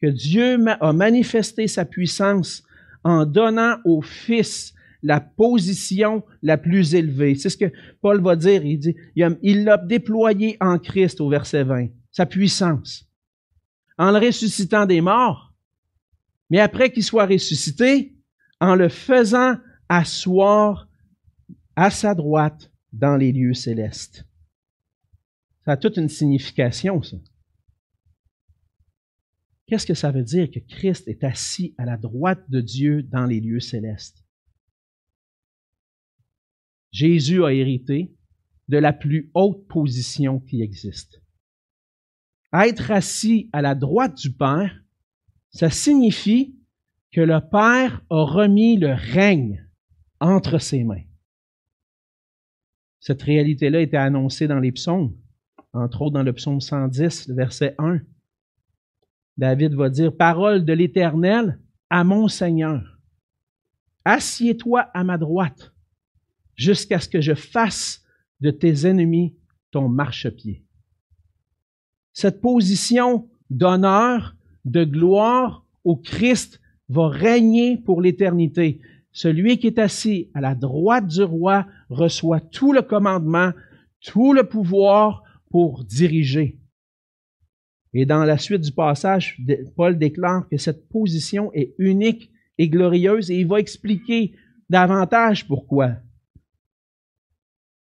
que 0.03 0.09
Dieu 0.09 0.59
a 0.69 0.93
manifesté 0.93 1.67
sa 1.67 1.87
puissance 1.87 2.63
en 3.05 3.25
donnant 3.25 3.77
au 3.85 4.03
Fils 4.03 4.75
la 5.03 5.21
position 5.21 6.25
la 6.43 6.59
plus 6.59 6.95
élevée. 6.95 7.35
C'est 7.37 7.51
ce 7.51 7.57
que 7.57 7.73
Paul 8.01 8.21
va 8.21 8.37
dire. 8.37 8.65
Il 8.65 8.79
dit, 8.79 8.97
il 9.43 9.65
l'a 9.65 9.79
déployé 9.79 10.57
en 10.61 10.79
Christ 10.79 11.21
au 11.21 11.29
verset 11.29 11.65
20, 11.65 11.89
sa 12.11 12.27
puissance, 12.27 13.09
en 13.97 14.11
le 14.11 14.19
ressuscitant 14.19 14.87
des 14.87 15.01
morts, 15.01 15.55
mais 16.51 16.59
après 16.59 16.91
qu'il 16.91 17.05
soit 17.05 17.27
ressuscité, 17.27 18.15
en 18.61 18.75
le 18.75 18.89
faisant 18.89 19.57
asseoir 19.89 20.89
à 21.77 21.91
sa 21.91 22.15
droite 22.15 22.73
dans 22.93 23.17
les 23.17 23.31
lieux 23.31 23.55
célestes. 23.55 24.25
Ça 25.65 25.73
a 25.73 25.77
toute 25.77 25.97
une 25.97 26.09
signification, 26.09 27.03
ça. 27.03 27.17
Qu'est-ce 29.69 29.87
que 29.87 29.95
ça 29.95 30.11
veut 30.11 30.23
dire 30.23 30.51
que 30.51 30.61
Christ 30.61 31.09
est 31.09 31.23
assis 31.25 31.75
à 31.77 31.85
la 31.85 31.99
droite 31.99 32.43
de 32.49 32.63
Dieu 32.63 33.03
dans 33.03 33.27
les 33.27 33.39
lieux 33.39 33.61
célestes? 33.61 34.25
Jésus 36.91 37.45
a 37.45 37.53
hérité 37.53 38.17
de 38.69 38.79
la 38.79 38.95
plus 38.95 39.31
haute 39.35 39.69
position 39.69 40.41
qui 40.41 40.63
existe. 40.63 41.23
Être 42.55 42.91
assis 42.91 43.51
à 43.53 43.61
la 43.61 43.75
droite 43.75 44.17
du 44.17 44.33
Père, 44.33 44.75
ça 45.51 45.69
signifie 45.69 46.57
que 47.13 47.21
le 47.21 47.41
Père 47.41 48.03
a 48.09 48.25
remis 48.25 48.79
le 48.79 48.95
règne 48.95 49.69
entre 50.19 50.59
ses 50.59 50.83
mains. 50.83 51.05
Cette 53.01 53.23
réalité-là 53.23 53.83
était 53.83 53.99
annoncée 53.99 54.49
dans 54.49 54.61
les 54.61 54.73
psaumes, 54.73 55.15
entre 55.75 56.03
autres 56.03 56.15
dans 56.15 56.23
le 56.23 56.33
psaume 56.33 56.61
110, 56.63 57.29
le 57.29 57.35
verset 57.35 57.75
1. 57.79 58.01
David 59.39 59.75
va 59.75 59.89
dire, 59.89 60.15
Parole 60.15 60.65
de 60.65 60.73
l'Éternel 60.73 61.61
à 61.89 62.03
mon 62.03 62.27
Seigneur, 62.27 62.99
assieds-toi 64.05 64.81
à 64.93 65.05
ma 65.05 65.17
droite 65.17 65.73
jusqu'à 66.57 66.99
ce 66.99 67.09
que 67.09 67.21
je 67.21 67.35
fasse 67.35 68.03
de 68.41 68.51
tes 68.51 68.87
ennemis 68.87 69.37
ton 69.71 69.89
marchepied. 69.89 70.65
Cette 72.13 72.41
position 72.41 73.29
d'honneur, 73.49 74.35
de 74.65 74.85
gloire 74.85 75.65
au 75.85 75.97
Christ 75.97 76.61
va 76.89 77.09
régner 77.09 77.77
pour 77.77 78.03
l'éternité. 78.03 78.81
Celui 79.13 79.59
qui 79.59 79.69
est 79.69 79.79
assis 79.79 80.31
à 80.35 80.41
la 80.41 80.55
droite 80.57 81.07
du 81.07 81.23
roi 81.23 81.67
reçoit 81.91 82.41
tout 82.41 82.73
le 82.73 82.83
commandement, 82.83 83.53
tout 84.05 84.33
le 84.33 84.49
pouvoir 84.49 85.23
pour 85.51 85.85
diriger. 85.85 86.59
Et 87.95 88.05
dans 88.05 88.25
la 88.25 88.39
suite 88.39 88.63
du 88.63 88.73
passage, 88.73 89.41
Paul 89.77 89.99
déclare 89.99 90.49
que 90.49 90.57
cette 90.57 90.89
position 90.89 91.53
est 91.55 91.75
unique 91.79 92.31
et 92.59 92.69
glorieuse 92.69 93.31
et 93.31 93.41
il 93.41 93.47
va 93.47 93.61
expliquer 93.61 94.35
davantage 94.69 95.47
pourquoi. 95.47 95.97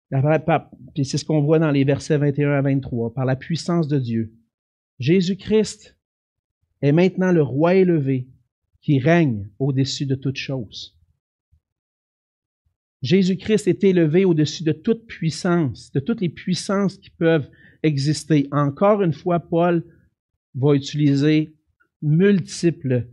C'est 0.09 1.17
ce 1.17 1.25
qu'on 1.25 1.41
voit 1.41 1.59
dans 1.59 1.71
les 1.71 1.83
versets 1.83 2.17
21 2.17 2.51
à 2.51 2.61
23. 2.61 3.13
Par 3.13 3.25
la 3.25 3.35
puissance 3.35 3.87
de 3.87 3.99
Dieu, 3.99 4.33
Jésus-Christ 4.99 5.97
est 6.81 6.93
maintenant 6.93 7.31
le 7.31 7.41
roi 7.41 7.75
élevé 7.75 8.27
qui 8.81 8.99
règne 8.99 9.49
au-dessus 9.59 10.05
de 10.05 10.15
toutes 10.15 10.37
choses. 10.37 10.97
Jésus-Christ 13.01 13.67
est 13.67 13.83
élevé 13.83 14.23
au-dessus 14.25 14.63
de 14.63 14.71
toute 14.71 15.05
puissance, 15.05 15.91
de 15.91 15.99
toutes 15.99 16.21
les 16.21 16.29
puissances 16.29 16.97
qui 16.97 17.09
peuvent 17.09 17.49
exister. 17.83 18.47
Encore 18.51 19.01
une 19.03 19.13
fois, 19.13 19.39
Paul 19.39 19.83
va 20.57 20.73
utiliser 20.75 21.55
multiples 22.01 23.07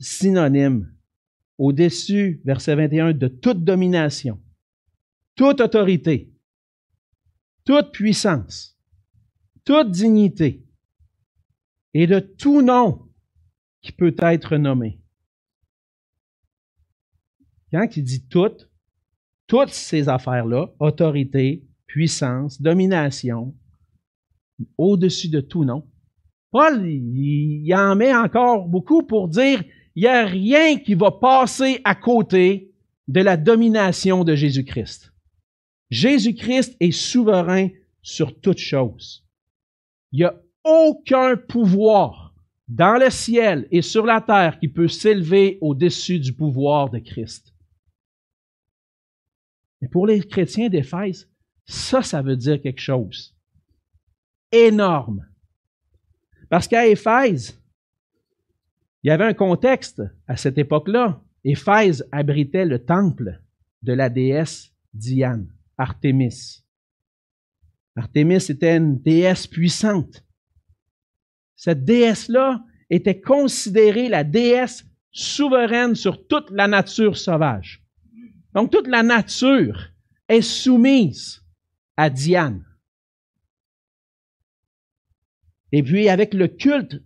synonymes 0.00 0.92
au-dessus, 1.58 2.40
verset 2.44 2.74
21, 2.74 3.12
de 3.12 3.28
toute 3.28 3.64
domination, 3.64 4.40
toute 5.36 5.60
autorité, 5.60 6.32
toute 7.64 7.92
puissance, 7.92 8.78
toute 9.64 9.90
dignité 9.90 10.64
et 11.92 12.06
de 12.06 12.18
tout 12.18 12.62
nom 12.62 13.08
qui 13.80 13.92
peut 13.92 14.16
être 14.18 14.56
nommé. 14.56 15.00
Quand 17.70 17.96
il 17.96 18.04
dit 18.04 18.26
tout, 18.26 18.52
toutes 19.46 19.70
ces 19.70 20.08
affaires-là, 20.08 20.74
autorité, 20.78 21.64
puissance, 21.86 22.60
domination, 22.60 23.54
au-dessus 24.78 25.28
de 25.28 25.40
tout 25.40 25.64
nom, 25.64 25.88
Paul, 26.54 26.88
il, 26.88 27.74
en 27.74 27.96
met 27.96 28.14
encore 28.14 28.68
beaucoup 28.68 29.02
pour 29.02 29.26
dire, 29.26 29.64
il 29.96 30.02
n'y 30.02 30.06
a 30.06 30.24
rien 30.24 30.78
qui 30.78 30.94
va 30.94 31.10
passer 31.10 31.80
à 31.82 31.96
côté 31.96 32.72
de 33.08 33.20
la 33.22 33.36
domination 33.36 34.22
de 34.22 34.36
Jésus-Christ. 34.36 35.12
Jésus-Christ 35.90 36.76
est 36.78 36.92
souverain 36.92 37.70
sur 38.02 38.40
toutes 38.40 38.58
choses. 38.58 39.26
Il 40.12 40.20
n'y 40.20 40.24
a 40.26 40.40
aucun 40.62 41.36
pouvoir 41.36 42.36
dans 42.68 43.00
le 43.02 43.10
ciel 43.10 43.66
et 43.72 43.82
sur 43.82 44.06
la 44.06 44.20
terre 44.20 44.60
qui 44.60 44.68
peut 44.68 44.86
s'élever 44.86 45.58
au-dessus 45.60 46.20
du 46.20 46.32
pouvoir 46.32 46.88
de 46.88 47.00
Christ. 47.00 47.52
Mais 49.80 49.88
pour 49.88 50.06
les 50.06 50.22
chrétiens 50.22 50.68
d'Éphèse, 50.68 51.28
ça, 51.66 52.00
ça 52.02 52.22
veut 52.22 52.36
dire 52.36 52.62
quelque 52.62 52.80
chose. 52.80 53.34
Énorme. 54.52 55.26
Parce 56.48 56.68
qu'à 56.68 56.86
Éphèse, 56.86 57.60
il 59.02 59.08
y 59.08 59.10
avait 59.10 59.24
un 59.24 59.34
contexte 59.34 60.02
à 60.26 60.36
cette 60.36 60.58
époque-là. 60.58 61.20
Éphèse 61.44 62.08
abritait 62.10 62.64
le 62.64 62.84
temple 62.84 63.40
de 63.82 63.92
la 63.92 64.08
déesse 64.08 64.72
Diane. 64.94 65.48
Artémis. 65.76 66.64
Artémis 67.96 68.36
était 68.48 68.76
une 68.76 69.00
déesse 69.00 69.46
puissante. 69.46 70.24
Cette 71.56 71.84
déesse-là 71.84 72.64
était 72.90 73.20
considérée 73.20 74.08
la 74.08 74.24
déesse 74.24 74.84
souveraine 75.10 75.94
sur 75.94 76.26
toute 76.26 76.50
la 76.50 76.66
nature 76.66 77.16
sauvage. 77.16 77.82
Donc 78.54 78.70
toute 78.70 78.88
la 78.88 79.02
nature 79.02 79.90
est 80.28 80.42
soumise 80.42 81.42
à 81.96 82.10
Diane. 82.10 82.64
Et 85.74 85.82
puis 85.82 86.08
avec 86.08 86.34
le 86.34 86.46
culte 86.46 87.02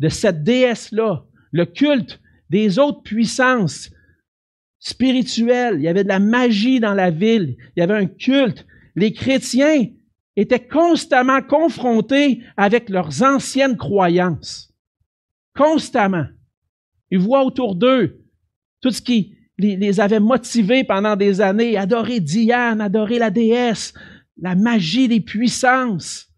de 0.00 0.08
cette 0.08 0.42
déesse-là, 0.42 1.24
le 1.52 1.64
culte 1.64 2.20
des 2.50 2.80
autres 2.80 3.04
puissances 3.04 3.88
spirituel, 4.80 5.76
il 5.76 5.82
y 5.82 5.88
avait 5.88 6.02
de 6.02 6.08
la 6.08 6.18
magie 6.18 6.80
dans 6.80 6.94
la 6.94 7.12
ville, 7.12 7.54
il 7.76 7.80
y 7.80 7.82
avait 7.84 7.94
un 7.94 8.06
culte. 8.06 8.66
Les 8.96 9.12
chrétiens 9.12 9.86
étaient 10.34 10.66
constamment 10.66 11.40
confrontés 11.40 12.42
avec 12.56 12.88
leurs 12.88 13.22
anciennes 13.22 13.76
croyances. 13.76 14.74
Constamment. 15.54 16.26
Ils 17.12 17.20
voient 17.20 17.44
autour 17.44 17.76
d'eux 17.76 18.24
tout 18.80 18.90
ce 18.90 19.02
qui 19.02 19.36
les 19.56 20.00
avait 20.00 20.18
motivés 20.18 20.82
pendant 20.82 21.14
des 21.14 21.40
années, 21.40 21.76
adorer 21.76 22.18
Diane, 22.18 22.80
adorer 22.80 23.20
la 23.20 23.30
déesse, 23.30 23.94
la 24.36 24.56
magie 24.56 25.06
des 25.06 25.20
puissances. 25.20 26.29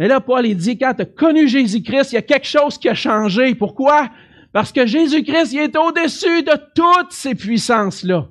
Mais 0.00 0.08
là, 0.08 0.18
Paul, 0.18 0.46
il 0.46 0.56
dit, 0.56 0.78
quand 0.78 0.94
tu 0.94 1.02
as 1.02 1.04
connu 1.04 1.46
Jésus-Christ, 1.46 2.12
il 2.12 2.14
y 2.14 2.18
a 2.18 2.22
quelque 2.22 2.46
chose 2.46 2.78
qui 2.78 2.88
a 2.88 2.94
changé. 2.94 3.54
Pourquoi? 3.54 4.08
Parce 4.50 4.72
que 4.72 4.86
Jésus-Christ, 4.86 5.52
il 5.52 5.58
est 5.58 5.76
au-dessus 5.76 6.42
de 6.42 6.54
toutes 6.74 7.12
ces 7.12 7.34
puissances-là. 7.34 8.30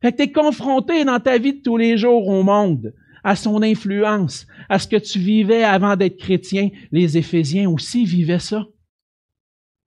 Fait 0.00 0.12
que 0.12 0.18
tu 0.18 0.22
es 0.22 0.32
confronté 0.32 1.04
dans 1.04 1.18
ta 1.18 1.36
vie 1.36 1.54
de 1.54 1.62
tous 1.62 1.76
les 1.76 1.98
jours 1.98 2.28
au 2.28 2.44
monde, 2.44 2.94
à 3.24 3.34
son 3.34 3.60
influence, 3.60 4.46
à 4.68 4.78
ce 4.78 4.86
que 4.86 4.98
tu 4.98 5.18
vivais 5.18 5.64
avant 5.64 5.96
d'être 5.96 6.16
chrétien. 6.16 6.68
Les 6.92 7.18
Éphésiens 7.18 7.68
aussi 7.68 8.04
vivaient 8.04 8.38
ça. 8.38 8.66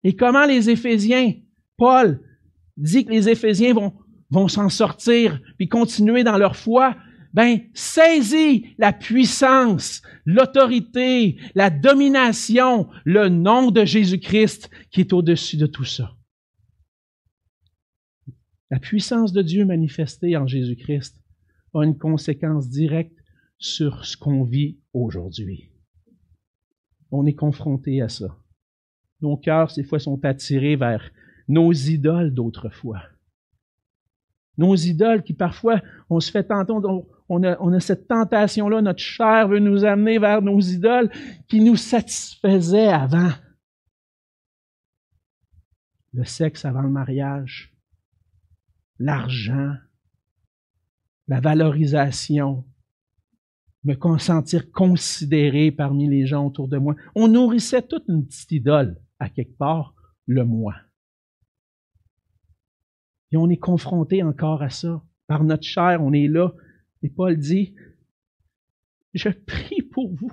Et 0.04 0.16
comment 0.16 0.46
les 0.46 0.72
Éphésiens, 0.72 1.36
Paul 1.78 2.20
dit 2.78 3.06
que 3.06 3.12
les 3.12 3.30
Éphésiens 3.30 3.76
vont, 4.32 4.48
s'en 4.48 4.70
sortir, 4.70 5.40
puis 5.60 5.70
continuer 5.70 6.24
dans 6.24 6.40
leur 6.40 6.56
foi, 6.56 6.96
ben, 7.32 7.60
saisis 7.76 8.66
la 8.80 8.92
puissance, 8.92 10.02
l'autorité, 10.26 11.38
la 11.56 11.70
domination, 11.70 12.90
le 13.06 13.30
nom 13.30 13.72
de 13.72 13.86
Jésus-Christ 13.86 14.70
qui 14.90 15.02
est 15.02 15.14
au-dessus 15.14 15.58
de 15.58 15.68
tout 15.68 15.86
ça. 15.86 16.16
La 18.70 18.80
puissance 18.80 19.34
de 19.34 19.42
Dieu 19.42 19.66
manifestée 19.66 20.38
en 20.38 20.48
Jésus-Christ 20.48 21.18
a 21.74 21.84
une 21.84 21.98
conséquence 21.98 22.70
directe 22.70 23.18
sur 23.58 24.06
ce 24.06 24.18
qu'on 24.18 24.44
vit 24.44 24.80
aujourd'hui. 24.94 25.70
On 27.12 27.26
est 27.26 27.36
confronté 27.36 28.02
à 28.02 28.10
ça. 28.10 28.38
Nos 29.22 29.38
cœurs, 29.38 29.72
ces 29.72 29.84
fois, 29.84 30.00
sont 30.00 30.24
attirés 30.26 30.76
vers 30.76 31.12
nos 31.48 31.72
idoles 31.72 32.34
d'autrefois. 32.34 33.02
Nos 34.58 34.76
idoles 34.76 35.24
qui 35.24 35.34
parfois, 35.34 35.82
on 36.10 36.20
se 36.20 36.32
fait 36.32 36.46
tenter, 36.46 36.74
on, 36.74 37.06
on 37.32 37.74
a 37.74 37.80
cette 37.80 38.08
tentation-là, 38.08 38.82
notre 38.82 39.00
chair 39.00 39.48
veut 39.48 39.60
nous 39.60 39.86
amener 39.86 40.20
vers 40.20 40.42
nos 40.42 40.60
idoles 40.60 41.10
qui 41.48 41.62
nous 41.62 41.76
satisfaisaient 41.76 42.88
avant. 42.88 43.32
Le 46.14 46.26
sexe 46.26 46.66
avant 46.66 46.82
le 46.82 46.90
mariage, 46.90 47.74
l'argent, 49.00 49.76
la 51.28 51.40
valorisation, 51.40 52.66
me 53.84 53.96
sentir 54.18 54.72
considéré 54.72 55.72
parmi 55.72 56.08
les 56.08 56.26
gens 56.28 56.46
autour 56.46 56.68
de 56.68 56.78
moi. 56.78 56.96
On 57.16 57.28
nourrissait 57.28 57.82
toute 57.82 58.04
une 58.08 58.26
petite 58.26 58.52
idole, 58.52 59.00
à 59.20 59.30
quelque 59.30 59.58
part, 59.58 59.96
le 60.28 60.46
moi. 60.46 60.76
Et 63.32 63.38
on 63.38 63.50
est 63.50 63.58
confronté 63.58 64.22
encore 64.24 64.62
à 64.62 64.70
ça. 64.70 65.02
Par 65.28 65.44
notre 65.44 65.64
chair, 65.64 66.00
on 66.02 66.12
est 66.14 66.28
là. 66.28 66.52
Et 67.04 67.10
Paul 67.10 67.38
dit, 67.38 67.74
je 69.14 69.30
prie 69.30 69.82
pour 69.82 70.14
vous. 70.14 70.32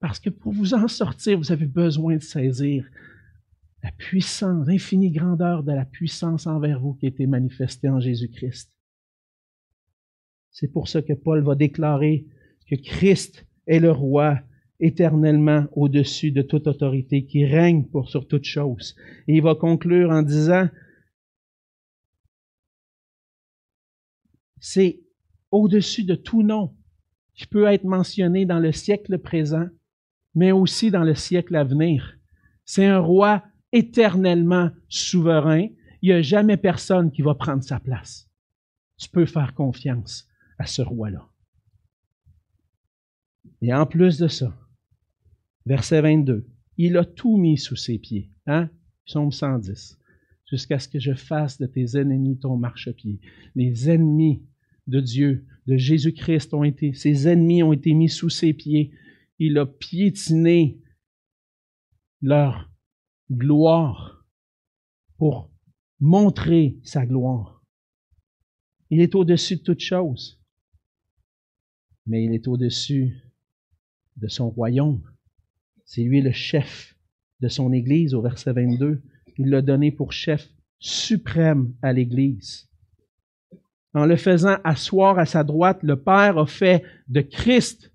Parce 0.00 0.18
que 0.18 0.30
pour 0.30 0.52
vous 0.52 0.74
en 0.74 0.88
sortir, 0.88 1.38
vous 1.38 1.52
avez 1.52 1.66
besoin 1.66 2.16
de 2.16 2.22
saisir 2.22 2.84
la 3.82 3.92
puissance, 3.92 4.66
l'infinie 4.66 5.10
grandeur 5.10 5.62
de 5.62 5.72
la 5.72 5.84
puissance 5.84 6.46
envers 6.46 6.80
vous 6.80 6.94
qui 6.94 7.06
a 7.06 7.08
été 7.08 7.26
manifestée 7.26 7.88
en 7.88 8.00
Jésus-Christ. 8.00 8.72
C'est 10.50 10.68
pour 10.68 10.88
ça 10.88 11.02
que 11.02 11.12
Paul 11.12 11.42
va 11.42 11.54
déclarer 11.54 12.26
que 12.68 12.76
Christ 12.76 13.46
est 13.66 13.80
le 13.80 13.90
roi 13.90 14.40
éternellement 14.80 15.66
au-dessus 15.72 16.32
de 16.32 16.42
toute 16.42 16.66
autorité, 16.66 17.24
qui 17.24 17.44
règne 17.44 17.86
sur 18.06 18.26
toute 18.26 18.44
chose. 18.44 18.96
Et 19.28 19.36
il 19.36 19.42
va 19.42 19.54
conclure 19.54 20.10
en 20.10 20.22
disant, 20.22 20.68
c'est 24.62 25.00
au-dessus 25.50 26.04
de 26.04 26.14
tout 26.14 26.44
nom 26.44 26.72
qui 27.34 27.46
peut 27.46 27.66
être 27.66 27.84
mentionné 27.84 28.46
dans 28.46 28.60
le 28.60 28.70
siècle 28.70 29.18
présent, 29.18 29.66
mais 30.36 30.52
aussi 30.52 30.92
dans 30.92 31.02
le 31.02 31.16
siècle 31.16 31.56
à 31.56 31.64
venir. 31.64 32.16
C'est 32.64 32.86
un 32.86 33.00
roi 33.00 33.42
éternellement 33.72 34.70
souverain. 34.88 35.66
Il 36.00 36.10
n'y 36.10 36.12
a 36.12 36.22
jamais 36.22 36.56
personne 36.56 37.10
qui 37.10 37.22
va 37.22 37.34
prendre 37.34 37.64
sa 37.64 37.80
place. 37.80 38.30
Tu 38.98 39.08
peux 39.08 39.26
faire 39.26 39.52
confiance 39.54 40.28
à 40.58 40.66
ce 40.66 40.80
roi-là. 40.80 41.28
Et 43.62 43.74
en 43.74 43.84
plus 43.84 44.18
de 44.18 44.28
ça, 44.28 44.56
verset 45.66 46.02
22, 46.02 46.46
il 46.78 46.96
a 46.96 47.04
tout 47.04 47.36
mis 47.36 47.58
sous 47.58 47.76
ses 47.76 47.98
pieds. 47.98 48.30
Hein? 48.46 48.70
Psaume 49.06 49.32
110. 49.32 49.98
Jusqu'à 50.48 50.78
ce 50.78 50.86
que 50.86 51.00
je 51.00 51.14
fasse 51.14 51.58
de 51.58 51.66
tes 51.66 51.98
ennemis 51.98 52.38
ton 52.38 52.56
marchepied. 52.56 53.18
Les 53.56 53.90
ennemis 53.90 54.42
de 54.86 55.00
Dieu, 55.00 55.46
de 55.66 55.76
Jésus-Christ 55.76 56.54
ont 56.54 56.64
été, 56.64 56.92
ses 56.94 57.28
ennemis 57.28 57.62
ont 57.62 57.72
été 57.72 57.94
mis 57.94 58.08
sous 58.08 58.30
ses 58.30 58.52
pieds. 58.52 58.92
Il 59.38 59.58
a 59.58 59.66
piétiné 59.66 60.80
leur 62.20 62.70
gloire 63.30 64.26
pour 65.18 65.50
montrer 66.00 66.78
sa 66.82 67.06
gloire. 67.06 67.64
Il 68.90 69.00
est 69.00 69.14
au-dessus 69.14 69.56
de 69.56 69.62
toutes 69.62 69.80
choses 69.80 70.42
mais 72.06 72.24
il 72.24 72.32
est 72.32 72.48
au-dessus 72.48 73.22
de 74.16 74.28
son 74.28 74.50
royaume. 74.50 75.02
C'est 75.84 76.02
lui 76.02 76.20
le 76.20 76.32
chef 76.32 76.96
de 77.40 77.48
son 77.48 77.72
Église 77.72 78.14
au 78.14 78.22
verset 78.22 78.52
22. 78.52 79.02
Il 79.38 79.50
l'a 79.50 79.62
donné 79.62 79.90
pour 79.90 80.12
chef 80.12 80.48
suprême 80.78 81.74
à 81.82 81.92
l'Église. 81.92 82.68
En 83.94 84.06
le 84.06 84.16
faisant 84.16 84.56
asseoir 84.64 85.18
à 85.18 85.26
sa 85.26 85.44
droite, 85.44 85.80
le 85.82 86.02
Père 86.02 86.38
a 86.38 86.46
fait 86.46 86.82
de 87.08 87.20
Christ 87.20 87.92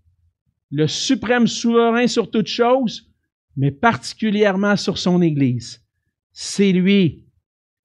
le 0.70 0.88
suprême 0.88 1.48
souverain 1.48 2.08
sur 2.08 2.30
toute 2.30 2.48
chose, 2.48 3.10
mais 3.56 3.72
particulièrement 3.72 4.76
sur 4.76 4.98
son 4.98 5.22
Église. 5.22 5.84
C'est 6.34 6.72
lui 6.72 7.26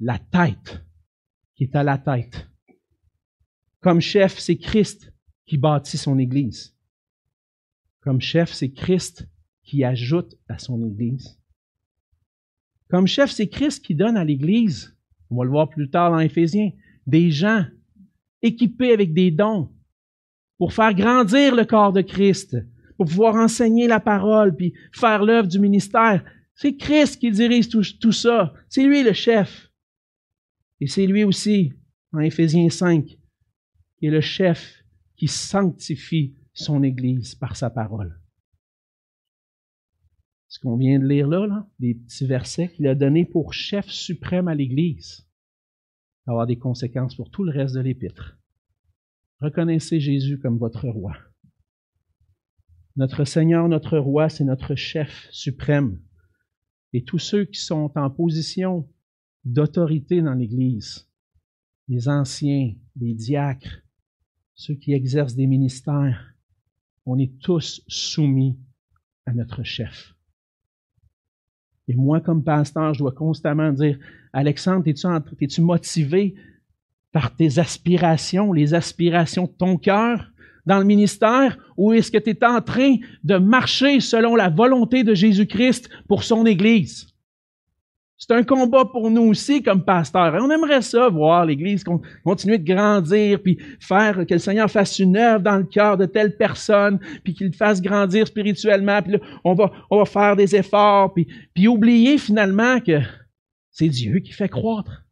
la 0.01 0.19
tête 0.19 0.85
qui 1.55 1.65
est 1.65 1.77
à 1.77 1.83
la 1.83 1.97
tête. 1.97 2.49
Comme 3.81 4.01
chef, 4.01 4.39
c'est 4.39 4.59
Christ 4.59 5.13
qui 5.47 5.59
bâtit 5.59 5.97
son 5.97 6.19
Église. 6.19 6.77
Comme 8.01 8.21
chef, 8.21 8.53
c'est 8.53 8.73
Christ 8.73 9.29
qui 9.63 9.85
ajoute 9.85 10.35
à 10.49 10.59
son 10.59 10.85
Église. 10.85 11.39
Comme 12.89 13.07
chef, 13.07 13.31
c'est 13.31 13.49
Christ 13.49 13.85
qui 13.85 13.95
donne 13.95 14.17
à 14.17 14.25
l'Église, 14.25 14.97
on 15.31 15.37
va 15.37 15.45
le 15.45 15.51
voir 15.51 15.71
plus 15.71 15.89
tard 15.89 16.11
dans 16.11 16.19
Éphésiens, 16.19 16.73
des 17.07 17.31
gens 17.31 17.65
équipés 18.43 18.93
avec 18.93 19.13
des 19.13 19.31
dons 19.31 19.71
pour 20.59 20.73
faire 20.73 20.95
grandir 20.95 21.55
le 21.55 21.65
corps 21.65 21.93
de 21.93 22.03
Christ, 22.03 22.57
pour 22.97 23.07
pouvoir 23.07 23.35
enseigner 23.35 23.89
la 23.89 24.01
parole, 24.01 24.55
puis 24.55 24.75
faire 24.93 25.25
l'œuvre 25.25 25.49
du 25.49 25.59
ministère. 25.59 26.25
C'est 26.55 26.77
Christ 26.77 27.19
qui 27.19 27.31
dirige 27.31 27.69
tout, 27.69 28.13
ça. 28.13 28.55
C'est 28.69 28.85
lui 28.85 29.03
le 29.03 29.13
chef. 29.13 29.71
Et 30.81 30.87
c'est 30.87 31.07
lui 31.07 31.25
aussi, 31.25 31.73
en 32.13 32.21
Éphésiens 32.21 32.71
5, 32.71 33.07
qui 33.07 34.07
est 34.07 34.11
le 34.11 34.21
chef 34.21 34.85
qui 35.17 35.29
sanctifie 35.29 36.37
son 36.53 36.83
Église 36.83 37.35
par 37.35 37.57
sa 37.57 37.71
parole. 37.71 38.21
Ce 40.49 40.59
qu'on 40.61 40.77
vient 40.77 40.99
de 40.99 41.07
lire 41.07 41.27
là, 41.27 41.47
là 41.47 41.67
des 41.79 41.95
petits 41.95 42.27
versets 42.27 42.69
qu'il 42.69 42.87
a 42.87 42.95
donnés 42.95 43.25
pour 43.25 43.55
chef 43.55 43.89
suprême 43.89 44.49
à 44.49 44.55
l'Église, 44.55 45.27
avoir 46.27 46.47
des 46.47 46.59
conséquences 46.59 47.17
pour 47.17 47.31
tout 47.31 47.45
le 47.45 47.53
reste 47.53 47.75
de 47.75 47.81
l'Épître. 47.81 48.39
Reconnaissez 49.41 50.01
Jésus 50.01 50.39
comme 50.39 50.59
votre 50.59 50.89
roi. 50.89 51.17
Notre 52.97 53.25
Seigneur, 53.25 53.69
notre 53.69 53.99
roi, 53.99 54.29
c'est 54.29 54.45
notre 54.45 54.75
chef 54.75 55.29
suprême. 55.31 56.01
Et 56.93 57.03
tous 57.05 57.19
ceux 57.19 57.47
qui 57.47 57.61
sont 57.61 57.91
en 57.95 58.11
position 58.11 58.89
d'autorité 59.45 60.21
dans 60.21 60.35
l'Église, 60.35 61.09
les 61.89 62.09
anciens, 62.09 62.75
les 62.97 63.15
diacres, 63.15 63.83
ceux 64.55 64.75
qui 64.75 64.93
exercent 64.93 65.35
des 65.35 65.47
ministères, 65.47 66.35
on 67.07 67.19
est 67.19 67.39
tous 67.41 67.83
soumis 67.89 68.59
à 69.27 69.33
notre 69.33 69.63
chef. 69.63 70.15
Et 71.93 71.95
moi, 71.95 72.21
comme 72.21 72.43
pasteur, 72.43 72.95
je 72.95 73.01
dois 73.01 73.13
constamment 73.13 73.71
dire, 73.71 73.99
Alexandre, 74.33 74.85
es-tu 74.89 75.61
motivé 75.61 76.35
par 77.13 77.37
tes 77.37 77.59
aspirations, 77.59 78.55
les 78.55 78.73
aspirations 78.73 79.45
de 79.45 79.51
ton 79.51 79.77
cœur 79.77 80.31
dans 80.65 80.79
le 80.79 80.87
ministère, 80.87 81.59
ou 81.77 81.93
est-ce 81.93 82.11
que 82.11 82.17
tu 82.17 82.31
es 82.31 82.45
en 82.45 82.63
train 82.63 82.97
de 83.25 83.37
marcher 83.37 84.01
selon 84.01 84.37
la 84.37 84.49
volonté 84.49 85.05
de 85.05 85.13
Jésus-Christ 85.13 85.91
pour 86.09 86.23
son 86.25 86.47
Église? 86.47 87.12
C'est 88.23 88.35
un 88.35 88.45
combat 88.45 88.85
pour 88.85 89.11
nous 89.11 89.23
aussi 89.23 89.65
comme 89.65 89.85
pasteurs. 89.85 90.33
On 90.41 90.49
aimerait 90.49 90.83
ça, 90.83 91.09
voir 91.09 91.45
l'Église 91.45 91.83
continuer 92.23 92.57
de 92.57 92.65
grandir, 92.65 93.43
puis 93.43 93.59
faire 93.81 94.25
que 94.25 94.35
le 94.35 94.39
Seigneur 94.39 94.71
fasse 94.71 94.97
une 95.01 95.17
œuvre 95.17 95.43
dans 95.43 95.57
le 95.57 95.65
cœur 95.65 95.97
de 95.97 96.07
telle 96.07 96.37
personne, 96.37 97.01
puis 97.25 97.35
qu'il 97.35 97.53
fasse 97.53 97.83
grandir 97.83 98.25
spirituellement, 98.29 99.03
puis 99.03 99.15
là, 99.15 99.19
on 99.43 99.55
va, 99.55 99.73
on 99.91 99.99
va 99.99 100.05
faire 100.05 100.37
des 100.37 100.55
efforts, 100.55 101.13
puis, 101.13 101.67
oublier 101.67 102.17
finalement 102.17 102.79
que 102.79 103.01
c'est 103.73 103.89
Dieu 103.89 104.21
qui 104.21 104.31
fait 104.31 104.49
croître. 104.49 105.03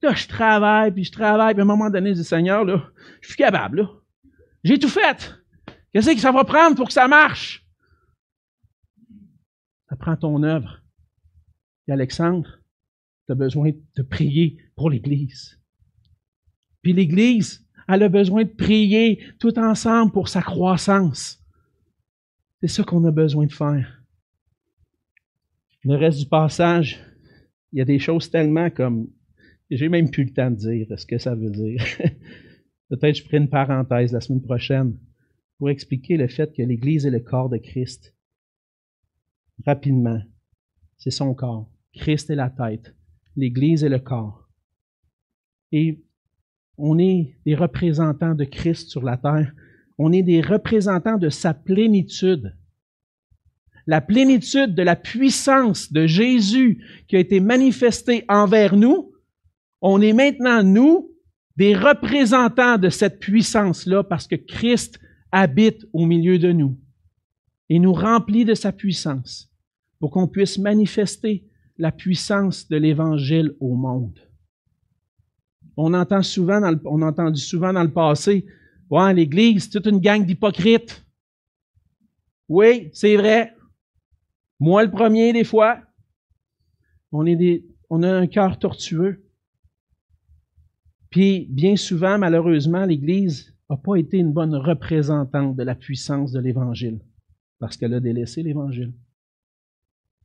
Là, 0.00 0.14
je 0.14 0.26
travaille, 0.28 0.92
puis 0.92 1.04
je 1.04 1.12
travaille, 1.12 1.52
puis 1.52 1.60
à 1.60 1.64
un 1.64 1.66
moment 1.66 1.90
donné, 1.90 2.14
je 2.14 2.20
dis, 2.20 2.24
Seigneur, 2.24 2.64
là, 2.64 2.82
je 3.20 3.28
suis 3.28 3.36
capable, 3.36 3.82
là. 3.82 3.90
J'ai 4.64 4.78
tout 4.78 4.88
fait. 4.88 5.34
Qu'est-ce 5.92 6.10
que 6.10 6.20
ça 6.20 6.32
va 6.32 6.44
prendre 6.44 6.74
pour 6.74 6.86
que 6.86 6.94
ça 6.94 7.06
marche? 7.06 7.66
Ça 9.90 9.96
prend 9.96 10.16
ton 10.16 10.42
œuvre 10.42 10.81
Alexandre, 11.90 12.60
tu 13.26 13.32
as 13.32 13.34
besoin 13.34 13.70
de 13.96 14.02
prier 14.02 14.58
pour 14.76 14.90
l'Église. 14.90 15.58
Puis 16.82 16.92
l'Église, 16.92 17.66
elle 17.88 18.02
a 18.02 18.08
besoin 18.08 18.44
de 18.44 18.50
prier 18.50 19.22
tout 19.38 19.58
ensemble 19.58 20.12
pour 20.12 20.28
sa 20.28 20.42
croissance. 20.42 21.40
C'est 22.60 22.68
ça 22.68 22.84
qu'on 22.84 23.04
a 23.04 23.10
besoin 23.10 23.46
de 23.46 23.52
faire. 23.52 24.02
Le 25.84 25.96
reste 25.96 26.20
du 26.20 26.26
passage, 26.26 27.00
il 27.72 27.78
y 27.78 27.82
a 27.82 27.84
des 27.84 27.98
choses 27.98 28.30
tellement 28.30 28.70
comme... 28.70 29.10
J'ai 29.70 29.88
même 29.88 30.10
plus 30.10 30.24
le 30.24 30.32
temps 30.32 30.50
de 30.50 30.56
dire 30.56 30.86
ce 30.96 31.06
que 31.06 31.18
ça 31.18 31.34
veut 31.34 31.50
dire. 31.50 31.82
Peut-être 32.90 33.16
je 33.16 33.22
ferai 33.22 33.38
une 33.38 33.48
parenthèse 33.48 34.12
la 34.12 34.20
semaine 34.20 34.42
prochaine 34.42 34.98
pour 35.58 35.70
expliquer 35.70 36.18
le 36.18 36.28
fait 36.28 36.52
que 36.54 36.62
l'Église 36.62 37.06
est 37.06 37.10
le 37.10 37.20
corps 37.20 37.48
de 37.48 37.56
Christ. 37.56 38.14
Rapidement. 39.64 40.20
C'est 40.98 41.10
son 41.10 41.34
corps. 41.34 41.71
Christ 41.94 42.30
est 42.30 42.36
la 42.36 42.50
tête. 42.50 42.94
L'Église 43.36 43.84
est 43.84 43.88
le 43.88 43.98
corps. 43.98 44.48
Et 45.72 46.02
on 46.76 46.98
est 46.98 47.36
des 47.46 47.54
représentants 47.54 48.34
de 48.34 48.44
Christ 48.44 48.88
sur 48.90 49.02
la 49.02 49.16
terre. 49.16 49.52
On 49.98 50.12
est 50.12 50.22
des 50.22 50.40
représentants 50.40 51.18
de 51.18 51.28
sa 51.28 51.54
plénitude. 51.54 52.56
La 53.86 54.00
plénitude 54.00 54.74
de 54.74 54.82
la 54.82 54.96
puissance 54.96 55.92
de 55.92 56.06
Jésus 56.06 56.84
qui 57.08 57.16
a 57.16 57.20
été 57.20 57.40
manifestée 57.40 58.24
envers 58.28 58.76
nous, 58.76 59.08
On 59.84 60.00
est 60.00 60.12
maintenant, 60.12 60.62
nous, 60.62 61.10
des 61.56 61.74
représentants 61.74 62.78
de 62.78 62.88
cette 62.88 63.18
puissance-là 63.18 64.04
parce 64.04 64.28
que 64.28 64.36
Christ 64.36 65.00
habite 65.32 65.84
au 65.92 66.06
milieu 66.06 66.38
de 66.38 66.52
nous 66.52 66.78
et 67.68 67.80
nous 67.80 67.92
remplit 67.92 68.44
de 68.44 68.54
sa 68.54 68.70
puissance 68.70 69.50
pour 69.98 70.12
qu'on 70.12 70.28
puisse 70.28 70.58
manifester 70.58 71.44
la 71.82 71.90
puissance 71.90 72.68
de 72.68 72.76
l'Évangile 72.76 73.56
au 73.58 73.74
monde. 73.74 74.20
On 75.76 75.94
entend 75.94 76.22
souvent, 76.22 76.60
dans 76.60 76.70
le, 76.70 76.80
a 76.86 77.08
entendu 77.08 77.40
souvent 77.40 77.72
dans 77.72 77.82
le 77.82 77.92
passé, 77.92 78.46
l'Église, 79.12 79.64
c'est 79.64 79.70
toute 79.70 79.86
une 79.86 79.98
gang 79.98 80.24
d'hypocrites. 80.24 81.04
Oui, 82.48 82.88
c'est 82.92 83.16
vrai. 83.16 83.56
Moi, 84.60 84.84
le 84.84 84.92
premier, 84.92 85.32
des 85.32 85.42
fois. 85.42 85.80
On, 87.10 87.26
est 87.26 87.64
on 87.90 88.04
a 88.04 88.12
un 88.12 88.28
cœur 88.28 88.60
tortueux. 88.60 89.24
Puis, 91.10 91.48
bien 91.50 91.74
souvent, 91.74 92.16
malheureusement, 92.16 92.86
l'Église 92.86 93.56
n'a 93.68 93.76
pas 93.76 93.96
été 93.96 94.18
une 94.18 94.32
bonne 94.32 94.54
représentante 94.54 95.56
de 95.56 95.62
la 95.64 95.74
puissance 95.74 96.30
de 96.30 96.38
l'Évangile, 96.38 97.00
parce 97.58 97.76
qu'elle 97.76 97.94
a 97.94 98.00
délaissé 98.00 98.44
l'Évangile. 98.44 98.92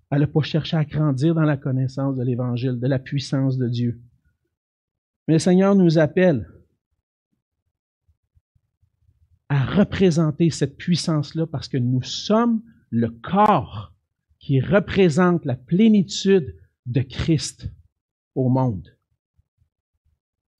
Elle 0.09 0.21
n'a 0.21 0.27
pas 0.27 0.41
cherché 0.41 0.77
à 0.77 0.85
grandir 0.85 1.35
dans 1.35 1.43
la 1.43 1.57
connaissance 1.57 2.15
de 2.15 2.23
l'Évangile, 2.23 2.79
de 2.79 2.87
la 2.87 2.99
puissance 2.99 3.57
de 3.57 3.67
Dieu. 3.67 3.99
Mais 5.27 5.35
le 5.35 5.39
Seigneur 5.39 5.75
nous 5.75 5.97
appelle 5.97 6.49
à 9.49 9.65
représenter 9.65 10.49
cette 10.49 10.77
puissance-là 10.77 11.45
parce 11.45 11.67
que 11.67 11.77
nous 11.77 12.01
sommes 12.01 12.61
le 12.89 13.09
corps 13.09 13.93
qui 14.39 14.61
représente 14.61 15.45
la 15.45 15.55
plénitude 15.55 16.55
de 16.85 17.01
Christ 17.01 17.69
au 18.35 18.49
monde. 18.49 18.95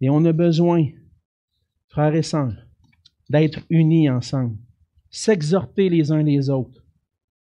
Et 0.01 0.09
on 0.09 0.25
a 0.25 0.33
besoin, 0.33 0.87
frères 1.87 2.15
et 2.15 2.23
sœurs, 2.23 2.67
d'être 3.29 3.61
unis 3.69 4.09
ensemble, 4.09 4.57
s'exhorter 5.09 5.89
les 5.89 6.11
uns 6.11 6.23
les 6.23 6.49
autres, 6.49 6.83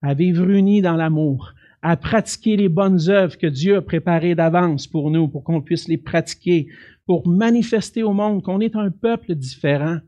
à 0.00 0.14
vivre 0.14 0.48
unis 0.48 0.80
dans 0.80 0.96
l'amour, 0.96 1.54
à 1.82 1.96
pratiquer 1.96 2.56
les 2.56 2.68
bonnes 2.68 3.08
œuvres 3.08 3.38
que 3.38 3.46
Dieu 3.46 3.76
a 3.76 3.82
préparées 3.82 4.34
d'avance 4.34 4.86
pour 4.86 5.10
nous, 5.10 5.28
pour 5.28 5.44
qu'on 5.44 5.62
puisse 5.62 5.88
les 5.88 5.98
pratiquer, 5.98 6.68
pour 7.06 7.26
manifester 7.26 8.02
au 8.02 8.12
monde 8.12 8.42
qu'on 8.42 8.60
est 8.60 8.76
un 8.76 8.90
peuple 8.90 9.34
différent, 9.34 9.98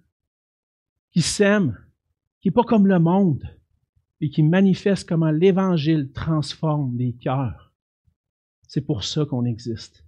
qui 1.12 1.22
s'aime, 1.22 1.78
qui 2.40 2.48
n'est 2.48 2.52
pas 2.52 2.64
comme 2.64 2.86
le 2.86 2.98
monde, 2.98 3.42
et 4.20 4.30
qui 4.30 4.42
manifeste 4.42 5.08
comment 5.08 5.30
l'Évangile 5.30 6.10
transforme 6.12 6.96
les 6.98 7.14
cœurs. 7.14 7.72
C'est 8.66 8.82
pour 8.82 9.02
ça 9.02 9.24
qu'on 9.24 9.44
existe. 9.44 10.04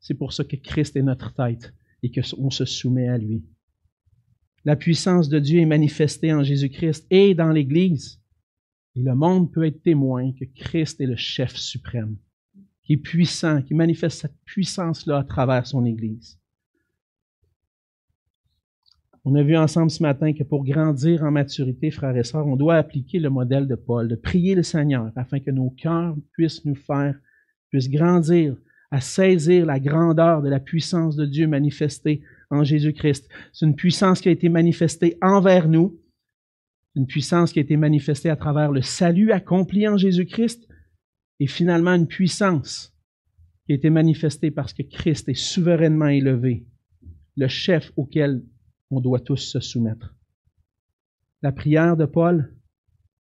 C'est 0.00 0.14
pour 0.14 0.32
ça 0.32 0.44
que 0.44 0.56
Christ 0.56 0.96
est 0.96 1.02
notre 1.02 1.34
tête 1.34 1.74
et 2.02 2.10
qu'on 2.10 2.50
se 2.50 2.64
soumet 2.64 3.08
à 3.08 3.18
lui. 3.18 3.44
La 4.64 4.76
puissance 4.76 5.28
de 5.28 5.38
Dieu 5.38 5.60
est 5.60 5.66
manifestée 5.66 6.32
en 6.32 6.42
Jésus-Christ 6.42 7.06
et 7.10 7.34
dans 7.34 7.50
l'Église. 7.50 8.21
Et 8.94 9.02
le 9.02 9.14
monde 9.14 9.50
peut 9.52 9.64
être 9.64 9.82
témoin 9.82 10.32
que 10.32 10.44
Christ 10.44 11.00
est 11.00 11.06
le 11.06 11.16
chef 11.16 11.56
suprême, 11.56 12.16
qui 12.84 12.94
est 12.94 12.98
puissant, 12.98 13.62
qui 13.62 13.74
manifeste 13.74 14.20
cette 14.20 14.38
puissance-là 14.44 15.18
à 15.18 15.24
travers 15.24 15.66
son 15.66 15.84
Église. 15.84 16.38
On 19.24 19.36
a 19.36 19.42
vu 19.42 19.56
ensemble 19.56 19.90
ce 19.90 20.02
matin 20.02 20.32
que 20.32 20.42
pour 20.42 20.64
grandir 20.64 21.22
en 21.22 21.30
maturité, 21.30 21.92
frères 21.92 22.16
et 22.16 22.24
sœurs, 22.24 22.46
on 22.46 22.56
doit 22.56 22.74
appliquer 22.74 23.20
le 23.20 23.30
modèle 23.30 23.68
de 23.68 23.76
Paul, 23.76 24.08
de 24.08 24.16
prier 24.16 24.56
le 24.56 24.64
Seigneur 24.64 25.12
afin 25.14 25.38
que 25.38 25.52
nos 25.52 25.70
cœurs 25.70 26.16
puissent 26.32 26.64
nous 26.64 26.74
faire, 26.74 27.14
puissent 27.70 27.88
grandir 27.88 28.56
à 28.90 29.00
saisir 29.00 29.64
la 29.64 29.78
grandeur 29.78 30.42
de 30.42 30.48
la 30.48 30.58
puissance 30.58 31.14
de 31.14 31.24
Dieu 31.24 31.46
manifestée 31.46 32.20
en 32.50 32.64
Jésus-Christ. 32.64 33.28
C'est 33.52 33.64
une 33.64 33.76
puissance 33.76 34.20
qui 34.20 34.28
a 34.28 34.32
été 34.32 34.48
manifestée 34.48 35.16
envers 35.22 35.68
nous, 35.68 35.98
une 36.94 37.06
puissance 37.06 37.52
qui 37.52 37.58
a 37.58 37.62
été 37.62 37.76
manifestée 37.76 38.30
à 38.30 38.36
travers 38.36 38.70
le 38.70 38.82
salut 38.82 39.32
accompli 39.32 39.88
en 39.88 39.96
Jésus-Christ, 39.96 40.68
et 41.40 41.46
finalement 41.46 41.94
une 41.94 42.06
puissance 42.06 42.94
qui 43.66 43.72
a 43.72 43.74
été 43.74 43.90
manifestée 43.90 44.50
parce 44.50 44.72
que 44.72 44.82
Christ 44.82 45.28
est 45.28 45.34
souverainement 45.34 46.08
élevé, 46.08 46.66
le 47.36 47.48
chef 47.48 47.92
auquel 47.96 48.44
on 48.90 49.00
doit 49.00 49.20
tous 49.20 49.38
se 49.38 49.60
soumettre. 49.60 50.14
La 51.40 51.50
prière 51.50 51.96
de 51.96 52.04
Paul 52.04 52.54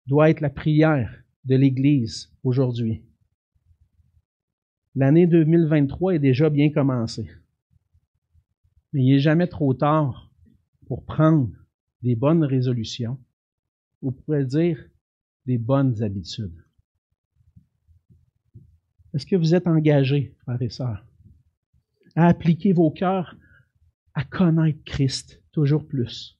doit 0.07 0.29
être 0.29 0.41
la 0.41 0.51
prière 0.51 1.23
de 1.45 1.57
l'Église 1.57 2.33
aujourd'hui. 2.43 3.03
L'année 4.95 5.27
2023 5.27 6.15
est 6.15 6.19
déjà 6.19 6.51
bien 6.51 6.71
commencée. 6.71 7.31
Mais 8.93 9.03
il 9.03 9.13
n'est 9.13 9.21
jamais 9.21 9.49
trop 9.49 9.75
tard 9.75 10.31
pour 10.87 11.05
prendre 11.05 11.51
des 12.03 12.15
bonnes 12.15 12.45
résolutions, 12.45 13.19
ou 14.05 14.13
pourrait 14.13 14.45
dire 14.45 14.79
des 15.47 15.57
bonnes 15.57 16.03
habitudes. 16.03 16.63
Est-ce 19.15 19.25
que 19.25 19.37
vous 19.37 19.55
êtes 19.55 19.67
engagés, 19.67 20.37
frères 20.43 20.61
et 20.61 20.69
sœurs, 20.69 21.07
à 22.15 22.27
appliquer 22.27 22.73
vos 22.75 22.91
cœurs 22.91 23.35
à 24.13 24.23
connaître 24.23 24.85
Christ 24.85 25.43
toujours 25.53 25.87
plus, 25.87 26.39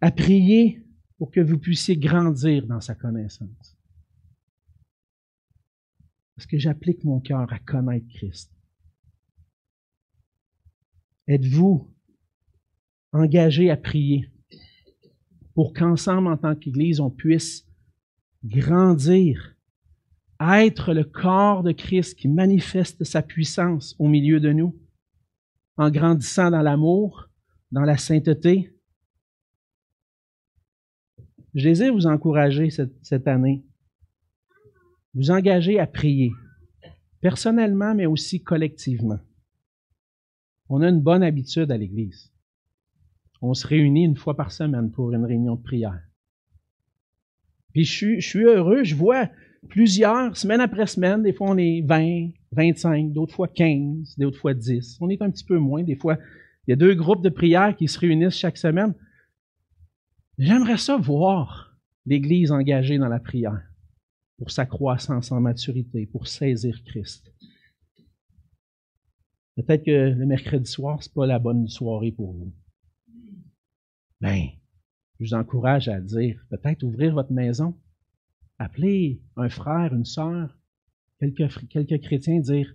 à 0.00 0.10
prier 0.10 0.84
pour 1.18 1.30
que 1.30 1.40
vous 1.40 1.58
puissiez 1.58 1.96
grandir 1.96 2.66
dans 2.66 2.80
sa 2.80 2.96
connaissance? 2.96 3.76
Est-ce 6.36 6.48
que 6.48 6.58
j'applique 6.58 7.04
mon 7.04 7.20
cœur 7.20 7.50
à 7.52 7.58
connaître 7.60 8.08
Christ? 8.08 8.52
Êtes-vous 11.28 11.94
engagé 13.12 13.70
à 13.70 13.76
prier 13.76 14.30
pour 15.56 15.72
qu'ensemble, 15.72 16.28
en 16.28 16.36
tant 16.36 16.54
qu'Église, 16.54 17.00
on 17.00 17.10
puisse 17.10 17.66
grandir, 18.44 19.56
être 20.38 20.92
le 20.92 21.02
corps 21.02 21.62
de 21.62 21.72
Christ 21.72 22.14
qui 22.18 22.28
manifeste 22.28 23.02
sa 23.04 23.22
puissance 23.22 23.96
au 23.98 24.06
milieu 24.06 24.38
de 24.38 24.52
nous, 24.52 24.78
en 25.78 25.90
grandissant 25.90 26.50
dans 26.50 26.60
l'amour, 26.60 27.30
dans 27.72 27.84
la 27.84 27.96
sainteté? 27.96 28.70
Je 31.54 31.64
désire 31.64 31.94
vous 31.94 32.06
encourager 32.06 32.68
cette, 32.68 32.94
cette 33.02 33.26
année 33.26 33.64
vous 35.14 35.30
engagez 35.30 35.78
à 35.80 35.86
prier, 35.86 36.30
personnellement, 37.22 37.94
mais 37.94 38.04
aussi 38.04 38.42
collectivement. 38.42 39.18
On 40.68 40.82
a 40.82 40.90
une 40.90 41.00
bonne 41.00 41.22
habitude 41.22 41.70
à 41.72 41.78
l'Église. 41.78 42.30
On 43.42 43.54
se 43.54 43.66
réunit 43.66 44.04
une 44.04 44.16
fois 44.16 44.36
par 44.36 44.52
semaine 44.52 44.90
pour 44.90 45.12
une 45.12 45.24
réunion 45.24 45.56
de 45.56 45.62
prière. 45.62 46.00
Puis 47.72 47.84
je 47.84 48.20
suis, 48.20 48.44
heureux, 48.44 48.84
je 48.84 48.94
vois 48.94 49.28
plusieurs, 49.68 50.36
semaine 50.36 50.60
après 50.60 50.86
semaine, 50.86 51.22
des 51.22 51.32
fois 51.32 51.50
on 51.50 51.58
est 51.58 51.82
20, 51.82 52.30
25, 52.52 53.12
d'autres 53.12 53.34
fois 53.34 53.48
15, 53.48 54.16
d'autres 54.16 54.38
fois 54.38 54.54
10. 54.54 54.98
On 55.00 55.10
est 55.10 55.20
un 55.20 55.30
petit 55.30 55.44
peu 55.44 55.58
moins, 55.58 55.82
des 55.82 55.96
fois 55.96 56.16
il 56.66 56.70
y 56.70 56.72
a 56.72 56.76
deux 56.76 56.94
groupes 56.94 57.22
de 57.22 57.28
prière 57.28 57.76
qui 57.76 57.86
se 57.86 57.98
réunissent 57.98 58.38
chaque 58.38 58.56
semaine. 58.56 58.94
J'aimerais 60.38 60.78
ça 60.78 60.96
voir 60.96 61.78
l'Église 62.06 62.50
engagée 62.50 62.98
dans 62.98 63.08
la 63.08 63.20
prière 63.20 63.62
pour 64.38 64.50
sa 64.50 64.66
croissance 64.66 65.32
en 65.32 65.40
maturité, 65.40 66.06
pour 66.06 66.26
saisir 66.26 66.82
Christ. 66.84 67.32
Peut-être 69.56 69.84
que 69.84 70.14
le 70.14 70.26
mercredi 70.26 70.70
soir, 70.70 71.02
ce 71.02 71.08
n'est 71.08 71.14
pas 71.14 71.26
la 71.26 71.38
bonne 71.38 71.68
soirée 71.68 72.12
pour 72.12 72.32
vous. 72.32 72.52
Ben, 74.20 74.48
je 75.18 75.24
vous 75.24 75.34
encourage 75.34 75.88
à 75.88 76.00
dire, 76.00 76.44
peut-être 76.50 76.82
ouvrir 76.82 77.14
votre 77.14 77.32
maison, 77.32 77.78
appeler 78.58 79.20
un 79.36 79.48
frère, 79.48 79.94
une 79.94 80.04
sœur, 80.04 80.56
quelques, 81.20 81.68
quelques 81.68 82.00
chrétiens, 82.02 82.40
dire, 82.40 82.74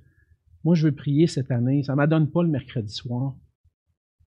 moi 0.64 0.76
je 0.76 0.88
veux 0.88 0.96
prier 0.96 1.28
cette 1.28 1.52
année, 1.52 1.84
ça 1.84 1.94
ne 1.94 1.98
m'adonne 1.98 2.30
pas 2.30 2.44
le 2.44 2.50
mercredi 2.50 2.94
soir, 2.94 3.36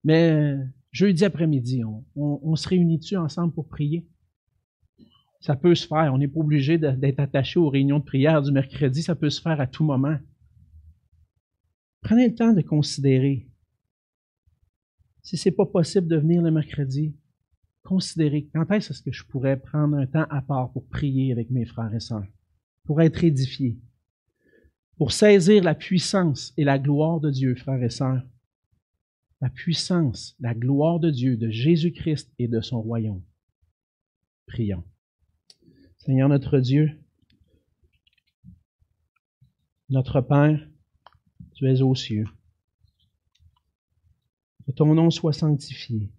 mais 0.03 0.57
jeudi 0.93 1.25
après-midi, 1.25 1.83
on 2.15 2.57
se 2.57 2.69
réunit-tu 2.69 3.17
ensemble 3.17 3.53
pour 3.53 3.69
prier? 3.69 4.07
Ça 5.41 5.57
peut 5.57 5.75
se 5.75 5.87
faire. 5.87 6.15
On 6.15 6.17
n'est 6.17 6.29
pas 6.29 6.41
obligé 6.41 6.79
d'être 6.79 7.21
attaché 7.21 7.59
aux 7.61 7.69
réunions 7.69 7.99
de 7.99 8.05
prière 8.05 8.41
du 8.41 8.51
mercredi. 8.51 9.03
Ça 9.03 9.15
peut 9.15 9.29
se 9.29 9.43
faire 9.43 9.61
à 9.61 9.67
tout 9.67 9.85
moment. 9.85 10.17
Prenez 12.01 12.29
le 12.29 12.35
temps 12.35 12.55
de 12.55 12.63
considérer. 12.63 13.47
Si 15.25 15.39
ce 15.39 15.49
n'est 15.49 15.55
pas 15.55 15.65
possible 15.65 16.07
de 16.07 16.17
venir 16.17 16.43
le 16.43 16.51
mercredi, 16.51 17.17
considérez 17.83 18.47
quand 18.55 18.71
est-ce 18.71 19.03
que 19.03 19.11
je 19.11 19.25
pourrais 19.25 19.59
prendre 19.59 19.97
un 19.97 20.07
temps 20.07 20.27
à 20.29 20.43
part 20.43 20.71
pour 20.71 20.87
prier 20.87 21.33
avec 21.33 21.51
mes 21.51 21.65
frères 21.65 21.95
et 21.95 22.01
sœurs, 22.01 22.27
pour 22.85 23.01
être 23.01 23.25
édifié, 23.25 23.79
pour 24.99 25.13
saisir 25.13 25.65
la 25.65 25.75
puissance 25.75 26.53
et 26.59 26.65
la 26.65 26.79
gloire 26.79 27.21
de 27.21 27.31
Dieu, 27.31 27.55
frères 27.55 27.83
et 27.83 27.91
sœurs? 27.91 28.23
La 29.41 29.49
puissance, 29.49 30.37
la 30.41 30.55
gloire 30.55 31.01
de 31.01 31.11
Dieu, 31.11 31.37
de 31.39 31.49
Jésus-Christ 31.51 32.31
et 32.39 32.47
de 32.47 32.61
son 32.61 32.83
royaume. 32.83 33.23
Prions. 34.47 34.85
Seigneur 35.99 36.29
notre 36.29 36.59
Dieu, 36.59 37.01
notre 39.89 40.21
Père, 40.21 40.69
tu 41.55 41.67
es 41.67 41.81
aux 41.81 41.95
cieux. 41.95 42.27
Que 44.67 44.73
ton 44.73 44.95
nom 44.95 45.11
soit 45.11 45.33
sanctifié. 45.33 46.11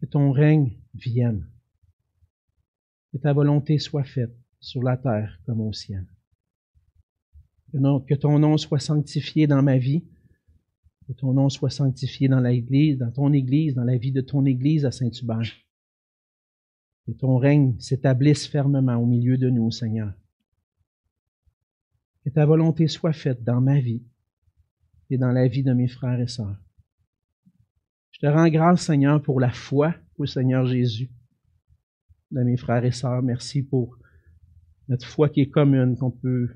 Que 0.00 0.06
ton 0.06 0.32
règne 0.32 0.76
vienne. 0.94 1.48
Que 3.12 3.18
ta 3.18 3.32
volonté 3.32 3.78
soit 3.78 4.04
faite 4.04 4.36
sur 4.60 4.82
la 4.82 4.96
terre 4.96 5.40
comme 5.46 5.60
au 5.60 5.72
ciel. 5.72 6.06
Que 7.72 8.14
ton 8.14 8.38
nom 8.38 8.56
soit 8.56 8.78
sanctifié 8.78 9.46
dans 9.46 9.62
ma 9.62 9.78
vie. 9.78 10.04
Que 11.06 11.12
ton 11.12 11.32
nom 11.32 11.48
soit 11.48 11.70
sanctifié 11.70 12.28
dans 12.28 12.40
l'Église, 12.40 12.98
dans 12.98 13.10
ton 13.10 13.32
Église, 13.32 13.74
dans 13.74 13.84
la 13.84 13.96
vie 13.96 14.12
de 14.12 14.20
ton 14.20 14.44
Église 14.44 14.84
à 14.84 14.90
Saint-Hubert. 14.90 15.52
Que 17.06 17.12
ton 17.12 17.36
règne 17.36 17.78
s'établisse 17.78 18.46
fermement 18.46 18.96
au 18.96 19.06
milieu 19.06 19.36
de 19.36 19.50
nous, 19.50 19.70
Seigneur. 19.70 20.14
Que 22.24 22.30
ta 22.30 22.46
volonté 22.46 22.88
soit 22.88 23.12
faite 23.12 23.44
dans 23.44 23.60
ma 23.60 23.80
vie 23.80 24.02
et 25.10 25.18
dans 25.18 25.32
la 25.32 25.46
vie 25.46 25.62
de 25.62 25.74
mes 25.74 25.88
frères 25.88 26.20
et 26.20 26.28
sœurs. 26.28 26.63
Je 28.14 28.20
te 28.20 28.26
rends 28.26 28.48
grâce, 28.48 28.86
Seigneur, 28.86 29.20
pour 29.20 29.40
la 29.40 29.50
foi 29.50 29.92
au 30.18 30.24
Seigneur 30.24 30.64
Jésus. 30.66 31.10
De 32.30 32.44
mes 32.44 32.56
frères 32.56 32.84
et 32.84 32.92
sœurs, 32.92 33.22
merci 33.22 33.60
pour 33.64 33.98
notre 34.86 35.04
foi 35.04 35.28
qui 35.28 35.40
est 35.40 35.50
commune, 35.50 35.96
qu'on 35.96 36.12
peut 36.12 36.48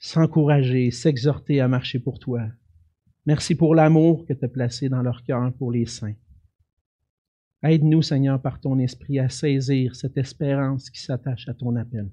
s'encourager, 0.00 0.90
s'exhorter 0.90 1.60
à 1.60 1.68
marcher 1.68 2.00
pour 2.00 2.18
toi. 2.18 2.48
Merci 3.24 3.54
pour 3.54 3.76
l'amour 3.76 4.26
que 4.26 4.32
tu 4.32 4.44
as 4.44 4.48
placé 4.48 4.88
dans 4.88 5.02
leur 5.02 5.22
cœur 5.22 5.52
pour 5.52 5.70
les 5.70 5.86
saints. 5.86 6.16
Aide-nous, 7.62 8.02
Seigneur, 8.02 8.42
par 8.42 8.58
ton 8.58 8.80
esprit 8.80 9.20
à 9.20 9.28
saisir 9.28 9.94
cette 9.94 10.16
espérance 10.16 10.90
qui 10.90 11.00
s'attache 11.00 11.48
à 11.48 11.54
ton 11.54 11.76
appel. 11.76 12.10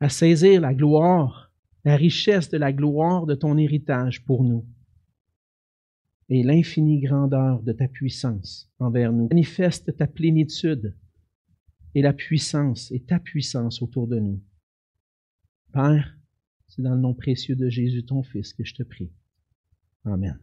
À 0.00 0.08
saisir 0.08 0.62
la 0.62 0.72
gloire, 0.72 1.52
la 1.84 1.96
richesse 1.96 2.48
de 2.48 2.56
la 2.56 2.72
gloire 2.72 3.26
de 3.26 3.34
ton 3.34 3.58
héritage 3.58 4.24
pour 4.24 4.42
nous 4.42 4.64
et 6.32 6.42
l'infinie 6.42 6.98
grandeur 6.98 7.62
de 7.62 7.72
ta 7.72 7.86
puissance 7.88 8.72
envers 8.78 9.12
nous. 9.12 9.28
Manifeste 9.28 9.94
ta 9.94 10.06
plénitude 10.06 10.96
et 11.94 12.00
la 12.00 12.14
puissance 12.14 12.90
et 12.90 13.00
ta 13.00 13.18
puissance 13.18 13.82
autour 13.82 14.08
de 14.08 14.18
nous. 14.18 14.42
Père, 15.74 16.16
c'est 16.68 16.80
dans 16.80 16.94
le 16.94 17.00
nom 17.02 17.12
précieux 17.12 17.54
de 17.54 17.68
Jésus, 17.68 18.06
ton 18.06 18.22
Fils, 18.22 18.54
que 18.54 18.64
je 18.64 18.74
te 18.74 18.82
prie. 18.82 19.12
Amen. 20.06 20.38